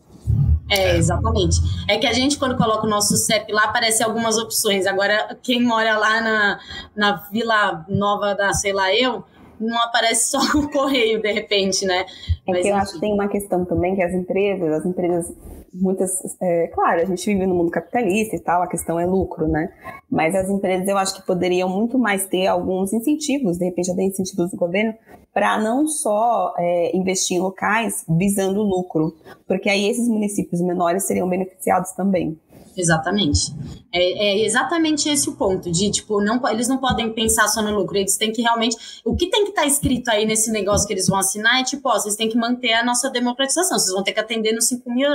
É, 0.69 0.95
exatamente. 0.95 1.57
É 1.87 1.97
que 1.97 2.07
a 2.07 2.13
gente, 2.13 2.37
quando 2.37 2.55
coloca 2.57 2.85
o 2.85 2.89
nosso 2.89 3.15
CEP 3.17 3.51
lá, 3.51 3.65
aparece 3.65 4.03
algumas 4.03 4.37
opções. 4.37 4.85
Agora, 4.85 5.37
quem 5.43 5.61
mora 5.61 5.97
lá 5.97 6.21
na, 6.21 6.59
na 6.95 7.15
Vila 7.31 7.85
Nova 7.89 8.33
da, 8.33 8.53
sei 8.53 8.73
lá, 8.73 8.93
eu, 8.95 9.23
não 9.59 9.81
aparece 9.83 10.31
só 10.31 10.39
o 10.57 10.69
correio, 10.69 11.21
de 11.21 11.31
repente, 11.31 11.85
né? 11.85 12.05
É 12.47 12.51
Mas, 12.51 12.61
que 12.61 12.67
eu 12.67 12.71
enfim. 12.71 12.81
acho 12.81 12.93
que 12.93 12.99
tem 12.99 13.13
uma 13.13 13.27
questão 13.27 13.65
também 13.65 13.95
que 13.95 14.01
as 14.01 14.13
empresas, 14.13 14.71
as 14.71 14.85
empresas 14.85 15.33
muitas. 15.73 16.11
É, 16.41 16.67
claro, 16.67 17.01
a 17.01 17.05
gente 17.05 17.25
vive 17.25 17.45
no 17.45 17.55
mundo 17.55 17.71
capitalista 17.71 18.35
e 18.35 18.39
tal, 18.39 18.61
a 18.61 18.67
questão 18.67 18.99
é 18.99 19.05
lucro, 19.05 19.47
né? 19.47 19.71
Mas 20.09 20.35
as 20.35 20.49
empresas 20.49 20.87
eu 20.87 20.97
acho 20.97 21.15
que 21.15 21.25
poderiam 21.25 21.67
muito 21.67 21.97
mais 21.97 22.25
ter 22.27 22.47
alguns 22.47 22.93
incentivos, 22.93 23.57
de 23.57 23.65
repente 23.65 23.91
até 23.91 24.03
incentivos 24.03 24.51
do 24.51 24.57
governo, 24.57 24.93
para 25.33 25.57
não 25.57 25.87
só 25.87 26.53
é, 26.57 26.95
investir 26.95 27.37
em 27.37 27.39
locais 27.39 28.05
visando 28.07 28.61
lucro, 28.61 29.15
porque 29.47 29.69
aí 29.69 29.89
esses 29.89 30.07
municípios 30.07 30.61
menores 30.61 31.05
seriam 31.05 31.27
beneficiados 31.27 31.91
também. 31.93 32.37
Exatamente. 32.75 33.53
É, 33.91 33.99
é, 33.99 34.45
exatamente 34.45 35.07
esse 35.07 35.29
o 35.29 35.35
ponto, 35.35 35.71
de 35.71 35.91
tipo, 35.91 36.19
não, 36.21 36.41
eles 36.49 36.67
não 36.67 36.77
podem 36.77 37.13
pensar 37.13 37.47
só 37.47 37.61
no 37.61 37.75
lucro, 37.75 37.97
eles 37.97 38.17
têm 38.17 38.31
que 38.31 38.41
realmente. 38.41 38.75
O 39.05 39.15
que 39.15 39.29
tem 39.29 39.43
que 39.43 39.49
estar 39.49 39.61
tá 39.61 39.67
escrito 39.67 40.09
aí 40.09 40.25
nesse 40.25 40.51
negócio 40.51 40.87
que 40.87 40.93
eles 40.93 41.07
vão 41.07 41.19
assinar 41.19 41.61
é 41.61 41.63
tipo, 41.63 41.87
ó, 41.87 41.93
vocês 41.93 42.15
têm 42.15 42.29
que 42.29 42.37
manter 42.37 42.73
a 42.73 42.83
nossa 42.83 43.09
democratização, 43.09 43.77
vocês 43.77 43.93
vão 43.93 44.03
ter 44.03 44.13
que 44.13 44.19
atender 44.19 44.53
nos 44.53 44.67
5 44.67 44.91
mil 44.91 45.09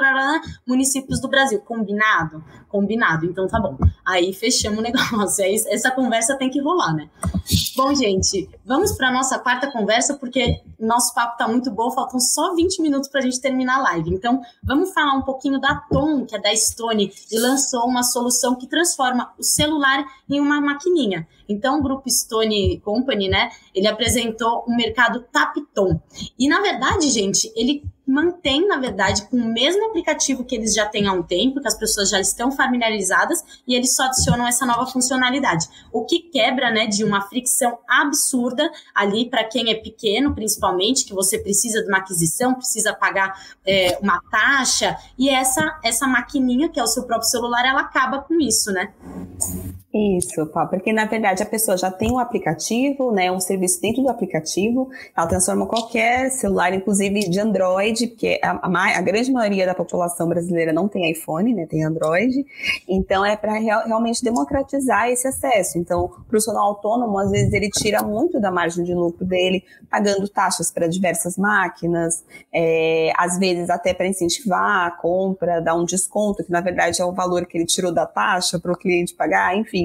municípios 0.66 1.20
do 1.20 1.28
Brasil. 1.28 1.60
Combinado? 1.60 2.42
Combinado, 2.68 3.24
então 3.26 3.48
tá 3.48 3.58
bom. 3.58 3.76
Aí 4.06 4.32
fechamos 4.32 4.78
o 4.78 4.82
negócio. 4.82 5.44
Aí, 5.44 5.54
essa 5.68 5.90
conversa 5.90 6.36
tem 6.36 6.50
que 6.50 6.60
rolar, 6.60 6.94
né? 6.94 7.08
Bom, 7.76 7.94
gente, 7.94 8.48
vamos 8.64 8.92
para 8.92 9.10
nossa 9.10 9.38
quarta 9.38 9.70
conversa, 9.70 10.14
porque 10.14 10.60
nosso 10.78 11.14
papo 11.14 11.38
tá 11.38 11.48
muito 11.48 11.70
bom, 11.70 11.90
faltam 11.90 12.20
só 12.20 12.54
20 12.54 12.82
minutos 12.82 13.08
para 13.08 13.20
a 13.20 13.22
gente 13.22 13.40
terminar 13.40 13.78
a 13.78 13.82
live. 13.82 14.10
Então, 14.10 14.42
vamos 14.62 14.92
falar 14.92 15.14
um 15.14 15.22
pouquinho 15.22 15.60
da 15.60 15.76
Tom, 15.90 16.26
que 16.26 16.36
é 16.36 16.40
da 16.40 16.54
Stone, 16.54 17.12
e 17.30 17.38
lançou 17.38 17.86
uma 17.86 18.02
solução 18.02 18.54
que 18.54 18.66
transforma 18.66 19.32
o 19.38 19.42
celular 19.42 20.04
em 20.28 20.40
uma 20.40 20.60
maquininha. 20.60 21.26
Então, 21.48 21.78
o 21.78 21.82
grupo 21.82 22.10
Stone 22.10 22.80
Company, 22.80 23.28
né, 23.28 23.48
ele 23.74 23.86
apresentou 23.86 24.64
um 24.68 24.76
mercado 24.76 25.24
Tapton. 25.32 26.00
E, 26.38 26.48
na 26.48 26.60
verdade, 26.60 27.08
gente, 27.08 27.50
ele 27.56 27.82
mantém, 28.08 28.66
na 28.66 28.78
verdade, 28.78 29.26
com 29.26 29.36
o 29.36 29.52
mesmo 29.52 29.84
aplicativo 29.84 30.42
que 30.42 30.54
eles 30.54 30.74
já 30.74 30.86
têm 30.86 31.06
há 31.06 31.12
um 31.12 31.22
tempo, 31.22 31.60
que 31.60 31.68
as 31.68 31.78
pessoas 31.78 32.08
já 32.08 32.18
estão 32.18 32.50
familiarizadas, 32.50 33.44
e 33.66 33.74
eles 33.74 33.94
só 33.94 34.04
adicionam 34.04 34.46
essa 34.46 34.64
nova 34.64 34.86
funcionalidade. 34.86 35.68
O 35.92 36.06
que 36.06 36.20
quebra, 36.20 36.70
né, 36.70 36.86
de 36.86 37.04
uma 37.04 37.20
fricção 37.20 37.78
absurda 37.86 38.70
ali 38.94 39.28
para 39.28 39.44
quem 39.44 39.70
é 39.70 39.74
pequeno, 39.74 40.34
principalmente, 40.34 41.04
que 41.04 41.12
você 41.12 41.38
precisa 41.38 41.82
de 41.82 41.88
uma 41.88 41.98
aquisição, 41.98 42.54
precisa 42.54 42.94
pagar 42.94 43.38
é, 43.66 43.98
uma 44.00 44.22
taxa, 44.30 44.96
e 45.18 45.28
essa, 45.28 45.78
essa 45.84 46.06
maquininha, 46.06 46.70
que 46.70 46.80
é 46.80 46.82
o 46.82 46.86
seu 46.86 47.02
próprio 47.02 47.28
celular, 47.28 47.66
ela 47.66 47.82
acaba 47.82 48.22
com 48.22 48.40
isso, 48.40 48.72
né? 48.72 48.90
Isso, 49.92 50.44
porque 50.70 50.92
na 50.92 51.06
verdade 51.06 51.42
a 51.42 51.46
pessoa 51.46 51.74
já 51.74 51.90
tem 51.90 52.12
um 52.12 52.18
aplicativo, 52.18 53.10
né, 53.10 53.32
um 53.32 53.40
serviço 53.40 53.80
dentro 53.80 54.02
do 54.02 54.10
aplicativo, 54.10 54.90
ela 55.16 55.26
transforma 55.26 55.64
qualquer 55.64 56.30
celular, 56.30 56.74
inclusive 56.74 57.20
de 57.20 57.40
Android, 57.40 58.08
porque 58.08 58.38
a, 58.42 58.50
a, 58.50 58.98
a 58.98 59.00
grande 59.00 59.32
maioria 59.32 59.64
da 59.64 59.74
população 59.74 60.28
brasileira 60.28 60.74
não 60.74 60.88
tem 60.88 61.10
iPhone, 61.10 61.54
né, 61.54 61.64
tem 61.64 61.82
Android, 61.82 62.44
então 62.86 63.24
é 63.24 63.34
para 63.34 63.54
real, 63.54 63.86
realmente 63.86 64.22
democratizar 64.22 65.08
esse 65.08 65.26
acesso. 65.26 65.78
Então, 65.78 66.04
o 66.04 66.08
profissional 66.24 66.64
autônomo, 66.64 67.18
às 67.18 67.30
vezes, 67.30 67.50
ele 67.54 67.70
tira 67.70 68.02
muito 68.02 68.38
da 68.38 68.50
margem 68.50 68.84
de 68.84 68.92
lucro 68.92 69.24
dele, 69.24 69.64
pagando 69.90 70.28
taxas 70.28 70.70
para 70.70 70.86
diversas 70.86 71.38
máquinas, 71.38 72.22
é, 72.52 73.10
às 73.16 73.38
vezes 73.38 73.70
até 73.70 73.94
para 73.94 74.06
incentivar 74.06 74.86
a 74.86 74.90
compra, 74.90 75.62
dar 75.62 75.74
um 75.74 75.86
desconto, 75.86 76.44
que 76.44 76.52
na 76.52 76.60
verdade 76.60 77.00
é 77.00 77.04
o 77.06 77.12
valor 77.12 77.46
que 77.46 77.56
ele 77.56 77.64
tirou 77.64 77.90
da 77.90 78.04
taxa 78.04 78.58
para 78.58 78.70
o 78.70 78.76
cliente 78.76 79.14
pagar, 79.14 79.56
enfim 79.56 79.77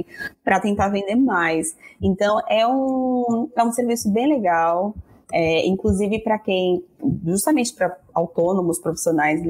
para 0.43 0.59
tentar 0.59 0.89
vender 0.89 1.15
mais. 1.15 1.75
Então, 2.01 2.39
é 2.49 2.67
um, 2.67 3.49
é 3.55 3.63
um 3.63 3.71
serviço 3.71 4.11
bem 4.11 4.27
legal. 4.27 4.93
É, 5.35 5.65
inclusive 5.65 6.19
para 6.19 6.37
quem, 6.37 6.83
justamente 7.25 7.73
para 7.73 7.97
autônomos, 8.13 8.77
profissionais 8.77 9.41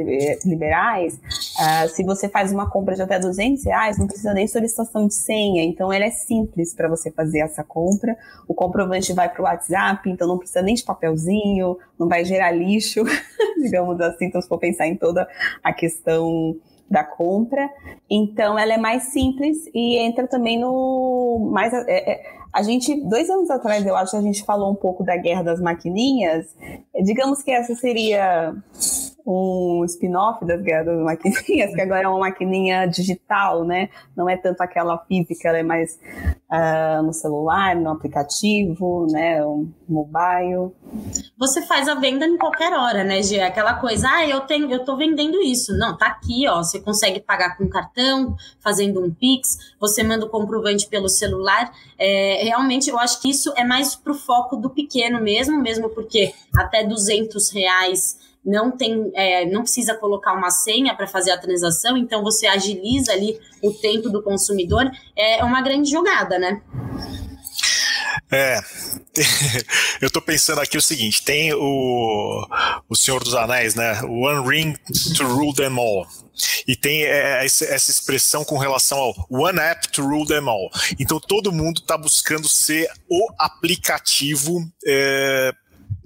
liberais, 0.45 1.15
uh, 1.15 1.89
se 1.89 2.05
você 2.05 2.29
faz 2.29 2.53
uma 2.53 2.69
compra 2.69 2.95
de 2.95 3.01
até 3.01 3.19
200 3.19 3.65
reais, 3.65 3.97
não 3.97 4.07
precisa 4.07 4.33
nem 4.33 4.47
solicitação 4.47 5.05
de 5.05 5.13
senha, 5.13 5.61
então 5.61 5.91
ela 5.91 6.05
é 6.05 6.09
simples 6.09 6.73
para 6.73 6.87
você 6.87 7.11
fazer 7.11 7.39
essa 7.39 7.65
compra. 7.65 8.15
O 8.47 8.53
comprovante 8.53 9.11
vai 9.11 9.27
para 9.27 9.41
o 9.41 9.43
WhatsApp, 9.43 10.09
então 10.09 10.25
não 10.25 10.37
precisa 10.37 10.61
nem 10.61 10.73
de 10.73 10.85
papelzinho, 10.85 11.77
não 11.99 12.07
vai 12.07 12.23
gerar 12.23 12.51
lixo, 12.51 13.03
digamos 13.61 13.99
assim, 13.99 14.27
então 14.27 14.41
se 14.41 14.47
for 14.47 14.59
pensar 14.59 14.87
em 14.87 14.95
toda 14.95 15.27
a 15.61 15.73
questão 15.73 16.55
da 16.93 17.03
compra. 17.03 17.67
Então, 18.09 18.57
ela 18.57 18.73
é 18.73 18.77
mais 18.77 19.05
simples 19.05 19.57
e 19.73 19.97
entra 19.97 20.27
também 20.27 20.59
no 20.59 21.49
mais. 21.51 21.73
É, 21.73 22.11
é, 22.11 22.43
a 22.53 22.61
gente, 22.61 22.93
dois 23.09 23.27
anos 23.31 23.49
atrás, 23.49 23.83
eu 23.83 23.95
acho, 23.95 24.15
a 24.15 24.21
gente 24.21 24.45
falou 24.45 24.71
um 24.71 24.75
pouco 24.75 25.03
da 25.03 25.17
guerra 25.17 25.41
das 25.41 25.59
maquininhas. 25.59 26.55
Digamos 27.03 27.41
que 27.41 27.49
essa 27.51 27.73
seria 27.73 28.55
um 29.25 29.83
spin-off 29.85 30.43
das 30.45 30.61
guerras 30.61 30.85
das 30.85 30.99
maquininhas, 30.99 31.73
que 31.73 31.81
agora 31.81 32.03
é 32.03 32.07
uma 32.07 32.19
maquininha 32.19 32.85
digital, 32.85 33.63
né? 33.63 33.89
Não 34.15 34.29
é 34.29 34.35
tanto 34.35 34.61
aquela 34.61 34.97
física, 34.97 35.49
ela 35.49 35.59
é 35.59 35.63
mais 35.63 35.97
uh, 36.51 37.01
no 37.03 37.13
celular, 37.13 37.75
no 37.75 37.89
aplicativo, 37.89 39.07
né? 39.09 39.45
Um 39.45 39.71
mobile. 39.87 40.71
Você 41.37 41.61
faz 41.61 41.87
a 41.87 41.95
venda 41.95 42.25
em 42.25 42.37
qualquer 42.37 42.73
hora, 42.73 43.03
né, 43.03 43.21
Gê? 43.23 43.39
Aquela 43.39 43.75
coisa, 43.75 44.07
ah, 44.09 44.27
eu 44.27 44.41
tenho, 44.41 44.69
eu 44.69 44.83
tô 44.83 44.97
vendendo 44.97 45.41
isso. 45.41 45.75
Não, 45.77 45.97
tá 45.97 46.07
aqui, 46.07 46.47
ó. 46.47 46.57
Você 46.57 46.81
consegue 46.81 47.21
pagar 47.21 47.57
com 47.57 47.69
cartão, 47.69 48.35
fazendo 48.59 49.01
um 49.03 49.13
Pix, 49.13 49.57
você 49.79 50.03
manda 50.03 50.25
o 50.25 50.29
comprovante 50.29 50.87
pelo 50.87 51.07
celular. 51.07 51.71
É, 51.97 52.43
realmente, 52.43 52.89
eu 52.89 52.99
acho 52.99 53.21
que 53.21 53.29
isso 53.29 53.53
é 53.55 53.63
mais 53.63 53.95
pro 53.95 54.13
foco 54.13 54.57
do 54.57 54.69
pequeno 54.69 55.21
mesmo, 55.21 55.57
mesmo 55.61 55.89
porque 55.89 56.33
até 56.55 56.83
200 56.83 57.49
reais 57.51 58.32
não 58.45 58.71
tem, 58.71 59.11
é, 59.13 59.45
não 59.45 59.61
precisa 59.61 59.95
colocar 59.95 60.33
uma 60.33 60.51
senha 60.51 60.95
para 60.95 61.07
fazer 61.07 61.31
a 61.31 61.37
transação, 61.37 61.97
então 61.97 62.21
você 62.21 62.45
agiliza 62.45 63.11
ali 63.11 63.39
o 63.61 63.71
tempo 63.71 64.09
do 64.09 64.21
consumidor, 64.21 64.89
é 65.15 65.43
uma 65.43 65.61
grande 65.61 65.89
jogada, 65.89 66.37
né? 66.37 66.61
É, 68.31 68.59
eu 70.01 70.09
tô 70.09 70.21
pensando 70.21 70.59
aqui 70.59 70.77
o 70.77 70.81
seguinte: 70.81 71.23
tem 71.23 71.53
o, 71.53 72.47
o 72.89 72.95
Senhor 72.95 73.23
dos 73.23 73.35
Anéis, 73.35 73.75
né? 73.75 74.01
One 74.03 74.47
Ring 74.47 74.73
to 75.15 75.23
Rule 75.23 75.53
Them 75.53 75.77
All. 75.77 76.07
E 76.67 76.75
tem 76.75 77.03
é, 77.03 77.45
essa 77.45 77.91
expressão 77.91 78.43
com 78.43 78.57
relação 78.57 78.97
ao 78.97 79.27
One 79.29 79.59
App 79.59 79.87
to 79.89 80.01
Rule 80.01 80.27
Them 80.27 80.49
All. 80.49 80.69
Então 80.99 81.19
todo 81.19 81.51
mundo 81.51 81.79
está 81.81 81.95
buscando 81.95 82.47
ser 82.47 82.89
o 83.07 83.27
aplicativo 83.37 84.59
é, 84.85 85.51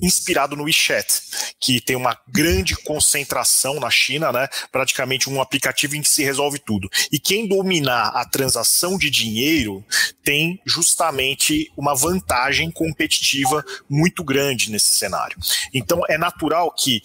inspirado 0.01 0.55
no 0.55 0.63
WeChat, 0.63 1.21
que 1.59 1.81
tem 1.81 1.95
uma 1.95 2.17
grande 2.27 2.75
concentração 2.75 3.79
na 3.79 3.89
China, 3.89 4.31
né? 4.31 4.47
Praticamente 4.71 5.29
um 5.29 5.41
aplicativo 5.41 5.95
em 5.95 6.01
que 6.01 6.09
se 6.09 6.23
resolve 6.23 6.59
tudo. 6.59 6.89
E 7.11 7.19
quem 7.19 7.47
dominar 7.47 8.09
a 8.09 8.25
transação 8.25 8.97
de 8.97 9.09
dinheiro 9.09 9.83
tem 10.23 10.59
justamente 10.65 11.71
uma 11.75 11.95
vantagem 11.95 12.69
competitiva 12.71 13.63
muito 13.89 14.23
grande 14.23 14.71
nesse 14.71 14.93
cenário. 14.93 15.37
Então 15.73 16.01
é 16.09 16.17
natural 16.17 16.71
que 16.71 17.01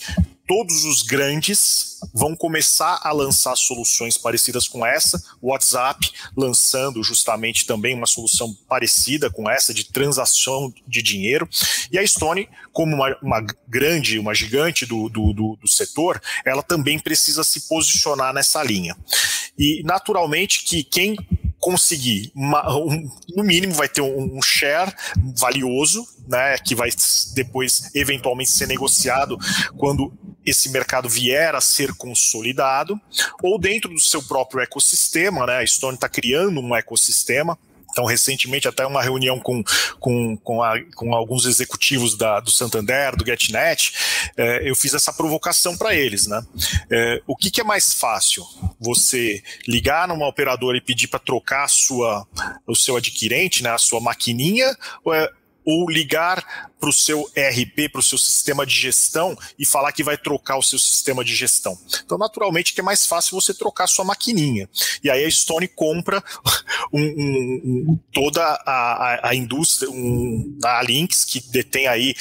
todos 0.53 0.84
os 0.84 1.00
grandes 1.00 1.98
vão 2.12 2.36
começar 2.36 3.00
a 3.03 3.11
lançar 3.11 3.57
soluções 3.57 4.18
parecidas 4.18 4.68
com 4.68 4.84
essa. 4.84 5.18
O 5.40 5.50
WhatsApp 5.50 6.12
lançando 6.36 7.03
justamente 7.03 7.64
também 7.64 7.94
uma 7.94 8.07
solução 8.07 8.53
parecida 8.68 9.30
com 9.30 9.48
essa 9.48 9.72
de 9.72 9.90
transação 9.90 10.70
de 10.86 11.00
dinheiro. 11.00 11.48
E 11.90 11.98
a 11.98 12.07
Stone, 12.07 12.50
como 12.70 12.94
uma, 12.94 13.16
uma 13.22 13.40
grande, 13.66 14.18
uma 14.18 14.34
gigante 14.34 14.84
do, 14.84 15.09
do, 15.09 15.32
do, 15.32 15.57
do 15.57 15.68
setor, 15.68 16.20
ela 16.44 16.62
também 16.62 16.98
precisa 16.98 17.42
se 17.42 17.66
posicionar 17.66 18.34
nessa 18.34 18.62
linha. 18.62 18.94
E 19.59 19.82
naturalmente 19.86 20.64
que 20.64 20.84
quem 20.84 21.16
conseguir, 21.62 22.32
uma, 22.34 22.76
um, 22.76 23.08
no 23.36 23.44
mínimo, 23.44 23.72
vai 23.72 23.88
ter 23.88 24.00
um, 24.00 24.36
um, 24.36 24.42
share 24.42 24.92
valioso, 25.38 26.04
né, 26.26 26.58
que 26.58 26.74
vai 26.74 26.90
depois 27.34 27.88
eventualmente 27.94 28.50
ser 28.50 28.66
negociado 28.66 29.38
quando 29.76 30.12
esse 30.44 30.70
mercado 30.70 31.08
vier 31.08 31.54
a 31.54 31.60
ser 31.60 31.94
consolidado, 31.94 33.00
ou 33.40 33.60
dentro 33.60 33.94
do 33.94 34.00
seu 34.00 34.20
próprio 34.24 34.60
ecossistema, 34.60 35.46
né, 35.46 35.58
a 35.58 35.66
Stone 35.66 35.94
está 35.94 36.08
criando 36.08 36.60
um 36.60 36.74
ecossistema 36.74 37.56
Então, 37.93 38.07
recentemente, 38.07 38.66
até 38.66 38.86
uma 38.86 39.03
reunião 39.03 39.38
com, 39.38 39.62
com, 40.01 40.36
com, 40.38 40.62
a, 40.62 40.74
com 40.97 41.14
alguns 41.14 41.45
executivos 41.45 42.16
da, 42.16 42.40
do 42.40 42.51
Santander, 42.51 43.14
do 43.14 43.24
GetNet, 43.24 43.93
é, 44.36 44.68
eu 44.68 44.74
fiz 44.74 44.95
essa 44.95 45.12
provocação 45.12 45.76
para 45.76 45.95
eles. 45.95 46.26
Né? 46.26 46.43
É, 46.90 47.22
o 47.26 47.36
que, 47.36 47.51
que, 47.51 47.61
é 47.61 47.64
mais 47.64 47.93
fácil? 47.93 48.45
Você 48.80 49.43
ligar 49.68 50.09
numa 50.09 50.26
operadora 50.26 50.76
e 50.76 50.80
pedir 50.80 51.09
para 51.09 51.20
trocar 51.20 51.68
sua, 51.68 52.26
o 52.66 52.74
seu 52.74 52.97
adquirente, 52.97 53.62
né, 53.62 53.70
a 53.70 53.78
sua 53.78 54.01
maquininha, 54.01 54.74
ou 55.05 55.14
é 55.14 55.28
ou 55.64 55.88
ligar 55.88 56.72
para 56.80 56.88
o 56.88 56.92
seu 56.92 57.30
ERP, 57.36 57.88
para 57.90 58.00
o 58.00 58.02
seu 58.02 58.18
sistema 58.18 58.66
de 58.66 58.74
gestão 58.74 59.36
e 59.58 59.64
falar 59.64 59.92
que 59.92 60.02
vai 60.02 60.18
trocar 60.18 60.58
o 60.58 60.62
seu 60.62 60.78
sistema 60.78 61.24
de 61.24 61.34
gestão. 61.34 61.78
Então, 62.04 62.18
naturalmente, 62.18 62.74
que 62.74 62.80
é 62.80 62.84
mais 62.84 63.06
fácil 63.06 63.40
você 63.40 63.54
trocar 63.54 63.86
sua 63.86 64.04
maquininha. 64.04 64.68
E 65.02 65.08
aí 65.08 65.24
a 65.24 65.30
Stone 65.30 65.68
compra 65.68 66.22
um, 66.92 67.00
um, 67.00 67.62
um, 67.64 67.98
toda 68.12 68.42
a, 68.42 68.56
a, 68.66 69.28
a 69.30 69.34
indústria, 69.34 69.88
a 70.64 70.82
Lynx, 70.82 71.24
que 71.24 71.40
detém 71.50 71.86
aí 71.86 72.14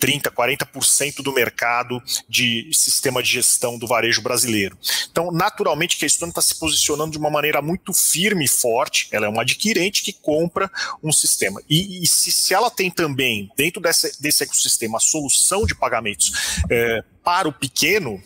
30%, 0.00 0.30
40% 0.30 1.22
do 1.22 1.32
mercado 1.32 2.02
de 2.28 2.70
sistema 2.72 3.22
de 3.22 3.30
gestão 3.30 3.78
do 3.78 3.86
varejo 3.86 4.22
brasileiro. 4.22 4.76
Então, 5.10 5.30
naturalmente, 5.30 6.02
a 6.04 6.06
Estônia 6.06 6.30
está 6.30 6.42
se 6.42 6.58
posicionando 6.58 7.12
de 7.12 7.18
uma 7.18 7.30
maneira 7.30 7.62
muito 7.62 7.92
firme 7.92 8.44
e 8.44 8.48
forte, 8.48 9.08
ela 9.10 9.26
é 9.26 9.28
uma 9.28 9.42
adquirente 9.42 10.02
que 10.02 10.12
compra 10.12 10.70
um 11.02 11.12
sistema. 11.12 11.60
E, 11.68 12.02
e 12.02 12.06
se, 12.06 12.30
se, 12.30 12.54
ela 12.54 12.70
tem 12.70 12.90
também, 12.90 13.50
dentro 13.56 13.80
desse, 13.80 14.20
desse 14.20 14.42
ecossistema, 14.42 14.98
a 14.98 15.00
solução 15.00 15.64
de 15.64 15.74
pagamentos 15.74 16.32
é, 16.70 17.04
para 17.26 17.48
o 17.48 17.52
pequeno, 17.52 18.22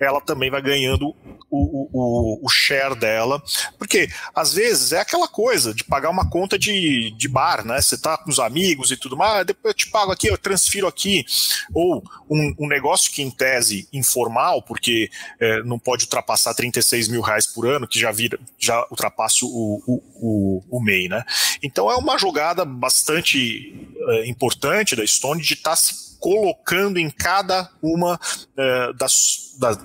ela 0.00 0.20
também 0.20 0.50
vai 0.50 0.60
ganhando 0.60 1.14
o, 1.48 1.88
o, 1.92 2.44
o, 2.44 2.48
share 2.48 2.96
dela, 2.96 3.40
porque 3.78 4.08
às 4.34 4.52
vezes 4.54 4.90
é 4.90 4.98
aquela 4.98 5.28
coisa 5.28 5.72
de 5.72 5.84
pagar 5.84 6.10
uma 6.10 6.28
conta 6.28 6.58
de, 6.58 7.12
de 7.12 7.28
bar, 7.28 7.64
né? 7.64 7.80
Você 7.80 7.96
tá 7.96 8.18
com 8.18 8.28
os 8.28 8.40
amigos 8.40 8.90
e 8.90 8.96
tudo 8.96 9.16
mais, 9.16 9.46
depois 9.46 9.70
eu 9.70 9.76
te 9.76 9.88
pago 9.88 10.10
aqui, 10.10 10.26
eu 10.26 10.36
transfiro 10.36 10.88
aqui, 10.88 11.24
ou 11.72 12.02
um, 12.28 12.54
um 12.58 12.66
negócio 12.66 13.12
que 13.12 13.22
em 13.22 13.30
tese 13.30 13.88
informal, 13.92 14.62
porque 14.62 15.08
é, 15.38 15.62
não 15.62 15.78
pode 15.78 16.06
ultrapassar 16.06 16.52
36 16.52 17.06
mil 17.06 17.20
reais 17.20 17.46
por 17.46 17.68
ano, 17.68 17.86
que 17.86 18.00
já 18.00 18.10
vira, 18.10 18.36
já 18.58 18.84
ultrapassa 18.90 19.44
o, 19.44 19.80
o, 19.86 20.02
o, 20.16 20.64
o 20.68 20.82
MEI, 20.82 21.08
né? 21.08 21.24
Então 21.62 21.88
é 21.88 21.94
uma 21.94 22.18
jogada 22.18 22.64
bastante 22.64 23.88
é, 24.08 24.28
importante 24.28 24.96
da 24.96 25.06
Stone 25.06 25.40
de 25.40 25.54
estar 25.54 25.70
tá 25.70 25.76
se 25.76 26.09
colocando 26.20 26.98
em 26.98 27.10
cada 27.10 27.68
uma 27.82 28.20
é, 28.56 28.92
das, 28.92 29.56
das 29.58 29.78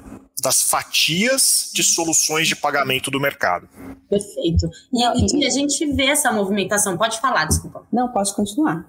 das 0.45 0.61
fatias 0.61 1.71
de 1.73 1.81
soluções 1.81 2.47
de 2.47 2.55
pagamento 2.55 3.09
do 3.09 3.19
mercado. 3.19 3.67
Perfeito. 4.07 4.69
E, 4.93 5.01
e, 5.39 5.45
a 5.45 5.49
gente 5.49 5.85
vê 5.93 6.05
essa 6.05 6.31
movimentação. 6.31 6.95
Pode 6.97 7.19
falar, 7.19 7.45
desculpa. 7.45 7.83
Não, 7.91 8.09
pode 8.09 8.31
continuar. 8.35 8.85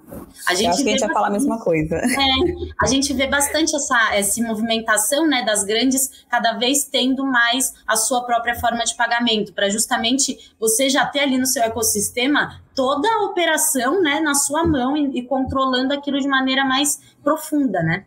A 0.47 0.55
gente 0.55 0.67
Eu 0.67 0.71
acho 0.71 0.83
que 0.83 0.89
a 0.89 0.93
gente 0.93 1.01
vai 1.01 1.13
falar 1.13 1.29
a 1.29 1.31
mesma 1.31 1.59
coisa. 1.59 1.97
É, 2.17 2.85
a 2.85 2.87
gente 2.87 3.13
vê 3.15 3.27
bastante 3.27 3.75
essa, 3.75 4.15
essa 4.15 4.43
movimentação 4.43 5.27
né, 5.27 5.45
das 5.45 5.65
grandes 5.65 6.11
cada 6.29 6.55
vez 6.55 6.85
tendo 6.85 7.25
mais 7.25 7.75
a 7.87 7.97
sua 7.97 8.25
própria 8.25 8.55
forma 8.55 8.83
de 8.85 8.95
pagamento, 8.97 9.53
para 9.53 9.69
justamente 9.71 10.55
você 10.59 10.89
já 10.89 11.07
ter 11.07 11.21
ali 11.21 11.39
no 11.39 11.47
seu 11.47 11.63
ecossistema 11.63 12.61
toda 12.77 13.09
a 13.09 13.25
operação 13.25 14.03
né, 14.03 14.21
na 14.21 14.35
sua 14.35 14.65
mão 14.65 14.97
e, 14.97 15.19
e 15.19 15.23
controlando 15.23 15.95
aquilo 15.95 16.21
de 16.21 16.29
maneira 16.29 16.65
mais 16.65 17.01
profunda, 17.25 17.83
né? 17.83 18.05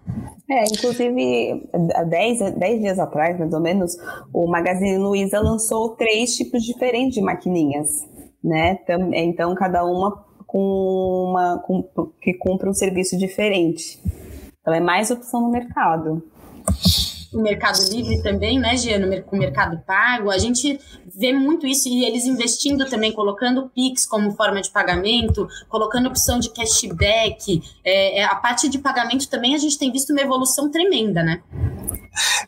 É, 0.50 0.64
inclusive, 0.64 1.70
há 1.94 2.04
10, 2.04 2.54
10 2.54 2.82
dias 2.82 3.00
atrás, 3.00 3.38
mais 3.38 3.54
ou 3.54 3.60
menos, 3.60 3.98
o 4.34 4.48
Magazine 4.48 4.98
Luiza 4.98 5.40
lançou 5.40 5.90
três 5.90 6.36
tipos 6.36 6.64
diferentes 6.64 7.16
de 7.16 7.22
maquininhas, 7.22 8.08
né? 8.44 8.80
Então, 9.14 9.54
cada 9.56 9.84
uma 9.84 10.24
com 10.48 11.28
uma 11.30 11.60
com, 11.60 11.84
que 12.22 12.34
cumpre 12.34 12.70
um 12.70 12.74
serviço 12.74 13.18
diferente. 13.18 14.02
Então, 14.62 14.74
é 14.74 14.80
mais 14.80 15.12
opção 15.12 15.42
no 15.42 15.52
mercado 15.52 16.24
o 17.34 17.42
Mercado 17.42 17.80
Livre 17.90 18.22
também, 18.22 18.60
né, 18.60 18.76
Giano, 18.76 19.22
com 19.24 19.36
o 19.36 19.40
Mercado 19.40 19.78
Pago, 19.86 20.32
a 20.32 20.38
gente 20.38 20.80
vê 21.16 21.32
muito 21.32 21.68
isso 21.68 21.88
e 21.88 22.04
eles 22.06 22.26
investindo 22.26 22.90
também, 22.90 23.12
colocando 23.12 23.62
o 23.62 23.70
Pix 23.70 24.06
como 24.06 24.32
forma 24.32 24.62
de 24.62 24.70
pagamento, 24.70 25.48
colocando 25.68 26.08
opção 26.08 26.40
de 26.40 26.50
cashback, 26.50 27.62
é, 27.84 28.20
é, 28.20 28.24
a 28.24 28.36
parte 28.36 28.68
de 28.68 28.80
pagamento 28.80 29.30
também 29.30 29.54
a 29.56 29.58
gente 29.58 29.78
tem 29.78 29.92
visto 29.92 30.12
uma 30.12 30.22
evolução 30.22 30.70
tremenda, 30.72 31.24
né? 31.24 31.42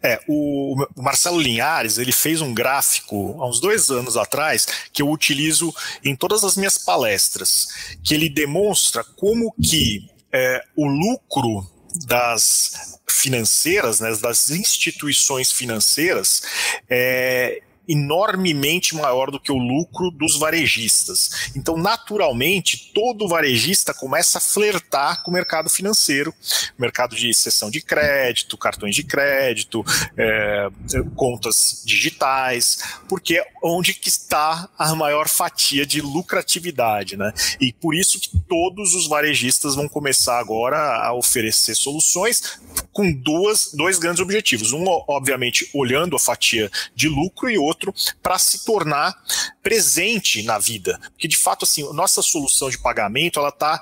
É, 0.01 0.19
o, 0.27 0.75
Marcelo 0.97 1.39
Linhares, 1.39 1.97
ele 1.97 2.11
fez 2.11 2.41
um 2.41 2.53
gráfico 2.53 3.37
há 3.39 3.47
uns 3.47 3.59
dois 3.59 3.89
anos 3.89 4.17
atrás 4.17 4.67
que 4.91 5.01
eu 5.01 5.09
utilizo 5.09 5.73
em 6.03 6.15
todas 6.15 6.43
as 6.43 6.57
minhas 6.57 6.77
palestras, 6.77 7.95
que 8.03 8.13
ele 8.13 8.29
demonstra 8.29 9.03
como 9.03 9.53
que 9.61 10.09
é, 10.33 10.63
o 10.75 10.87
lucro 10.87 11.65
das 12.05 12.99
financeiras, 13.07 13.99
né, 13.99 14.15
das 14.15 14.49
instituições 14.49 15.51
financeiras, 15.51 16.41
é, 16.89 17.61
enormemente 17.91 18.95
maior 18.95 19.29
do 19.29 19.39
que 19.39 19.51
o 19.51 19.57
lucro 19.57 20.09
dos 20.11 20.39
varejistas. 20.39 21.51
Então, 21.55 21.75
naturalmente, 21.75 22.91
todo 22.93 23.27
varejista 23.27 23.93
começa 23.93 24.37
a 24.37 24.41
flertar 24.41 25.23
com 25.23 25.29
o 25.29 25.33
mercado 25.33 25.69
financeiro, 25.69 26.33
mercado 26.77 27.15
de 27.15 27.33
cessão 27.33 27.69
de 27.69 27.81
crédito, 27.81 28.57
cartões 28.57 28.95
de 28.95 29.03
crédito, 29.03 29.83
é, 30.17 30.69
contas 31.15 31.83
digitais, 31.85 32.79
porque 33.09 33.39
é 33.39 33.45
onde 33.61 33.93
que 33.93 34.07
está 34.07 34.69
a 34.77 34.95
maior 34.95 35.27
fatia 35.27 35.85
de 35.85 36.01
lucratividade, 36.01 37.17
né? 37.17 37.33
E 37.59 37.73
por 37.73 37.93
isso 37.93 38.19
que 38.19 38.39
todos 38.47 38.95
os 38.95 39.07
varejistas 39.07 39.75
vão 39.75 39.89
começar 39.89 40.39
agora 40.39 40.77
a 40.77 41.13
oferecer 41.13 41.75
soluções 41.75 42.59
com 42.93 43.11
duas, 43.11 43.71
dois 43.73 43.97
grandes 43.97 44.21
objetivos. 44.21 44.71
Um, 44.71 44.85
obviamente, 45.07 45.69
olhando 45.73 46.15
a 46.15 46.19
fatia 46.19 46.69
de 46.95 47.07
lucro 47.07 47.49
e 47.49 47.57
outro 47.57 47.80
outro 47.81 47.93
para 48.21 48.37
se 48.37 48.63
tornar 48.63 49.15
presente 49.63 50.43
na 50.43 50.59
vida. 50.59 50.99
Porque, 51.11 51.27
de 51.27 51.37
fato, 51.37 51.63
assim, 51.63 51.83
nossa 51.93 52.21
solução 52.21 52.69
de 52.69 52.77
pagamento 52.77 53.39
ela 53.39 53.49
está 53.49 53.81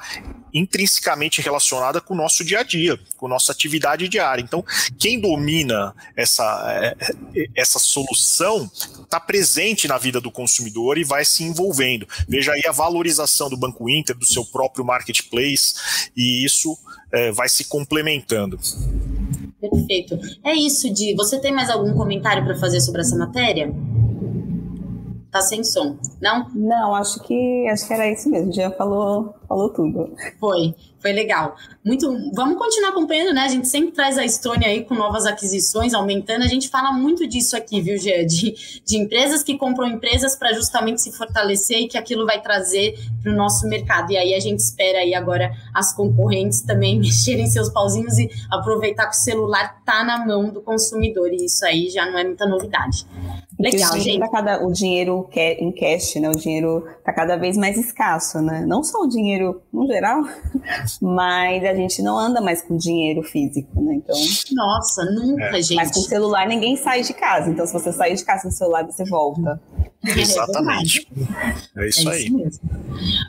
intrinsecamente 0.53 1.41
relacionada 1.41 2.01
com 2.01 2.13
o 2.13 2.17
nosso 2.17 2.43
dia 2.43 2.61
a 2.61 2.63
dia, 2.63 2.99
com 3.17 3.27
a 3.27 3.29
nossa 3.29 3.51
atividade 3.51 4.07
diária. 4.07 4.41
Então, 4.41 4.63
quem 4.97 5.19
domina 5.19 5.93
essa, 6.15 6.43
é, 6.81 6.95
é, 7.35 7.45
essa 7.55 7.77
solução 7.77 8.69
está 9.01 9.19
presente 9.19 9.87
na 9.87 9.97
vida 9.97 10.19
do 10.19 10.31
consumidor 10.31 10.97
e 10.97 11.03
vai 11.03 11.23
se 11.23 11.43
envolvendo. 11.43 12.07
Veja 12.27 12.53
aí 12.53 12.63
a 12.67 12.71
valorização 12.71 13.49
do 13.49 13.57
Banco 13.57 13.89
Inter, 13.89 14.17
do 14.17 14.25
seu 14.25 14.43
próprio 14.45 14.83
marketplace, 14.83 15.75
e 16.15 16.43
isso 16.43 16.77
é, 17.11 17.31
vai 17.31 17.47
se 17.47 17.65
complementando. 17.65 18.59
Perfeito. 19.59 20.17
É 20.43 20.53
isso, 20.53 20.91
Di. 20.91 21.13
Você 21.15 21.39
tem 21.39 21.51
mais 21.51 21.69
algum 21.69 21.93
comentário 21.93 22.43
para 22.45 22.55
fazer 22.55 22.79
sobre 22.79 23.01
essa 23.01 23.15
matéria? 23.17 23.73
Tá 25.31 25.41
sem 25.41 25.63
som, 25.63 25.95
não? 26.19 26.49
Não, 26.55 26.95
acho 26.95 27.21
que 27.21 27.67
acho 27.69 27.87
que 27.87 27.93
era 27.93 28.11
isso 28.11 28.27
mesmo. 28.29 28.51
Já 28.51 28.71
falou, 28.71 29.35
falou 29.47 29.69
tudo. 29.69 30.11
Foi. 30.39 30.73
Foi 30.99 31.13
legal. 31.13 31.55
Muito. 31.85 32.11
Vamos 32.33 32.57
continuar 32.57 32.89
acompanhando, 32.89 33.33
né? 33.33 33.41
A 33.41 33.47
gente 33.47 33.67
sempre 33.67 33.91
traz 33.91 34.17
a 34.17 34.25
Estônia 34.25 34.67
aí 34.67 34.83
com 34.83 34.93
novas 34.95 35.25
aquisições, 35.25 35.93
aumentando. 35.93 36.43
A 36.43 36.47
gente 36.47 36.67
fala 36.67 36.91
muito 36.91 37.25
disso 37.27 37.55
aqui, 37.55 37.79
viu, 37.79 37.97
Gê? 37.97 38.25
De, 38.25 38.81
de 38.83 38.97
empresas 38.97 39.41
que 39.41 39.57
compram 39.57 39.87
empresas 39.87 40.35
para 40.35 40.51
justamente 40.51 41.01
se 41.01 41.11
fortalecer 41.11 41.77
e 41.77 41.87
que 41.87 41.97
aquilo 41.97 42.25
vai 42.25 42.41
trazer 42.41 42.99
para 43.23 43.31
o 43.31 43.35
nosso 43.35 43.67
mercado. 43.67 44.11
E 44.11 44.17
aí 44.17 44.33
a 44.33 44.39
gente 44.39 44.59
espera 44.59 44.99
aí 44.99 45.13
agora 45.13 45.53
as 45.73 45.93
concorrentes 45.95 46.61
também 46.61 46.97
mexerem 46.99 47.47
seus 47.47 47.69
pauzinhos 47.69 48.17
e 48.17 48.29
aproveitar 48.51 49.05
que 49.05 49.15
o 49.15 49.19
celular 49.19 49.81
tá 49.85 50.03
na 50.03 50.25
mão 50.25 50.49
do 50.49 50.61
consumidor. 50.61 51.31
E 51.31 51.45
isso 51.45 51.65
aí 51.65 51.89
já 51.89 52.09
não 52.09 52.19
é 52.19 52.25
muita 52.25 52.45
novidade. 52.45 53.05
Legal, 53.59 53.93
o 53.93 53.99
gente. 53.99 54.19
Tá 54.19 54.29
cada, 54.29 54.65
o 54.65 54.71
dinheiro 54.71 55.29
em 55.35 55.71
cash, 55.73 56.15
né? 56.15 56.29
O 56.29 56.35
dinheiro 56.35 56.87
tá 57.03 57.11
cada 57.11 57.35
vez 57.35 57.57
mais 57.57 57.77
escasso, 57.77 58.41
né? 58.41 58.65
Não 58.65 58.81
só 58.83 59.01
o 59.01 59.07
dinheiro 59.07 59.61
no 59.71 59.85
geral, 59.85 60.21
mas 61.01 61.65
a 61.65 61.73
gente 61.75 62.01
não 62.01 62.17
anda 62.17 62.39
mais 62.39 62.61
com 62.61 62.77
dinheiro 62.77 63.21
físico, 63.21 63.81
né? 63.81 63.95
Então. 63.95 64.15
Nossa, 64.53 65.03
nunca, 65.11 65.57
é. 65.57 65.61
gente. 65.61 65.75
Mas 65.75 65.91
com 65.91 65.99
o 65.99 66.03
celular 66.03 66.47
ninguém 66.47 66.77
sai 66.77 67.01
de 67.01 67.13
casa. 67.13 67.49
Então, 67.49 67.67
se 67.67 67.73
você 67.73 67.91
sair 67.91 68.15
de 68.15 68.23
casa 68.23 68.43
com 68.43 68.47
o 68.47 68.51
celular, 68.51 68.85
você 68.85 69.03
volta. 69.03 69.61
É 70.05 70.17
Exatamente. 70.17 71.05
É, 71.75 71.83
é 71.83 71.89
isso 71.89 72.09
é 72.09 72.13
aí. 72.13 72.29
mesmo. 72.29 72.61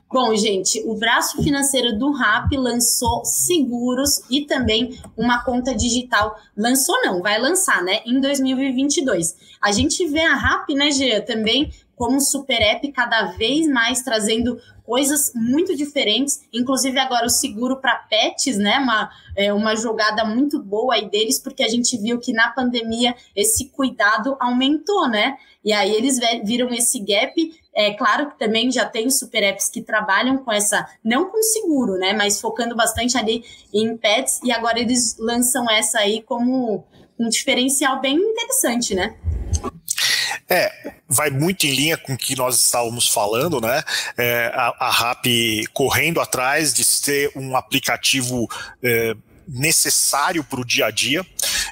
Bom, 0.09 0.35
gente, 0.37 0.81
o 0.87 0.95
braço 0.95 1.43
financeiro 1.43 1.99
do 1.99 2.13
RAP 2.13 2.53
lançou 2.53 3.25
seguros 3.25 4.23
e 4.31 4.47
também 4.47 4.97
uma 5.17 5.43
conta 5.45 5.75
digital. 5.75 6.37
Lançou 6.57 6.95
não, 7.03 7.21
vai 7.21 7.41
lançar, 7.41 7.83
né? 7.83 8.01
Em 8.07 8.21
2022. 8.21 9.35
A 9.61 9.73
gente 9.73 10.07
vê 10.07 10.23
a 10.23 10.35
RAP, 10.35 10.71
né, 10.71 10.91
Gê, 10.91 11.21
também 11.21 11.71
como 12.01 12.19
Super 12.19 12.63
App 12.63 12.91
cada 12.93 13.33
vez 13.33 13.69
mais 13.69 14.01
trazendo 14.01 14.59
coisas 14.91 15.31
muito 15.35 15.77
diferentes, 15.77 16.41
inclusive 16.51 16.99
agora 16.99 17.27
o 17.27 17.31
seguro 17.31 17.77
para 17.77 17.95
pets, 17.95 18.57
né? 18.57 18.79
Uma, 18.79 19.11
é, 19.37 19.53
uma 19.53 19.77
jogada 19.77 20.25
muito 20.25 20.61
boa 20.61 20.95
aí 20.95 21.11
deles, 21.11 21.39
porque 21.39 21.63
a 21.63 21.69
gente 21.69 21.99
viu 21.99 22.19
que 22.19 22.33
na 22.33 22.49
pandemia 22.53 23.15
esse 23.37 23.69
cuidado 23.69 24.35
aumentou, 24.41 25.09
né? 25.09 25.37
E 25.63 25.75
aí 25.75 25.95
eles 25.95 26.19
viram 26.43 26.71
esse 26.71 26.99
gap. 27.01 27.35
É 27.73 27.93
claro 27.93 28.31
que 28.31 28.39
também 28.39 28.73
já 28.73 28.87
tem 28.87 29.11
super 29.11 29.43
apps 29.43 29.69
que 29.69 29.83
trabalham 29.83 30.39
com 30.39 30.51
essa, 30.51 30.89
não 31.05 31.27
com 31.27 31.43
seguro, 31.43 31.99
né? 31.99 32.15
Mas 32.15 32.41
focando 32.41 32.75
bastante 32.75 33.17
ali 33.19 33.45
em 33.75 33.95
pets, 33.97 34.41
e 34.43 34.51
agora 34.51 34.81
eles 34.81 35.19
lançam 35.19 35.71
essa 35.71 35.99
aí 35.99 36.23
como 36.23 36.83
um 37.21 37.29
diferencial 37.29 38.01
bem 38.01 38.17
interessante, 38.17 38.95
né? 38.95 39.15
É, 40.49 40.95
vai 41.07 41.31
muito 41.31 41.65
em 41.67 41.73
linha 41.73 41.97
com 41.97 42.15
o 42.15 42.17
que 42.17 42.35
nós 42.35 42.59
estávamos 42.61 43.07
falando, 43.07 43.61
né? 43.61 43.83
É, 44.17 44.51
a, 44.55 44.91
RAP 44.91 45.27
correndo 45.73 46.21
atrás 46.21 46.73
de 46.73 46.83
ser 46.83 47.31
um 47.37 47.55
aplicativo 47.55 48.49
é, 48.83 49.15
necessário 49.47 50.43
para 50.43 50.61
o 50.61 50.65
dia 50.65 50.87
a 50.87 50.91
dia. 50.91 51.25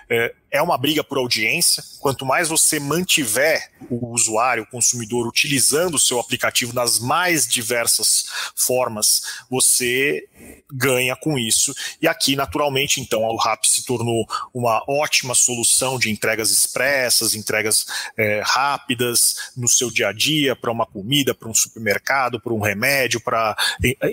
É, 0.09 0.34
é 0.51 0.61
uma 0.62 0.78
briga 0.78 1.05
por 1.05 1.18
audiência. 1.18 1.82
Quanto 2.01 2.24
mais 2.24 2.49
você 2.49 2.80
mantiver 2.80 3.70
o 3.90 4.12
usuário, 4.12 4.62
o 4.62 4.70
consumidor, 4.70 5.26
utilizando 5.26 5.94
o 5.94 5.99
seu 5.99 6.18
aplicativo 6.18 6.72
nas 6.72 6.99
mais 6.99 7.46
diversas 7.46 8.24
formas, 8.57 9.22
você 9.51 10.26
ganha 10.72 11.16
com 11.16 11.38
isso. 11.38 11.74
E 12.01 12.09
aqui, 12.09 12.36
naturalmente, 12.36 13.01
então, 13.01 13.22
o 13.22 13.36
RAP 13.36 13.64
se 13.64 13.84
tornou 13.84 14.26
uma 14.53 14.82
ótima 14.88 15.34
solução 15.34 15.99
de 15.99 16.11
entregas 16.11 16.51
expressas, 16.51 17.34
entregas 17.34 17.86
é, 18.16 18.42
rápidas 18.44 19.53
no 19.57 19.68
seu 19.68 19.90
dia 19.90 20.09
a 20.09 20.12
dia, 20.12 20.55
para 20.55 20.70
uma 20.70 20.86
comida, 20.86 21.34
para 21.34 21.49
um 21.49 21.55
supermercado, 21.55 22.40
para 22.40 22.53
um 22.53 22.61
remédio, 22.61 23.20
para 23.20 23.57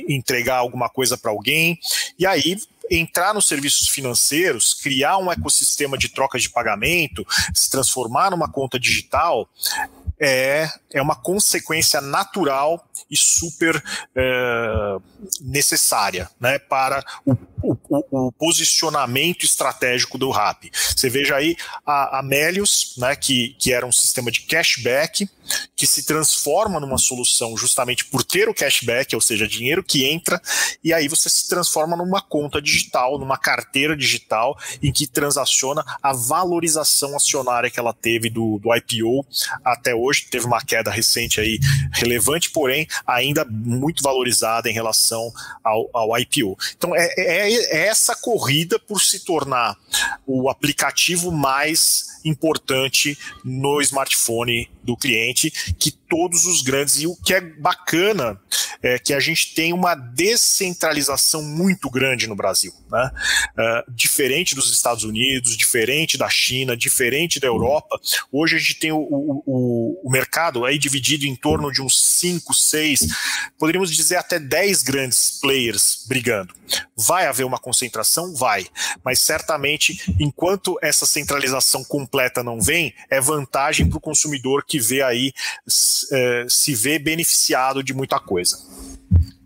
entregar 0.07 0.57
alguma 0.57 0.89
coisa 0.89 1.17
para 1.17 1.31
alguém. 1.31 1.79
E 2.17 2.25
aí 2.25 2.57
entrar 2.89 3.33
nos 3.33 3.47
serviços 3.47 3.87
financeiros, 3.89 4.73
criar 4.73 5.17
um 5.17 5.31
ecossistema 5.31 5.97
de 5.97 6.09
troca 6.09 6.37
de 6.37 6.49
pagamento, 6.49 7.25
se 7.53 7.69
transformar 7.69 8.31
numa 8.31 8.49
conta 8.49 8.79
digital, 8.79 9.49
é, 10.19 10.69
é 10.93 11.01
uma 11.01 11.15
consequência 11.15 11.99
natural 12.01 12.87
e 13.09 13.17
super 13.17 13.81
é, 14.15 14.97
necessária 15.41 16.29
né, 16.39 16.57
para 16.57 17.03
o, 17.25 17.33
o, 17.61 18.27
o, 18.27 18.31
posicionamento 18.31 19.43
estratégico 19.43 20.17
do 20.17 20.29
RAP. 20.31 20.65
Você 20.73 21.09
veja 21.09 21.35
aí 21.35 21.55
a, 21.85 22.21
Melius, 22.23 22.95
né, 22.97 23.15
que, 23.15 23.55
que 23.59 23.71
era 23.71 23.85
um 23.85 23.91
sistema 23.91 24.31
de 24.31 24.41
cashback, 24.41 25.29
que 25.75 25.85
se 25.85 26.05
transforma 26.05 26.79
numa 26.79 26.97
solução 26.97 27.55
justamente 27.55 28.05
por 28.05 28.23
ter 28.23 28.49
o 28.49 28.53
cashback, 28.53 29.13
ou 29.13 29.21
seja, 29.21 29.47
dinheiro 29.47 29.83
que 29.83 30.05
entra, 30.05 30.41
e 30.83 30.93
aí 30.93 31.07
você 31.07 31.29
se 31.29 31.47
transforma 31.47 31.95
numa 31.95 32.21
conta 32.21 32.61
digital, 32.61 33.19
numa 33.19 33.37
carteira 33.37 33.95
digital, 33.95 34.57
em 34.81 34.91
que 34.91 35.05
transaciona 35.05 35.83
a 36.01 36.13
valorização 36.13 37.15
acionária 37.15 37.69
que 37.69 37.79
ela 37.79 37.93
teve 37.93 38.29
do, 38.29 38.59
do 38.59 38.73
IPO 38.73 39.25
até 39.63 39.93
hoje. 39.93 40.04
Teve 40.29 40.45
uma 40.45 40.61
queda 40.61 40.91
recente 40.91 41.39
aí 41.39 41.59
relevante, 41.91 42.49
porém 42.49 42.87
ainda 43.05 43.45
muito 43.45 44.03
valorizada 44.03 44.69
em 44.69 44.73
relação 44.73 45.31
ao, 45.63 45.89
ao 45.93 46.19
IPO. 46.19 46.57
Então 46.77 46.95
é, 46.95 47.13
é, 47.17 47.53
é 47.77 47.87
essa 47.87 48.15
corrida 48.15 48.79
por 48.79 49.01
se 49.01 49.23
tornar 49.23 49.75
o 50.25 50.49
aplicativo 50.49 51.31
mais 51.31 52.19
importante 52.23 53.17
no 53.43 53.81
smartphone 53.81 54.69
do 54.85 54.95
cliente 54.95 55.51
que 55.77 55.91
todos 55.91 56.45
os 56.45 56.61
grandes. 56.61 56.99
E 57.01 57.07
o 57.07 57.15
que 57.15 57.33
é 57.33 57.41
bacana 57.41 58.39
é 58.81 58.99
que 58.99 59.13
a 59.13 59.19
gente 59.19 59.53
tem 59.53 59.73
uma 59.73 59.95
descentralização 59.95 61.41
muito 61.41 61.89
grande 61.89 62.27
no 62.27 62.35
Brasil. 62.35 62.73
Né? 62.89 63.11
Uh, 63.57 63.91
diferente 63.91 64.55
dos 64.55 64.71
Estados 64.71 65.03
Unidos, 65.03 65.57
diferente 65.57 66.17
da 66.17 66.29
China, 66.29 66.77
diferente 66.77 67.39
da 67.39 67.47
Europa, 67.47 67.99
hoje 68.31 68.55
a 68.55 68.59
gente 68.59 68.75
tem 68.75 68.91
o, 68.91 68.99
o, 68.99 70.01
o 70.03 70.11
mercado 70.11 70.65
aí 70.65 70.77
dividido 70.77 71.25
em 71.25 71.35
torno 71.35 71.71
de 71.71 71.81
uns 71.81 71.99
5, 72.19 72.53
6, 72.53 72.99
poderíamos 73.57 73.93
dizer 73.93 74.17
até 74.17 74.39
10 74.39 74.83
grandes 74.83 75.39
players 75.41 76.05
brigando. 76.07 76.53
Vai 76.95 77.25
haver 77.27 77.45
uma 77.45 77.59
concentração? 77.59 78.33
Vai. 78.33 78.67
Mas 79.03 79.19
certamente, 79.19 80.13
enquanto 80.19 80.77
essa 80.81 81.05
centralização 81.05 81.83
completa 81.83 82.43
não 82.43 82.59
vem, 82.59 82.93
é 83.09 83.19
vantagem 83.19 83.87
para 83.89 83.97
o 83.97 84.01
consumidor 84.01 84.63
que 84.65 84.74
vê 84.79 85.01
aí, 85.01 85.31
é, 86.11 86.45
se 86.47 86.73
vê 86.73 86.99
beneficiado 86.99 87.83
de 87.83 87.93
muita 87.93 88.19
coisa. 88.19 88.57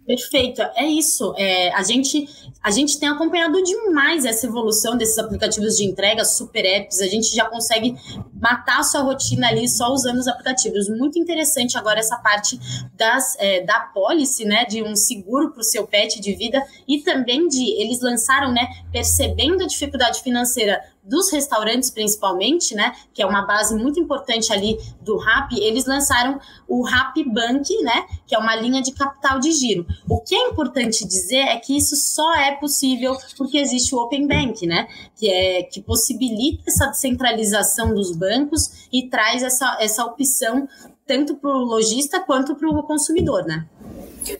Perfeito, 0.09 0.63
é 0.75 0.87
isso. 0.87 1.35
É, 1.37 1.71
a, 1.71 1.83
gente, 1.83 2.27
a 2.63 2.71
gente 2.71 2.99
tem 2.99 3.07
acompanhado 3.07 3.61
demais 3.61 4.25
essa 4.25 4.47
evolução 4.47 4.97
desses 4.97 5.19
aplicativos 5.19 5.77
de 5.77 5.85
entrega, 5.85 6.25
super 6.25 6.65
apps. 6.65 6.99
A 6.99 7.05
gente 7.05 7.27
já 7.27 7.45
consegue 7.45 7.95
matar 8.41 8.79
a 8.79 8.83
sua 8.83 9.01
rotina 9.01 9.49
ali 9.49 9.69
só 9.69 9.93
usando 9.93 10.17
os 10.17 10.27
aplicativos. 10.27 10.89
Muito 10.89 11.19
interessante 11.19 11.77
agora 11.77 11.99
essa 11.99 12.17
parte 12.17 12.59
das, 12.97 13.35
é, 13.37 13.61
da 13.61 13.81
policy, 13.81 14.45
né? 14.45 14.65
De 14.65 14.81
um 14.81 14.95
seguro 14.95 15.51
para 15.51 15.61
o 15.61 15.63
seu 15.63 15.85
pet 15.85 16.19
de 16.19 16.33
vida 16.33 16.59
e 16.87 17.01
também 17.01 17.47
de 17.47 17.79
eles 17.79 18.01
lançaram, 18.01 18.51
né? 18.51 18.67
Percebendo 18.91 19.63
a 19.63 19.67
dificuldade 19.67 20.23
financeira 20.23 20.81
dos 21.03 21.31
restaurantes 21.31 21.89
principalmente, 21.89 22.75
né, 22.75 22.93
que 23.13 23.21
é 23.21 23.25
uma 23.25 23.41
base 23.41 23.75
muito 23.75 23.99
importante 23.99 24.53
ali 24.53 24.77
do 25.01 25.17
RAP, 25.17 25.53
eles 25.53 25.85
lançaram 25.85 26.39
o 26.67 26.83
RAP 26.83 27.17
Bank, 27.25 27.75
né, 27.83 28.05
que 28.27 28.35
é 28.35 28.37
uma 28.37 28.55
linha 28.55 28.81
de 28.81 28.91
capital 28.91 29.39
de 29.39 29.51
giro. 29.51 29.85
O 30.07 30.21
que 30.21 30.35
é 30.35 30.49
importante 30.49 31.07
dizer 31.07 31.47
é 31.47 31.57
que 31.57 31.75
isso 31.75 31.95
só 31.95 32.35
é 32.35 32.55
possível 32.55 33.17
porque 33.37 33.57
existe 33.57 33.95
o 33.95 33.99
Open 33.99 34.27
Bank, 34.27 34.65
né, 34.67 34.87
que 35.15 35.29
é 35.29 35.63
que 35.63 35.81
possibilita 35.81 36.63
essa 36.67 36.87
descentralização 36.87 37.93
dos 37.93 38.15
bancos 38.15 38.87
e 38.91 39.09
traz 39.09 39.43
essa, 39.43 39.77
essa 39.79 40.05
opção 40.05 40.67
tanto 41.09 41.37
para 41.37 41.49
o 41.49 41.65
lojista 41.65 42.19
quanto 42.19 42.55
para 42.55 42.69
o 42.69 42.83
consumidor, 42.83 43.43
né? 43.43 43.67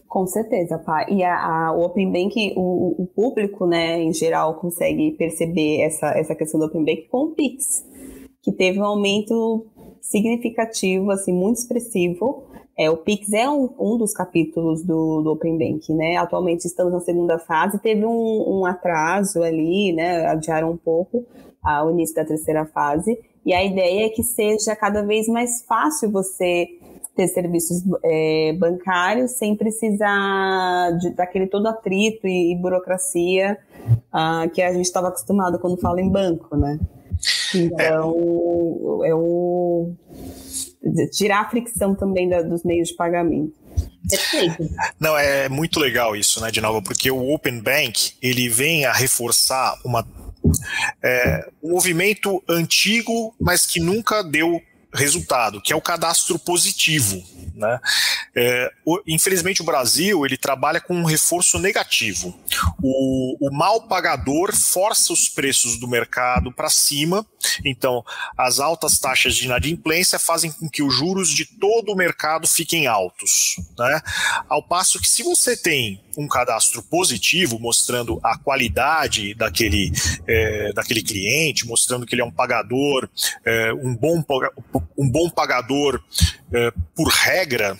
Com 0.08 0.28
certeza, 0.28 0.78
pá. 0.78 1.04
E 1.10 1.24
a, 1.24 1.34
a, 1.34 1.74
o 1.74 1.84
Open 1.84 2.12
Bank, 2.12 2.54
o, 2.56 3.02
o, 3.02 3.08
público, 3.08 3.66
né, 3.66 4.00
em 4.00 4.14
geral, 4.14 4.54
consegue 4.54 5.10
perceber 5.14 5.82
essa, 5.82 6.10
essa 6.12 6.36
questão 6.36 6.60
do 6.60 6.68
Open 6.68 6.86
Bank 6.86 7.08
com 7.10 7.24
o 7.24 7.32
Pix, 7.32 7.84
que 8.44 8.52
teve 8.52 8.80
um 8.80 8.86
aumento 8.86 9.66
significativo, 10.00 11.10
assim, 11.10 11.34
muito 11.34 11.58
expressivo. 11.58 12.44
É, 12.78 12.88
o 12.88 12.98
Pix 12.98 13.34
é 13.34 13.50
um, 13.50 13.70
um 13.80 13.98
dos 13.98 14.14
capítulos 14.14 14.84
do, 14.84 15.24
do 15.24 15.32
Open 15.32 15.58
Bank, 15.58 15.92
né? 15.92 16.18
Atualmente 16.18 16.66
estamos 16.66 16.94
na 16.94 17.00
segunda 17.00 17.40
fase, 17.40 17.80
teve 17.80 18.06
um, 18.06 18.60
um 18.60 18.66
atraso 18.66 19.42
ali, 19.42 19.92
né? 19.92 20.28
Adiaram 20.28 20.70
um 20.70 20.78
pouco 20.78 21.26
o 21.84 21.90
início 21.90 22.16
da 22.16 22.24
terceira 22.24 22.64
fase. 22.66 23.20
E 23.46 23.54
a 23.54 23.64
ideia 23.64 24.06
é 24.06 24.10
que 24.10 24.24
seja 24.24 24.76
cada 24.76 25.02
vez 25.02 25.28
mais 25.28 25.64
fácil 25.64 26.12
você 26.12 26.68
ter 27.16 27.28
serviços 27.28 27.84
é, 28.04 28.54
bancários 28.58 29.32
sem 29.32 29.56
precisar 29.56 30.92
de, 31.00 31.10
daquele 31.12 31.48
todo 31.48 31.68
atrito 31.68 32.28
e, 32.28 32.54
e 32.54 32.56
burocracia 32.56 33.58
uh, 34.14 34.50
que 34.52 34.62
a 34.62 34.72
gente 34.72 34.86
estava 34.86 35.10
acostumado 35.10 35.60
quando 35.60 35.78
fala 35.78 36.00
em 36.00 36.10
banco, 36.10 36.56
né? 36.56 36.80
Então, 37.54 39.04
é, 39.04 39.10
é 39.10 39.16
o 39.16 39.92
tirar 41.12 41.42
a 41.42 41.50
fricção 41.50 41.94
também 41.94 42.30
da, 42.30 42.42
dos 42.42 42.64
meios 42.64 42.90
de 42.90 42.96
pagamento. 42.96 43.54
Perfeito. 44.10 44.70
Não, 45.00 45.18
é 45.18 45.50
muito 45.50 45.80
legal 45.80 46.16
isso, 46.16 46.42
né, 46.42 46.50
de 46.52 46.62
novo, 46.62 46.82
porque 46.82 47.12
o 47.12 47.34
Open 47.34 47.60
Bank, 47.60 48.14
ele 48.22 48.48
vem 48.48 48.86
a 48.86 48.94
reforçar 48.94 49.78
uma 49.84 50.04
é, 51.04 51.50
um 51.64 51.72
movimento 51.72 52.44
antigo, 52.48 53.36
mas 53.40 53.66
que 53.66 53.80
nunca 53.80 54.24
deu 54.24 54.62
resultado, 54.94 55.62
que 55.62 55.72
é 55.72 55.76
o 55.76 55.82
cadastro 55.82 56.40
positivo. 56.40 57.24
Né? 57.54 57.80
É, 58.36 58.72
o, 58.86 59.02
infelizmente 59.06 59.62
o 59.62 59.66
Brasil 59.66 60.26
ele 60.26 60.38
trabalha 60.38 60.80
com 60.80 60.96
um 60.96 61.04
reforço 61.04 61.60
negativo. 61.60 62.38
O, 62.82 63.48
o 63.48 63.52
mal 63.52 63.88
pagador 63.88 64.56
força 64.56 65.14
os 65.14 65.28
preços 65.28 65.78
do 65.78 65.88
mercado 65.88 66.52
para 66.52 66.70
cima, 66.70 67.26
então 67.64 68.04
as 68.38 68.60
altas 68.60 69.00
taxas 69.00 69.36
de 69.36 69.46
inadimplência 69.46 70.20
fazem 70.20 70.52
com 70.52 70.70
que 70.70 70.84
os 70.84 70.94
juros 70.94 71.30
de 71.30 71.46
todo 71.46 71.92
o 71.92 71.96
mercado 71.96 72.48
fiquem 72.48 72.88
altos. 72.88 73.56
Né? 73.78 74.02
Ao 74.48 74.62
passo 74.62 75.00
que 75.00 75.08
se 75.08 75.24
você 75.24 75.56
tem 75.56 76.02
um 76.18 76.28
cadastro 76.28 76.84
positivo, 76.84 77.58
mostrando 77.60 78.20
a 78.22 78.38
qualidade 78.38 79.34
daquele, 79.34 79.92
é, 80.28 80.74
daquele 80.74 81.02
cliente, 81.02 81.66
mostrando 81.66 82.06
que 82.06 82.14
ele 82.14 82.22
é 82.22 82.26
um 82.26 82.32
pagador, 82.32 83.10
é, 83.46 83.74
um, 83.74 83.96
bom, 83.96 84.22
um 84.98 85.10
bom 85.10 85.30
pagador 85.30 86.02
é, 86.52 86.74
por 86.96 87.08
regra, 87.08 87.78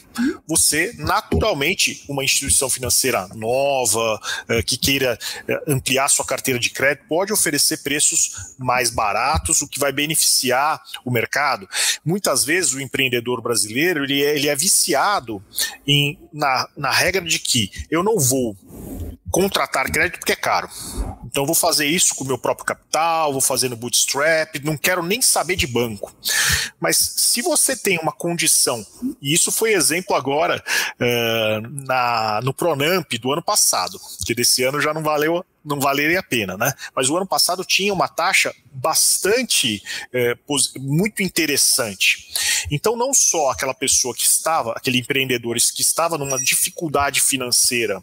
você 0.48 0.94
naturalmente, 0.98 2.04
uma 2.08 2.24
instituição 2.24 2.70
financeira 2.70 3.28
nova, 3.36 4.20
é, 4.48 4.62
que 4.62 4.78
queira 4.78 5.18
é, 5.48 5.64
ampliar 5.68 6.08
sua 6.08 6.26
carteira 6.26 6.60
de 6.60 6.70
crédito, 6.70 7.08
pode 7.08 7.34
oferecer 7.34 7.78
preços 7.84 8.56
mais 8.58 8.90
baratos, 8.90 9.49
o 9.62 9.68
que 9.68 9.80
vai 9.80 9.92
beneficiar 9.92 10.82
o 11.04 11.12
mercado. 11.12 11.68
Muitas 12.04 12.44
vezes 12.44 12.74
o 12.74 12.82
empreendedor 12.82 13.42
brasileiro 13.42 14.04
ele 14.04 14.24
é, 14.24 14.36
ele 14.36 14.48
é 14.48 14.56
viciado 14.56 15.44
em, 15.86 16.20
na, 16.32 16.68
na 16.78 16.92
regra 16.92 17.22
de 17.22 17.40
que 17.40 17.72
eu 17.90 18.04
não 18.04 18.20
vou 18.20 18.56
contratar 19.32 19.92
crédito 19.92 20.20
porque 20.20 20.34
é 20.34 20.36
caro. 20.36 20.70
Então 21.26 21.46
vou 21.46 21.56
fazer 21.56 21.86
isso 21.86 22.16
com 22.16 22.24
o 22.24 22.28
meu 22.28 22.38
próprio 22.38 22.66
capital, 22.66 23.32
vou 23.32 23.42
fazer 23.42 23.70
no 23.70 23.76
bootstrap, 23.76 24.56
não 24.64 24.76
quero 24.76 25.04
nem 25.04 25.22
saber 25.22 25.56
de 25.56 25.68
banco. 25.68 26.14
Mas 26.80 26.98
se 26.98 27.42
você 27.42 27.76
tem 27.76 28.00
uma 28.00 28.12
condição, 28.12 28.86
e 29.22 29.34
isso 29.34 29.52
foi 29.52 29.74
exemplo 29.74 30.16
agora 30.16 30.64
uh, 31.00 31.86
na, 31.86 32.40
no 32.44 32.54
Pronamp 32.54 33.12
do 33.22 33.32
ano 33.32 33.44
passado, 33.44 34.00
que 34.26 34.34
desse 34.34 34.64
ano 34.64 34.82
já 34.82 34.94
não 34.94 35.04
valeu 35.04 35.46
não 35.64 35.80
valeria 35.80 36.20
a 36.20 36.24
pena, 36.24 36.58
né? 36.58 36.74
Mas 36.96 37.10
o 37.10 37.18
ano 37.18 37.28
passado 37.28 37.66
tinha 37.66 37.94
uma 37.94 38.08
taxa 38.08 38.54
bastante 38.72 39.84
é, 40.14 40.36
muito 40.80 41.22
interessante. 41.22 42.30
Então, 42.70 42.96
não 42.96 43.14
só 43.14 43.50
aquela 43.52 43.74
pessoa 43.74 44.16
que 44.16 44.24
estava, 44.24 44.74
aquele 44.74 45.00
empreendedor 45.00 45.56
que 45.56 45.82
estava 45.82 46.18
numa 46.18 46.38
dificuldade 46.38 47.22
financeira, 47.22 48.02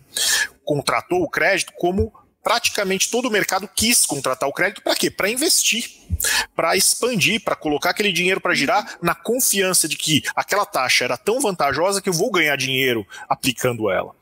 contratou 0.64 1.22
o 1.22 1.28
crédito, 1.28 1.72
como 1.76 2.12
praticamente 2.46 3.10
todo 3.10 3.26
o 3.26 3.30
mercado 3.30 3.68
quis 3.74 4.06
contratar 4.06 4.48
o 4.48 4.52
crédito 4.52 4.80
para 4.80 4.94
quê? 4.94 5.10
Para 5.10 5.28
investir, 5.28 5.90
para 6.54 6.76
expandir, 6.76 7.42
para 7.42 7.56
colocar 7.56 7.90
aquele 7.90 8.12
dinheiro 8.12 8.40
para 8.40 8.54
girar 8.54 8.98
na 9.02 9.16
confiança 9.16 9.88
de 9.88 9.96
que 9.96 10.22
aquela 10.32 10.64
taxa 10.64 11.02
era 11.02 11.16
tão 11.16 11.40
vantajosa 11.40 12.00
que 12.00 12.08
eu 12.08 12.12
vou 12.12 12.30
ganhar 12.30 12.54
dinheiro 12.54 13.04
aplicando 13.28 13.90
ela. 13.90 14.14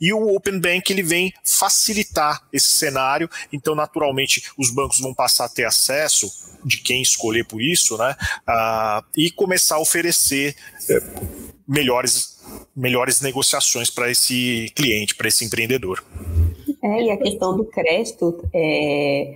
E 0.00 0.12
o 0.12 0.32
Open 0.32 0.60
Bank 0.60 0.92
ele 0.92 1.02
vem 1.02 1.34
facilitar 1.44 2.46
esse 2.52 2.68
cenário, 2.68 3.28
então 3.52 3.74
naturalmente 3.74 4.44
os 4.56 4.70
bancos 4.70 5.00
vão 5.00 5.12
passar 5.12 5.46
a 5.46 5.48
ter 5.48 5.64
acesso 5.64 6.30
de 6.64 6.76
quem 6.76 7.02
escolher 7.02 7.44
por 7.44 7.60
isso, 7.60 7.98
né? 7.98 8.14
Uh, 8.48 9.04
e 9.16 9.28
começar 9.32 9.74
a 9.74 9.80
oferecer 9.80 10.54
uh, 10.88 11.52
melhores 11.72 12.32
melhores 12.74 13.20
negociações 13.20 13.90
para 13.90 14.10
esse 14.10 14.70
cliente, 14.74 15.14
para 15.14 15.28
esse 15.28 15.44
empreendedor. 15.44 16.02
É, 16.82 17.02
e 17.02 17.10
a 17.10 17.16
questão 17.16 17.56
do 17.56 17.64
crédito 17.64 18.42
é, 18.52 19.34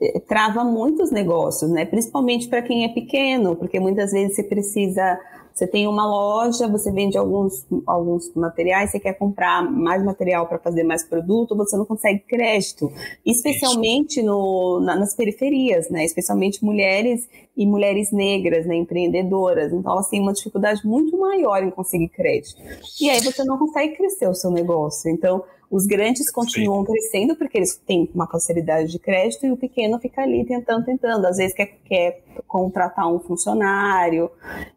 é, 0.00 0.20
trava 0.20 0.64
muitos 0.64 1.10
negócios, 1.10 1.70
né? 1.70 1.84
Principalmente 1.84 2.48
para 2.48 2.62
quem 2.62 2.84
é 2.84 2.88
pequeno, 2.88 3.56
porque 3.56 3.78
muitas 3.78 4.12
vezes 4.12 4.36
você 4.36 4.44
precisa 4.44 5.18
você 5.52 5.66
tem 5.66 5.86
uma 5.86 6.06
loja, 6.06 6.68
você 6.68 6.90
vende 6.90 7.18
alguns, 7.18 7.66
alguns 7.86 8.32
materiais, 8.34 8.90
você 8.90 9.00
quer 9.00 9.14
comprar 9.14 9.62
mais 9.62 10.04
material 10.04 10.46
para 10.46 10.58
fazer 10.58 10.82
mais 10.82 11.04
produto, 11.04 11.56
você 11.56 11.76
não 11.76 11.84
consegue 11.84 12.20
crédito. 12.20 12.90
Especialmente 13.24 14.22
no, 14.22 14.80
na, 14.80 14.96
nas 14.96 15.14
periferias, 15.14 15.90
né? 15.90 16.04
Especialmente 16.04 16.64
mulheres 16.64 17.28
e 17.56 17.66
mulheres 17.66 18.10
negras, 18.10 18.64
né? 18.66 18.76
empreendedoras. 18.76 19.72
Então 19.72 19.92
elas 19.92 20.08
têm 20.08 20.20
uma 20.20 20.32
dificuldade 20.32 20.86
muito 20.86 21.18
maior 21.18 21.62
em 21.62 21.70
conseguir 21.70 22.08
crédito. 22.08 22.60
E 23.00 23.10
aí 23.10 23.20
você 23.20 23.44
não 23.44 23.58
consegue 23.58 23.96
crescer 23.96 24.28
o 24.28 24.34
seu 24.34 24.50
negócio. 24.50 25.10
Então, 25.10 25.42
os 25.70 25.86
grandes 25.86 26.30
continuam 26.32 26.84
Sim. 26.84 26.92
crescendo 26.92 27.36
porque 27.36 27.56
eles 27.56 27.76
têm 27.76 28.10
uma 28.12 28.26
facilidade 28.26 28.90
de 28.90 28.98
crédito 28.98 29.46
e 29.46 29.52
o 29.52 29.56
pequeno 29.56 30.00
fica 30.00 30.22
ali 30.22 30.44
tentando, 30.44 30.84
tentando. 30.84 31.24
Às 31.26 31.36
vezes 31.36 31.54
quer, 31.54 31.78
quer 31.84 32.24
contratar 32.48 33.06
um 33.06 33.20
funcionário, 33.20 34.28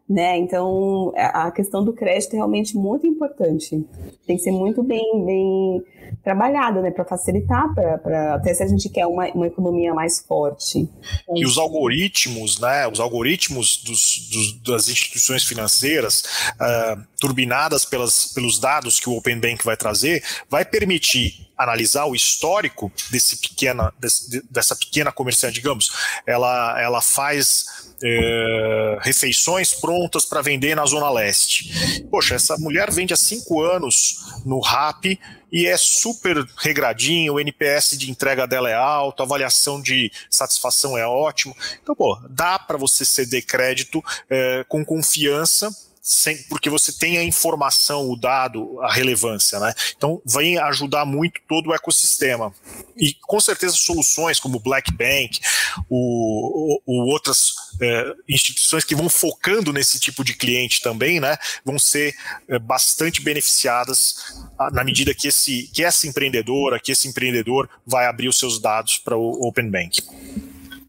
né? 0.08 0.38
Então 0.38 1.12
a 1.16 1.50
questão 1.50 1.84
do 1.84 1.92
crédito 1.92 2.34
é 2.34 2.36
realmente 2.36 2.76
muito 2.76 3.08
importante. 3.08 3.84
Tem 4.24 4.36
que 4.36 4.42
ser 4.42 4.52
muito 4.52 4.84
bem, 4.84 5.24
bem 5.24 5.82
trabalhada, 6.22 6.80
né? 6.80 6.92
Para 6.92 7.04
facilitar, 7.04 7.74
para 7.74 8.34
até 8.36 8.54
se 8.54 8.62
a 8.62 8.68
gente 8.68 8.88
quer 8.88 9.06
uma, 9.06 9.26
uma 9.32 9.48
economia 9.48 9.92
mais 9.92 10.20
forte. 10.20 10.88
E 11.34 11.44
os 11.44 11.58
algoritmos, 11.58 12.60
né? 12.60 12.86
Os 12.86 13.00
algoritmos 13.00 13.82
dos, 13.82 14.28
dos 14.30 14.62
das 14.62 14.88
instituições 14.88 15.42
financeiras, 15.42 16.22
uh, 16.54 17.02
turbinadas 17.18 17.84
pelas, 17.84 18.32
pelos 18.32 18.60
dados 18.60 19.00
que 19.00 19.08
o 19.08 19.16
Open 19.16 19.40
Bank 19.40 19.64
vai 19.64 19.76
trazer, 19.76 20.22
vai 20.48 20.64
permitir 20.64 20.83
permitir 20.84 21.48
analisar 21.56 22.04
o 22.04 22.14
histórico 22.14 22.92
desse 23.10 23.36
pequena, 23.36 23.92
desse, 23.98 24.42
dessa 24.50 24.76
pequena 24.76 25.10
comerciante, 25.10 25.54
digamos, 25.54 25.90
ela, 26.26 26.80
ela 26.80 27.00
faz 27.00 27.94
é, 28.02 28.98
refeições 29.00 29.72
prontas 29.72 30.26
para 30.26 30.42
vender 30.42 30.74
na 30.74 30.84
Zona 30.84 31.08
Leste. 31.10 32.04
Poxa, 32.10 32.34
essa 32.34 32.56
mulher 32.58 32.90
vende 32.90 33.14
há 33.14 33.16
cinco 33.16 33.62
anos 33.62 34.42
no 34.44 34.60
RAP 34.60 35.18
e 35.50 35.66
é 35.66 35.76
super 35.76 36.44
regradinho, 36.58 37.34
o 37.34 37.40
NPS 37.40 37.96
de 37.96 38.10
entrega 38.10 38.46
dela 38.46 38.68
é 38.68 38.74
alto, 38.74 39.22
a 39.22 39.26
avaliação 39.26 39.80
de 39.80 40.12
satisfação 40.28 40.98
é 40.98 41.06
ótimo. 41.06 41.56
Então, 41.82 41.94
pô, 41.94 42.18
dá 42.28 42.58
para 42.58 42.76
você 42.76 43.04
ceder 43.04 43.46
crédito 43.46 44.04
é, 44.28 44.64
com 44.68 44.84
confiança 44.84 45.70
sem, 46.06 46.36
porque 46.50 46.68
você 46.68 46.92
tem 46.92 47.16
a 47.16 47.24
informação, 47.24 48.10
o 48.10 48.14
dado, 48.14 48.78
a 48.82 48.92
relevância, 48.92 49.58
né? 49.58 49.72
Então 49.96 50.20
vem 50.22 50.58
ajudar 50.58 51.06
muito 51.06 51.40
todo 51.48 51.70
o 51.70 51.74
ecossistema. 51.74 52.54
E 52.94 53.14
com 53.22 53.40
certeza 53.40 53.74
soluções 53.74 54.38
como 54.38 54.58
o 54.58 54.60
Black 54.60 54.92
Bank, 54.92 55.40
o, 55.88 56.78
o, 56.84 57.10
outras 57.10 57.54
é, 57.80 58.12
instituições 58.28 58.84
que 58.84 58.94
vão 58.94 59.08
focando 59.08 59.72
nesse 59.72 59.98
tipo 59.98 60.22
de 60.22 60.34
cliente 60.34 60.82
também, 60.82 61.20
né? 61.20 61.38
Vão 61.64 61.78
ser 61.78 62.14
é, 62.48 62.58
bastante 62.58 63.22
beneficiadas 63.22 64.16
na 64.72 64.84
medida 64.84 65.14
que 65.14 65.28
esse 65.28 65.70
que 65.72 65.82
essa 65.82 66.06
empreendedora, 66.06 66.78
que 66.78 66.92
esse 66.92 67.08
empreendedor 67.08 67.66
vai 67.86 68.04
abrir 68.04 68.28
os 68.28 68.38
seus 68.38 68.60
dados 68.60 68.98
para 68.98 69.16
o 69.16 69.48
Open 69.48 69.70
Bank. 69.70 70.02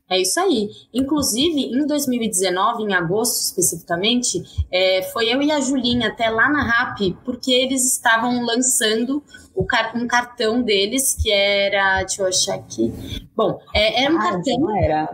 É 0.10 0.22
isso 0.22 0.40
aí. 0.40 0.70
Inclusive, 0.94 1.62
em 1.62 1.86
2019, 1.88 2.84
em 2.84 2.94
agosto 2.94 3.42
especificamente, 3.42 4.42
é, 4.72 5.02
foi 5.12 5.34
eu 5.34 5.42
e 5.42 5.52
a 5.52 5.60
Julinha 5.60 6.10
até 6.10 6.30
lá 6.30 6.48
na 6.48 6.64
RAP, 6.64 7.16
porque 7.24 7.52
eles 7.52 7.92
estavam 7.92 8.44
lançando 8.46 9.24
car 9.68 9.96
um 9.96 10.06
cartão 10.06 10.62
deles, 10.62 11.16
que 11.16 11.32
era. 11.32 12.00
Deixa 12.04 12.22
eu 12.22 12.28
achar 12.28 12.56
aqui. 12.56 12.92
Bom, 13.36 13.60
é, 13.74 14.04
era 14.04 14.14
um 14.14 14.18
ah, 14.18 14.22
cartão. 14.22 14.78
Era. 14.78 15.10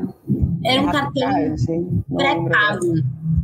Era 0.64 0.82
um 0.82 0.92
cartão 0.92 1.56
pré-pago. 2.16 2.94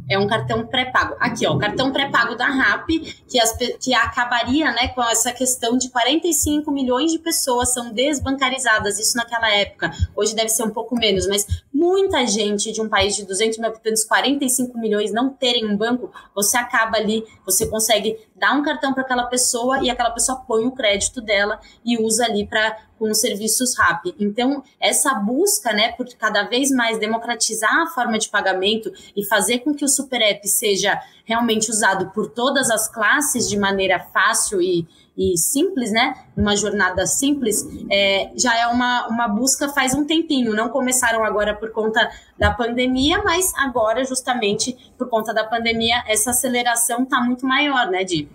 É 0.09 0.17
um 0.17 0.27
cartão 0.27 0.65
pré-pago. 0.65 1.15
Aqui, 1.19 1.45
ó, 1.45 1.53
o 1.53 1.59
cartão 1.59 1.91
pré-pago 1.91 2.35
da 2.35 2.47
RAP, 2.47 2.87
que, 3.27 3.39
as, 3.39 3.57
que 3.79 3.93
acabaria 3.93 4.71
né, 4.71 4.87
com 4.89 5.03
essa 5.03 5.31
questão 5.33 5.77
de 5.77 5.89
45 5.89 6.71
milhões 6.71 7.11
de 7.11 7.19
pessoas 7.19 7.73
são 7.73 7.91
desbancarizadas, 7.91 8.99
isso 8.99 9.17
naquela 9.17 9.49
época. 9.51 9.91
Hoje 10.15 10.35
deve 10.35 10.49
ser 10.49 10.63
um 10.63 10.69
pouco 10.69 10.95
menos, 10.95 11.27
mas 11.27 11.45
muita 11.73 12.25
gente 12.25 12.71
de 12.71 12.81
um 12.81 12.87
país 12.87 13.15
de 13.15 13.25
200 13.25 13.57
mil 13.57 13.69
habitantes, 13.69 14.05
45 14.05 14.77
milhões, 14.77 15.11
não 15.11 15.29
terem 15.29 15.65
um 15.65 15.75
banco, 15.75 16.11
você 16.33 16.57
acaba 16.57 16.97
ali, 16.97 17.23
você 17.45 17.67
consegue 17.67 18.17
dar 18.35 18.53
um 18.53 18.63
cartão 18.63 18.93
para 18.93 19.03
aquela 19.03 19.25
pessoa 19.25 19.83
e 19.83 19.89
aquela 19.89 20.11
pessoa 20.11 20.39
põe 20.47 20.65
o 20.65 20.71
crédito 20.71 21.21
dela 21.21 21.59
e 21.83 22.01
usa 22.01 22.25
ali 22.25 22.47
para 22.47 22.77
com 22.97 23.09
os 23.09 23.19
serviços 23.19 23.77
RAP. 23.77 24.07
Então, 24.19 24.63
essa 24.79 25.13
busca, 25.15 25.71
né, 25.73 25.91
por 25.93 26.07
cada 26.17 26.43
vez 26.43 26.71
mais 26.71 26.99
democratizar 26.99 27.73
a 27.81 27.87
forma 27.87 28.17
de 28.17 28.29
pagamento 28.29 28.91
e 29.15 29.25
fazer 29.25 29.59
com 29.59 29.73
que 29.73 29.85
o 29.85 29.87
Super 29.87 30.21
App 30.21 30.47
seja 30.47 30.99
realmente 31.25 31.69
usado 31.69 32.11
por 32.11 32.29
todas 32.29 32.69
as 32.69 32.87
classes 32.87 33.49
de 33.49 33.57
maneira 33.57 33.99
fácil 33.99 34.61
e, 34.61 34.87
e 35.17 35.37
simples, 35.37 35.91
né, 35.91 36.13
uma 36.35 36.55
jornada 36.55 37.05
simples, 37.05 37.67
é, 37.91 38.31
já 38.35 38.57
é 38.57 38.67
uma, 38.67 39.07
uma 39.07 39.27
busca 39.27 39.69
faz 39.69 39.93
um 39.93 40.05
tempinho. 40.05 40.55
Não 40.55 40.69
começaram 40.69 41.23
agora 41.23 41.53
por 41.53 41.71
conta 41.71 42.09
da 42.37 42.51
pandemia, 42.51 43.21
mas 43.23 43.51
agora, 43.57 44.05
justamente 44.05 44.93
por 44.97 45.09
conta 45.09 45.33
da 45.33 45.43
pandemia, 45.43 46.03
essa 46.07 46.29
aceleração 46.29 47.03
está 47.03 47.19
muito 47.19 47.45
maior, 47.45 47.89
né, 47.89 48.03
Di? 48.03 48.29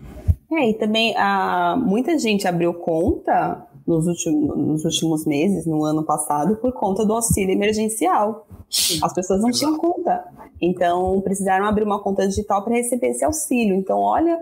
É, 0.52 0.68
e 0.68 0.74
também 0.74 1.14
a, 1.16 1.76
muita 1.78 2.18
gente 2.18 2.46
abriu 2.46 2.74
conta 2.74 3.66
nos 3.86 4.06
últimos, 4.06 4.56
nos 4.56 4.84
últimos 4.84 5.26
meses, 5.26 5.66
no 5.66 5.84
ano 5.84 6.04
passado, 6.04 6.56
por 6.56 6.72
conta 6.72 7.04
do 7.04 7.12
auxílio 7.12 7.52
emergencial. 7.52 8.46
As 9.02 9.12
pessoas 9.12 9.40
não 9.40 9.50
tinham 9.50 9.76
conta. 9.76 10.24
Então, 10.60 11.20
precisaram 11.20 11.66
abrir 11.66 11.84
uma 11.84 12.02
conta 12.02 12.26
digital 12.26 12.62
para 12.62 12.74
receber 12.74 13.08
esse 13.08 13.24
auxílio. 13.24 13.74
Então, 13.74 13.98
olha 13.98 14.38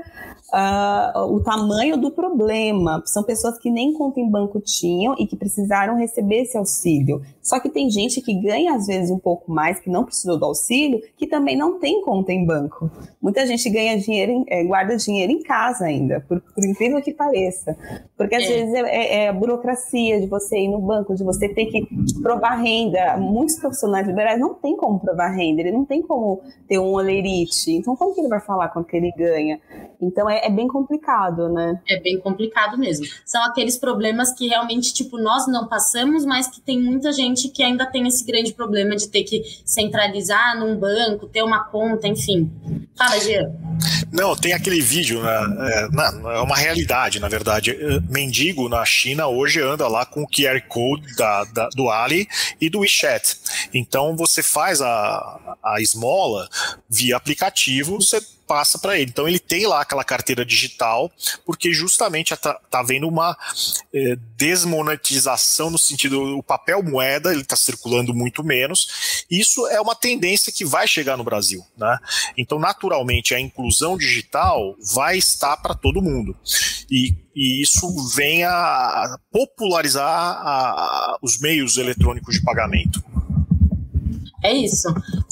uh, 0.53 1.21
o 1.35 1.41
tamanho 1.43 1.97
do 1.97 2.11
problema. 2.11 3.03
São 3.07 3.23
pessoas 3.23 3.59
que 3.59 3.71
nem 3.71 3.93
conta 3.93 4.21
em 4.21 4.29
banco 4.29 4.61
tinham 4.61 5.15
e 5.19 5.27
que 5.27 5.37
precisaram 5.37 5.97
receber 5.97 6.43
esse 6.43 6.57
auxílio. 6.57 7.23
Só 7.43 7.59
que 7.59 7.69
tem 7.69 7.91
gente 7.91 8.21
que 8.21 8.35
ganha, 8.35 8.75
às 8.75 8.87
vezes, 8.87 9.11
um 9.11 9.19
pouco 9.19 9.51
mais, 9.51 9.81
que 9.81 9.91
não 9.91 10.05
precisou 10.05 10.39
do 10.39 10.45
auxílio, 10.45 11.01
que 11.17 11.27
também 11.27 11.57
não 11.57 11.79
tem 11.79 12.03
conta 12.03 12.33
em 12.33 12.45
banco. 12.45 12.91
Muita 13.21 13.47
gente 13.47 13.69
ganha 13.71 13.99
dinheiro, 13.99 14.33
em, 14.33 14.45
é, 14.49 14.65
guarda 14.65 14.97
dinheiro 14.97 15.33
em 15.33 15.43
casa 15.43 15.85
ainda, 15.85 16.21
por, 16.29 16.41
por 16.41 16.65
incrível 16.65 17.01
que 17.03 17.13
pareça. 17.13 17.77
Porque, 18.17 18.35
às 18.35 18.45
é. 18.45 18.49
vezes, 18.49 18.75
é, 18.75 18.81
é, 18.81 19.25
é 19.25 19.29
a 19.29 19.33
burocracia 19.33 20.21
de 20.21 20.27
você 20.27 20.59
ir 20.59 20.69
no 20.69 20.81
banco, 20.81 21.15
de 21.15 21.25
você 21.25 21.49
ter 21.49 21.67
que 21.67 21.89
provar 22.23 22.57
renda. 22.57 23.17
Muitos 23.17 23.57
profissionais 23.57 24.07
reais 24.07 24.39
não 24.39 24.55
tem 24.55 24.77
como 24.77 24.99
provar 25.01 25.29
renda, 25.29 25.61
ele 25.61 25.73
não 25.73 25.85
tem 25.85 26.03
como 26.03 26.41
ter 26.69 26.79
um 26.79 26.93
olerite. 26.93 27.73
Então, 27.73 27.97
como 27.97 28.15
que 28.15 28.21
ele 28.21 28.29
vai 28.29 28.41
falar 28.41 28.69
quanto 28.69 28.87
que 28.87 28.97
ele 28.97 29.13
ganha? 29.13 29.61
Então, 30.01 30.29
é, 30.29 30.40
é 30.47 30.51
bem 30.51 30.69
complicado, 30.69 31.49
né? 31.49 31.81
É 31.89 32.01
bem 32.01 32.19
complicado 32.19 32.79
mesmo. 32.79 33.07
São 33.25 33.43
aqueles 33.45 33.77
problemas 33.77 34.33
que 34.33 34.49
realmente, 34.49 34.93
tipo, 34.93 35.19
nós 35.19 35.47
não 35.47 35.67
passamos, 35.69 36.25
mas 36.25 36.47
que 36.47 36.61
tem 36.61 36.81
muita 36.81 37.13
gente 37.13 37.49
que 37.49 37.63
ainda 37.63 37.87
tem 37.87 38.07
esse 38.07 38.25
grande 38.25 38.53
problema 38.53 38.97
de 38.97 39.09
ter 39.09 39.25
que 39.25 39.43
centralizar 39.65 40.59
num 40.59 40.77
banco, 40.77 41.27
ter 41.27 41.43
uma 41.43 41.65
conta, 41.65 42.09
enfim. 42.09 42.51
Fala, 42.97 43.19
Jean. 43.21 43.51
Não, 44.13 44.37
tem 44.37 44.53
aquele 44.53 44.81
vídeo, 44.81 45.23
né, 45.23 45.39
é, 45.71 45.89
não, 45.89 46.31
é 46.31 46.41
uma 46.41 46.57
realidade, 46.57 47.21
na 47.21 47.29
verdade. 47.29 47.71
É, 47.71 48.01
mendigo 48.11 48.69
na 48.69 48.85
China 48.85 49.29
hoje 49.29 49.61
anda 49.61 49.87
lá 49.89 50.05
com 50.05 50.23
o 50.23 50.29
QR 50.29 50.61
Code 50.69 51.15
da, 51.17 51.45
da, 51.45 51.69
do 51.75 51.89
Ali 51.89 52.29
e 52.61 52.69
do 52.69 52.81
WeChat. 52.81 53.37
Então 53.73 54.17
você 54.17 54.43
faz 54.43 54.83
a, 54.83 55.57
a 55.63 55.81
esmola 55.81 56.49
via 56.89 57.17
aplicativo, 57.17 57.97
você 57.97 58.21
passa 58.51 58.81
para 58.81 58.99
ele. 58.99 59.09
Então 59.09 59.29
ele 59.29 59.39
tem 59.39 59.65
lá 59.65 59.81
aquela 59.81 60.03
carteira 60.03 60.45
digital, 60.45 61.09
porque 61.47 61.73
justamente 61.73 62.35
está 62.35 62.55
tá 62.69 62.83
vendo 62.83 63.07
uma 63.07 63.39
é, 63.95 64.17
desmonetização 64.37 65.71
no 65.71 65.79
sentido 65.79 66.37
o 66.37 66.43
papel 66.43 66.83
moeda 66.83 67.31
ele 67.31 67.43
está 67.43 67.55
circulando 67.55 68.13
muito 68.13 68.43
menos. 68.43 69.25
Isso 69.31 69.69
é 69.69 69.81
uma 69.81 69.95
tendência 69.95 70.53
que 70.53 70.65
vai 70.65 70.89
chegar 70.89 71.17
no 71.17 71.23
Brasil, 71.23 71.65
né? 71.79 71.97
Então 72.37 72.59
naturalmente 72.59 73.37
a 73.37 73.39
inclusão 73.39 73.97
digital 73.97 74.75
vai 74.93 75.17
estar 75.17 75.57
para 75.59 75.77
todo 75.77 76.03
mundo 76.03 76.37
e, 76.91 77.15
e, 77.37 77.63
isso 77.63 77.87
vem 78.17 78.43
a 78.43 79.17
popularizar 79.31 80.09
a, 80.09 80.71
a, 80.71 81.19
os 81.23 81.39
meios 81.39 81.77
eletrônicos 81.77 82.35
de 82.35 82.43
pagamento. 82.43 83.01
É 84.43 84.53
isso. 84.53 84.89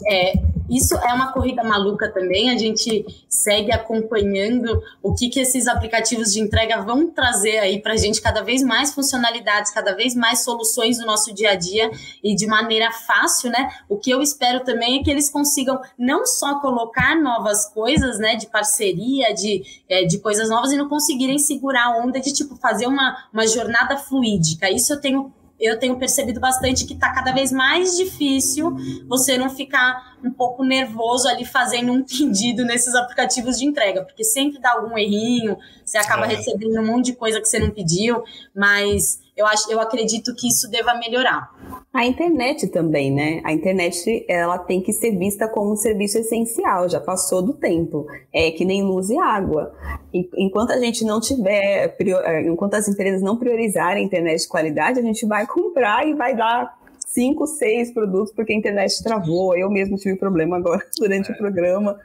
É, 0.07 0.35
isso 0.69 0.95
é 0.97 1.13
uma 1.15 1.33
corrida 1.33 1.65
maluca 1.65 2.13
também. 2.13 2.51
A 2.51 2.59
gente 2.59 3.05
segue 3.29 3.73
acompanhando 3.73 4.83
o 5.03 5.15
que, 5.15 5.31
que 5.31 5.41
esses 5.41 5.67
aplicativos 5.67 6.33
de 6.33 6.41
entrega 6.41 6.83
vão 6.83 7.09
trazer 7.09 7.59
aí 7.59 7.81
para 7.81 7.95
a 7.95 7.97
gente 7.97 8.21
cada 8.21 8.43
vez 8.43 8.63
mais 8.63 8.93
funcionalidades, 8.93 9.73
cada 9.73 9.95
vez 9.95 10.15
mais 10.15 10.45
soluções 10.45 10.99
no 10.99 11.07
nosso 11.07 11.33
dia 11.33 11.53
a 11.53 11.55
dia 11.55 11.91
e 12.23 12.35
de 12.35 12.47
maneira 12.47 12.93
fácil, 12.93 13.51
né? 13.51 13.71
O 13.89 13.97
que 13.97 14.11
eu 14.11 14.21
espero 14.21 14.63
também 14.63 15.01
é 15.01 15.03
que 15.03 15.11
eles 15.11 15.31
consigam 15.31 15.81
não 15.99 16.27
só 16.27 16.61
colocar 16.61 17.17
novas 17.17 17.67
coisas, 17.73 18.19
né, 18.19 18.37
de 18.37 18.47
parceria, 18.47 19.33
de, 19.35 19.63
é, 19.89 20.05
de 20.05 20.19
coisas 20.19 20.51
novas 20.51 20.71
e 20.73 20.77
não 20.77 20.89
conseguirem 20.89 21.39
segurar 21.39 21.87
a 21.87 22.05
onda 22.05 22.21
de 22.21 22.33
tipo 22.33 22.57
fazer 22.57 22.87
uma, 22.87 23.17
uma 23.33 23.47
jornada 23.47 23.97
fluídica. 23.97 24.71
Isso 24.71 24.93
eu 24.93 25.01
tenho 25.01 25.33
eu 25.61 25.79
tenho 25.79 25.97
percebido 25.99 26.39
bastante 26.39 26.87
que 26.87 26.95
está 26.95 27.13
cada 27.13 27.33
vez 27.33 27.51
mais 27.51 27.97
difícil 27.97 28.77
você 29.09 29.37
não 29.37 29.51
ficar 29.51 30.17
um 30.23 30.31
pouco 30.31 30.65
nervoso 30.65 31.29
ali 31.29 31.45
fazendo 31.45 31.93
um 31.93 32.03
pedido 32.05 32.65
nesses 32.65 32.95
aplicativos 32.95 33.59
de 33.59 33.67
entrega, 33.67 34.05
porque 34.05 34.25
sempre 34.25 34.59
dá 34.61 34.73
algum 34.73 34.97
errinho, 34.97 35.57
você 35.85 35.99
acaba 35.99 36.27
é. 36.27 36.37
recebendo 36.37 36.81
um 36.81 36.87
monte 36.87 37.07
de 37.07 37.13
coisa 37.15 37.41
que 37.41 37.49
você 37.49 37.59
não 37.59 37.71
pediu, 37.71 38.23
mas 38.55 39.21
eu, 39.39 39.47
acho, 39.47 39.71
eu 39.71 39.81
acredito 39.81 40.35
que 40.35 40.49
isso 40.49 40.69
deva 40.69 40.95
melhorar. 40.95 41.49
A 41.95 42.05
internet 42.05 42.67
também, 42.67 43.11
né? 43.13 43.41
A 43.45 43.53
internet 43.53 44.25
ela 44.29 44.59
tem 44.59 44.83
que 44.83 44.93
ser 44.93 45.17
vista 45.17 45.49
como 45.49 45.73
um 45.73 45.77
serviço 45.77 46.19
essencial, 46.19 46.89
já 46.89 47.01
passou 47.01 47.41
do 47.41 47.55
tempo. 47.55 48.05
É 48.35 48.51
que 48.51 48.65
nem 48.65 48.83
luz 48.83 49.11
e 49.11 49.17
água. 49.17 49.73
Enquanto 50.13 50.73
a 50.73 50.79
gente 50.79 51.05
não 51.05 51.21
tiver, 51.21 51.97
é, 51.99 52.43
enquanto 52.49 52.75
as 52.75 52.89
empresas 52.89 53.23
não 53.23 53.39
priorizarem 53.39 54.03
a 54.03 54.07
internet 54.07 54.43
de 54.43 54.49
qualidade, 54.49 54.99
a 54.99 55.03
gente 55.03 55.25
vai 55.25 55.47
comprar 55.47 56.07
e 56.07 56.15
vai 56.15 56.37
dar 56.37 56.77
cinco, 57.07 57.47
seis 57.47 57.93
produtos 57.93 58.33
porque 58.35 58.53
a 58.53 58.57
internet 58.57 59.03
travou. 59.03 59.57
Eu 59.57 59.71
mesmo 59.71 59.97
tive 59.97 60.17
problema 60.17 60.57
agora 60.57 60.85
durante 60.99 61.33
o 61.33 61.37
programa. 61.37 61.99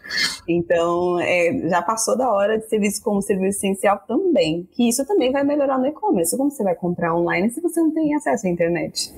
Então, 0.47 1.19
é, 1.19 1.67
já 1.69 1.81
passou 1.81 2.17
da 2.17 2.31
hora 2.31 2.57
de 2.57 2.67
ser 2.67 2.79
visto 2.79 3.03
como 3.03 3.21
serviço 3.21 3.59
essencial 3.59 4.01
também. 4.07 4.67
Que 4.71 4.89
isso 4.89 5.05
também 5.05 5.31
vai 5.31 5.43
melhorar 5.43 5.77
no 5.77 5.87
e-commerce. 5.87 6.37
Como 6.37 6.51
você 6.51 6.63
vai 6.63 6.75
comprar 6.75 7.15
online 7.15 7.49
se 7.49 7.61
você 7.61 7.79
não 7.79 7.91
tem 7.91 8.13
acesso 8.15 8.47
à 8.47 8.49
internet? 8.49 9.13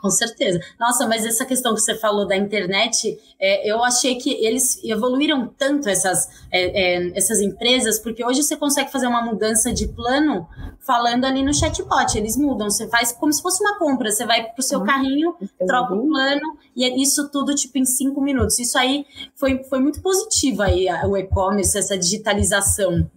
Com 0.00 0.10
certeza. 0.10 0.60
Nossa, 0.78 1.06
mas 1.06 1.26
essa 1.26 1.44
questão 1.44 1.74
que 1.74 1.80
você 1.80 1.94
falou 1.94 2.26
da 2.26 2.36
internet, 2.36 3.18
é, 3.38 3.70
eu 3.70 3.84
achei 3.84 4.16
que 4.16 4.32
eles 4.44 4.82
evoluíram 4.82 5.52
tanto 5.58 5.88
essas, 5.88 6.28
é, 6.50 6.96
é, 6.96 7.18
essas 7.18 7.40
empresas, 7.40 7.98
porque 7.98 8.24
hoje 8.24 8.42
você 8.42 8.56
consegue 8.56 8.90
fazer 8.90 9.06
uma 9.06 9.22
mudança 9.22 9.72
de 9.72 9.86
plano 9.88 10.48
falando 10.80 11.24
ali 11.26 11.42
no 11.42 11.52
chatbot. 11.52 12.16
Eles 12.16 12.36
mudam, 12.36 12.70
você 12.70 12.88
faz 12.88 13.12
como 13.12 13.32
se 13.32 13.42
fosse 13.42 13.62
uma 13.62 13.78
compra. 13.78 14.10
Você 14.10 14.24
vai 14.24 14.42
para 14.42 14.58
o 14.58 14.62
seu 14.62 14.80
uhum. 14.80 14.86
carrinho, 14.86 15.34
troca 15.66 15.94
o 15.94 16.08
plano, 16.08 16.56
e 16.76 16.84
é 16.84 16.96
isso 16.96 17.30
tudo 17.30 17.54
tipo 17.54 17.78
em 17.78 17.84
cinco 17.84 18.20
minutos. 18.20 18.58
Isso 18.58 18.78
aí 18.78 19.04
foi, 19.36 19.62
foi 19.64 19.80
muito 19.80 20.00
positivo 20.00 20.62
aí, 20.62 20.86
o 21.06 21.16
e-commerce, 21.16 21.76
essa 21.76 21.96
digitalização 21.98 23.08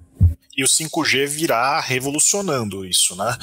e 0.56 0.64
o 0.64 0.68
5G 0.68 1.28
virá 1.28 1.80
revolucionando 1.80 2.86
isso, 2.86 3.16
né? 3.16 3.36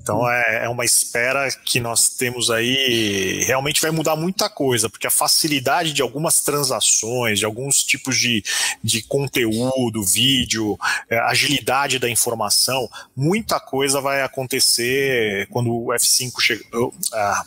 Então 0.00 0.28
é, 0.28 0.64
é, 0.64 0.68
uma 0.68 0.84
espera 0.84 1.48
que 1.64 1.78
nós 1.78 2.08
temos 2.08 2.50
aí, 2.50 3.44
realmente 3.46 3.80
vai 3.80 3.90
mudar 3.90 4.16
muita 4.16 4.48
coisa, 4.48 4.88
porque 4.88 5.06
a 5.06 5.10
facilidade 5.10 5.92
de 5.92 6.02
algumas 6.02 6.40
transações, 6.40 7.38
de 7.38 7.44
alguns 7.44 7.84
tipos 7.84 8.18
de, 8.18 8.42
de 8.82 9.02
conteúdo, 9.02 10.02
vídeo, 10.02 10.76
é, 11.08 11.18
agilidade 11.18 11.98
da 11.98 12.10
informação, 12.10 12.88
muita 13.14 13.60
coisa 13.60 14.00
vai 14.00 14.22
acontecer 14.22 15.46
quando 15.50 15.70
o 15.70 15.86
F5 15.88 16.40
chega. 16.40 16.64
Ah, 17.12 17.44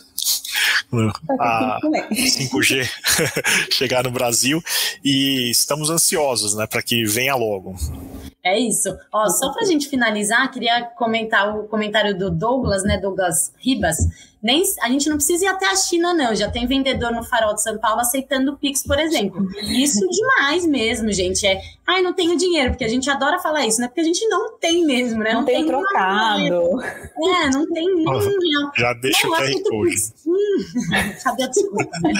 a 1.38 1.78
5G 1.82 2.88
chegar 3.72 4.04
no 4.04 4.10
Brasil 4.10 4.62
e 5.02 5.50
estamos 5.50 5.90
ansiosos 5.90 6.54
né, 6.54 6.66
para 6.66 6.82
que 6.82 7.04
venha 7.04 7.34
logo. 7.34 7.74
É 8.44 8.58
isso. 8.58 8.94
Ó, 9.12 9.28
só 9.28 9.52
para 9.52 9.62
a 9.62 9.66
gente 9.66 9.88
finalizar, 9.88 10.50
queria 10.50 10.82
comentar 10.82 11.56
o 11.56 11.64
comentário 11.64 12.16
do 12.16 12.30
Douglas, 12.30 12.82
né, 12.82 12.98
Douglas 12.98 13.52
Ribas, 13.58 13.98
nem, 14.42 14.62
a 14.82 14.88
gente 14.88 15.08
não 15.08 15.16
precisa 15.16 15.44
ir 15.44 15.48
até 15.48 15.66
a 15.66 15.76
China, 15.76 16.12
não. 16.12 16.34
Já 16.34 16.50
tem 16.50 16.66
vendedor 16.66 17.12
no 17.12 17.22
Farol 17.22 17.54
de 17.54 17.62
São 17.62 17.78
Paulo 17.78 18.00
aceitando 18.00 18.56
Pix, 18.56 18.82
por 18.82 18.98
exemplo. 18.98 19.48
Isso 19.62 20.00
demais 20.08 20.66
mesmo, 20.66 21.12
gente. 21.12 21.46
É, 21.46 21.60
ai, 21.86 22.02
não 22.02 22.12
tenho 22.12 22.36
dinheiro, 22.36 22.70
porque 22.70 22.84
a 22.84 22.88
gente 22.88 23.08
adora 23.08 23.38
falar 23.38 23.64
isso, 23.66 23.80
né? 23.80 23.86
Porque 23.86 24.00
a 24.00 24.04
gente 24.04 24.26
não 24.26 24.58
tem 24.58 24.84
mesmo, 24.84 25.22
né? 25.22 25.32
Não, 25.32 25.40
não 25.40 25.46
tem, 25.46 25.58
tem 25.58 25.66
trocado. 25.66 26.82
É, 26.82 27.50
não 27.50 27.72
tem 27.72 27.94
nem. 27.94 28.04
Já 28.76 28.92
deixa 28.94 29.28
não, 29.28 29.34
o 29.34 29.36
QR 29.36 29.62
Code. 29.62 29.96
Hum, 30.26 30.56
cadê 31.22 31.42
a 31.44 31.46
desculpa, 31.46 31.98
né? 32.02 32.12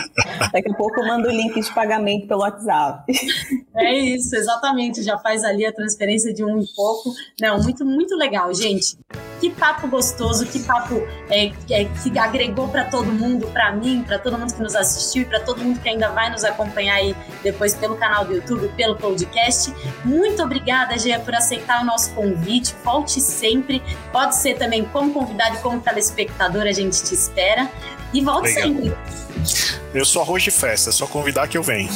Daqui 0.53 0.71
a 0.71 0.75
pouco 0.75 1.01
eu 1.01 1.07
mando 1.09 1.27
o 1.27 1.33
link 1.33 1.61
de 1.61 1.75
pagamento 1.75 2.29
pelo 2.29 2.43
WhatsApp. 2.43 3.13
É 3.75 3.99
isso, 3.99 4.37
exatamente. 4.37 5.03
Já 5.03 5.19
faz 5.19 5.43
ali 5.43 5.67
a 5.67 5.73
transferência 5.73 6.33
de 6.33 6.45
um 6.45 6.61
e 6.61 6.67
pouco. 6.77 7.13
Não, 7.41 7.61
muito, 7.61 7.85
muito 7.85 8.15
legal, 8.15 8.55
gente. 8.55 8.97
Que 9.43 9.51
papo 9.51 9.89
gostoso, 9.89 10.47
que 10.47 10.61
papo 10.61 11.05
é, 11.29 11.47
é 11.69 11.85
que 11.85 12.17
agregou 12.17 12.69
para 12.69 12.85
todo 12.85 13.07
mundo, 13.07 13.49
para 13.49 13.73
mim, 13.73 14.05
para 14.07 14.17
todo 14.17 14.39
mundo 14.39 14.55
que 14.55 14.63
nos 14.63 14.77
assistiu 14.77 15.23
e 15.23 15.25
para 15.25 15.41
todo 15.41 15.65
mundo 15.65 15.81
que 15.81 15.89
ainda 15.89 16.11
vai 16.11 16.31
nos 16.31 16.45
acompanhar 16.45 16.95
aí 16.95 17.13
depois 17.43 17.75
pelo 17.75 17.97
canal 17.97 18.25
do 18.25 18.35
YouTube, 18.35 18.69
pelo 18.77 18.95
podcast. 18.95 19.75
Muito 20.05 20.41
obrigada, 20.45 20.97
Gia, 20.97 21.19
por 21.19 21.35
aceitar 21.35 21.83
o 21.83 21.85
nosso 21.85 22.15
convite. 22.15 22.73
Volte 22.85 23.21
sempre. 23.21 23.83
Pode 24.13 24.37
ser 24.37 24.57
também 24.59 24.85
como 24.85 25.13
convidado 25.13 25.57
e 25.57 25.59
como 25.59 25.81
telespectador, 25.81 26.63
a 26.63 26.73
gente 26.73 27.03
te 27.03 27.13
espera. 27.13 27.69
E 28.15 28.21
volte 28.21 28.49
Obrigado. 28.49 28.95
sempre. 29.43 29.82
Eu 29.95 30.07
sou 30.07 30.23
arroz 30.23 30.43
de 30.43 30.51
festa, 30.51 30.89
é 30.89 30.93
só 30.93 31.07
convidar 31.07 31.47
que 31.49 31.59
eu 31.59 31.63
venho. 31.63 31.91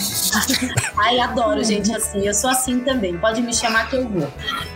Ai, 0.99 1.19
adoro, 1.19 1.65
gente, 1.65 1.95
assim. 1.95 2.27
Eu 2.27 2.35
sou 2.35 2.51
assim 2.51 2.81
também. 2.81 3.17
Pode 3.17 3.41
me 3.41 3.55
chamar 3.55 3.89
que 3.89 3.97
eu 3.97 4.07
vou. 4.07 4.31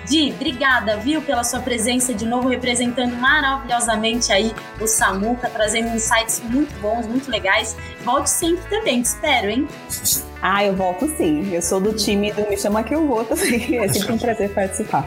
Di, 0.09 0.33
obrigada, 0.35 0.97
viu, 0.97 1.21
pela 1.21 1.45
sua 1.45 1.61
presença 1.61 2.15
de 2.15 2.25
novo, 2.25 2.49
representando 2.49 3.15
maravilhosamente 3.17 4.33
aí 4.33 4.55
o 4.81 4.87
Samuca, 4.87 5.51
trazendo 5.51 5.95
insights 5.95 6.43
muito 6.45 6.73
bons, 6.81 7.07
muito 7.07 7.31
legais. 7.31 7.77
Volte 8.05 8.31
sempre 8.31 8.65
também, 8.71 9.03
te 9.03 9.07
espero, 9.07 9.51
hein? 9.51 9.69
Ah, 10.43 10.65
eu 10.65 10.75
volto 10.75 11.07
sim. 11.17 11.53
Eu 11.53 11.61
sou 11.61 11.81
do 11.81 11.93
time 11.93 12.33
do 12.33 12.49
Me 12.49 12.57
Chama 12.57 12.83
Que 12.83 12.95
Eu 12.95 13.07
Vou 13.07 13.25
também. 13.25 13.79
É 13.81 13.89
sempre 13.89 14.13
um 14.13 14.19
prazer 14.19 14.53
participar. 14.53 15.05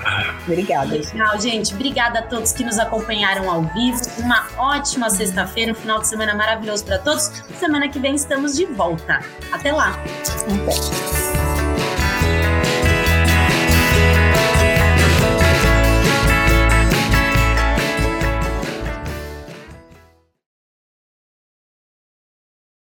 Obrigada. 0.47 0.93
Legal, 0.93 1.39
gente. 1.39 1.73
Obrigada 1.73 2.19
a 2.19 2.21
todos 2.21 2.51
que 2.51 2.63
nos 2.63 2.77
acompanharam 2.77 3.49
ao 3.49 3.63
vivo. 3.63 3.99
Uma 4.19 4.47
ótima 4.57 5.09
sexta-feira, 5.09 5.71
um 5.71 5.75
final 5.75 5.99
de 5.99 6.07
semana 6.07 6.35
maravilhoso 6.35 6.85
para 6.85 6.99
todos. 6.99 7.31
Semana 7.59 7.89
que 7.89 7.99
estamos 8.11 8.55
de 8.55 8.65
volta. 8.65 9.19
Até 9.51 9.71
lá. 9.71 9.97
Até. 10.23 11.52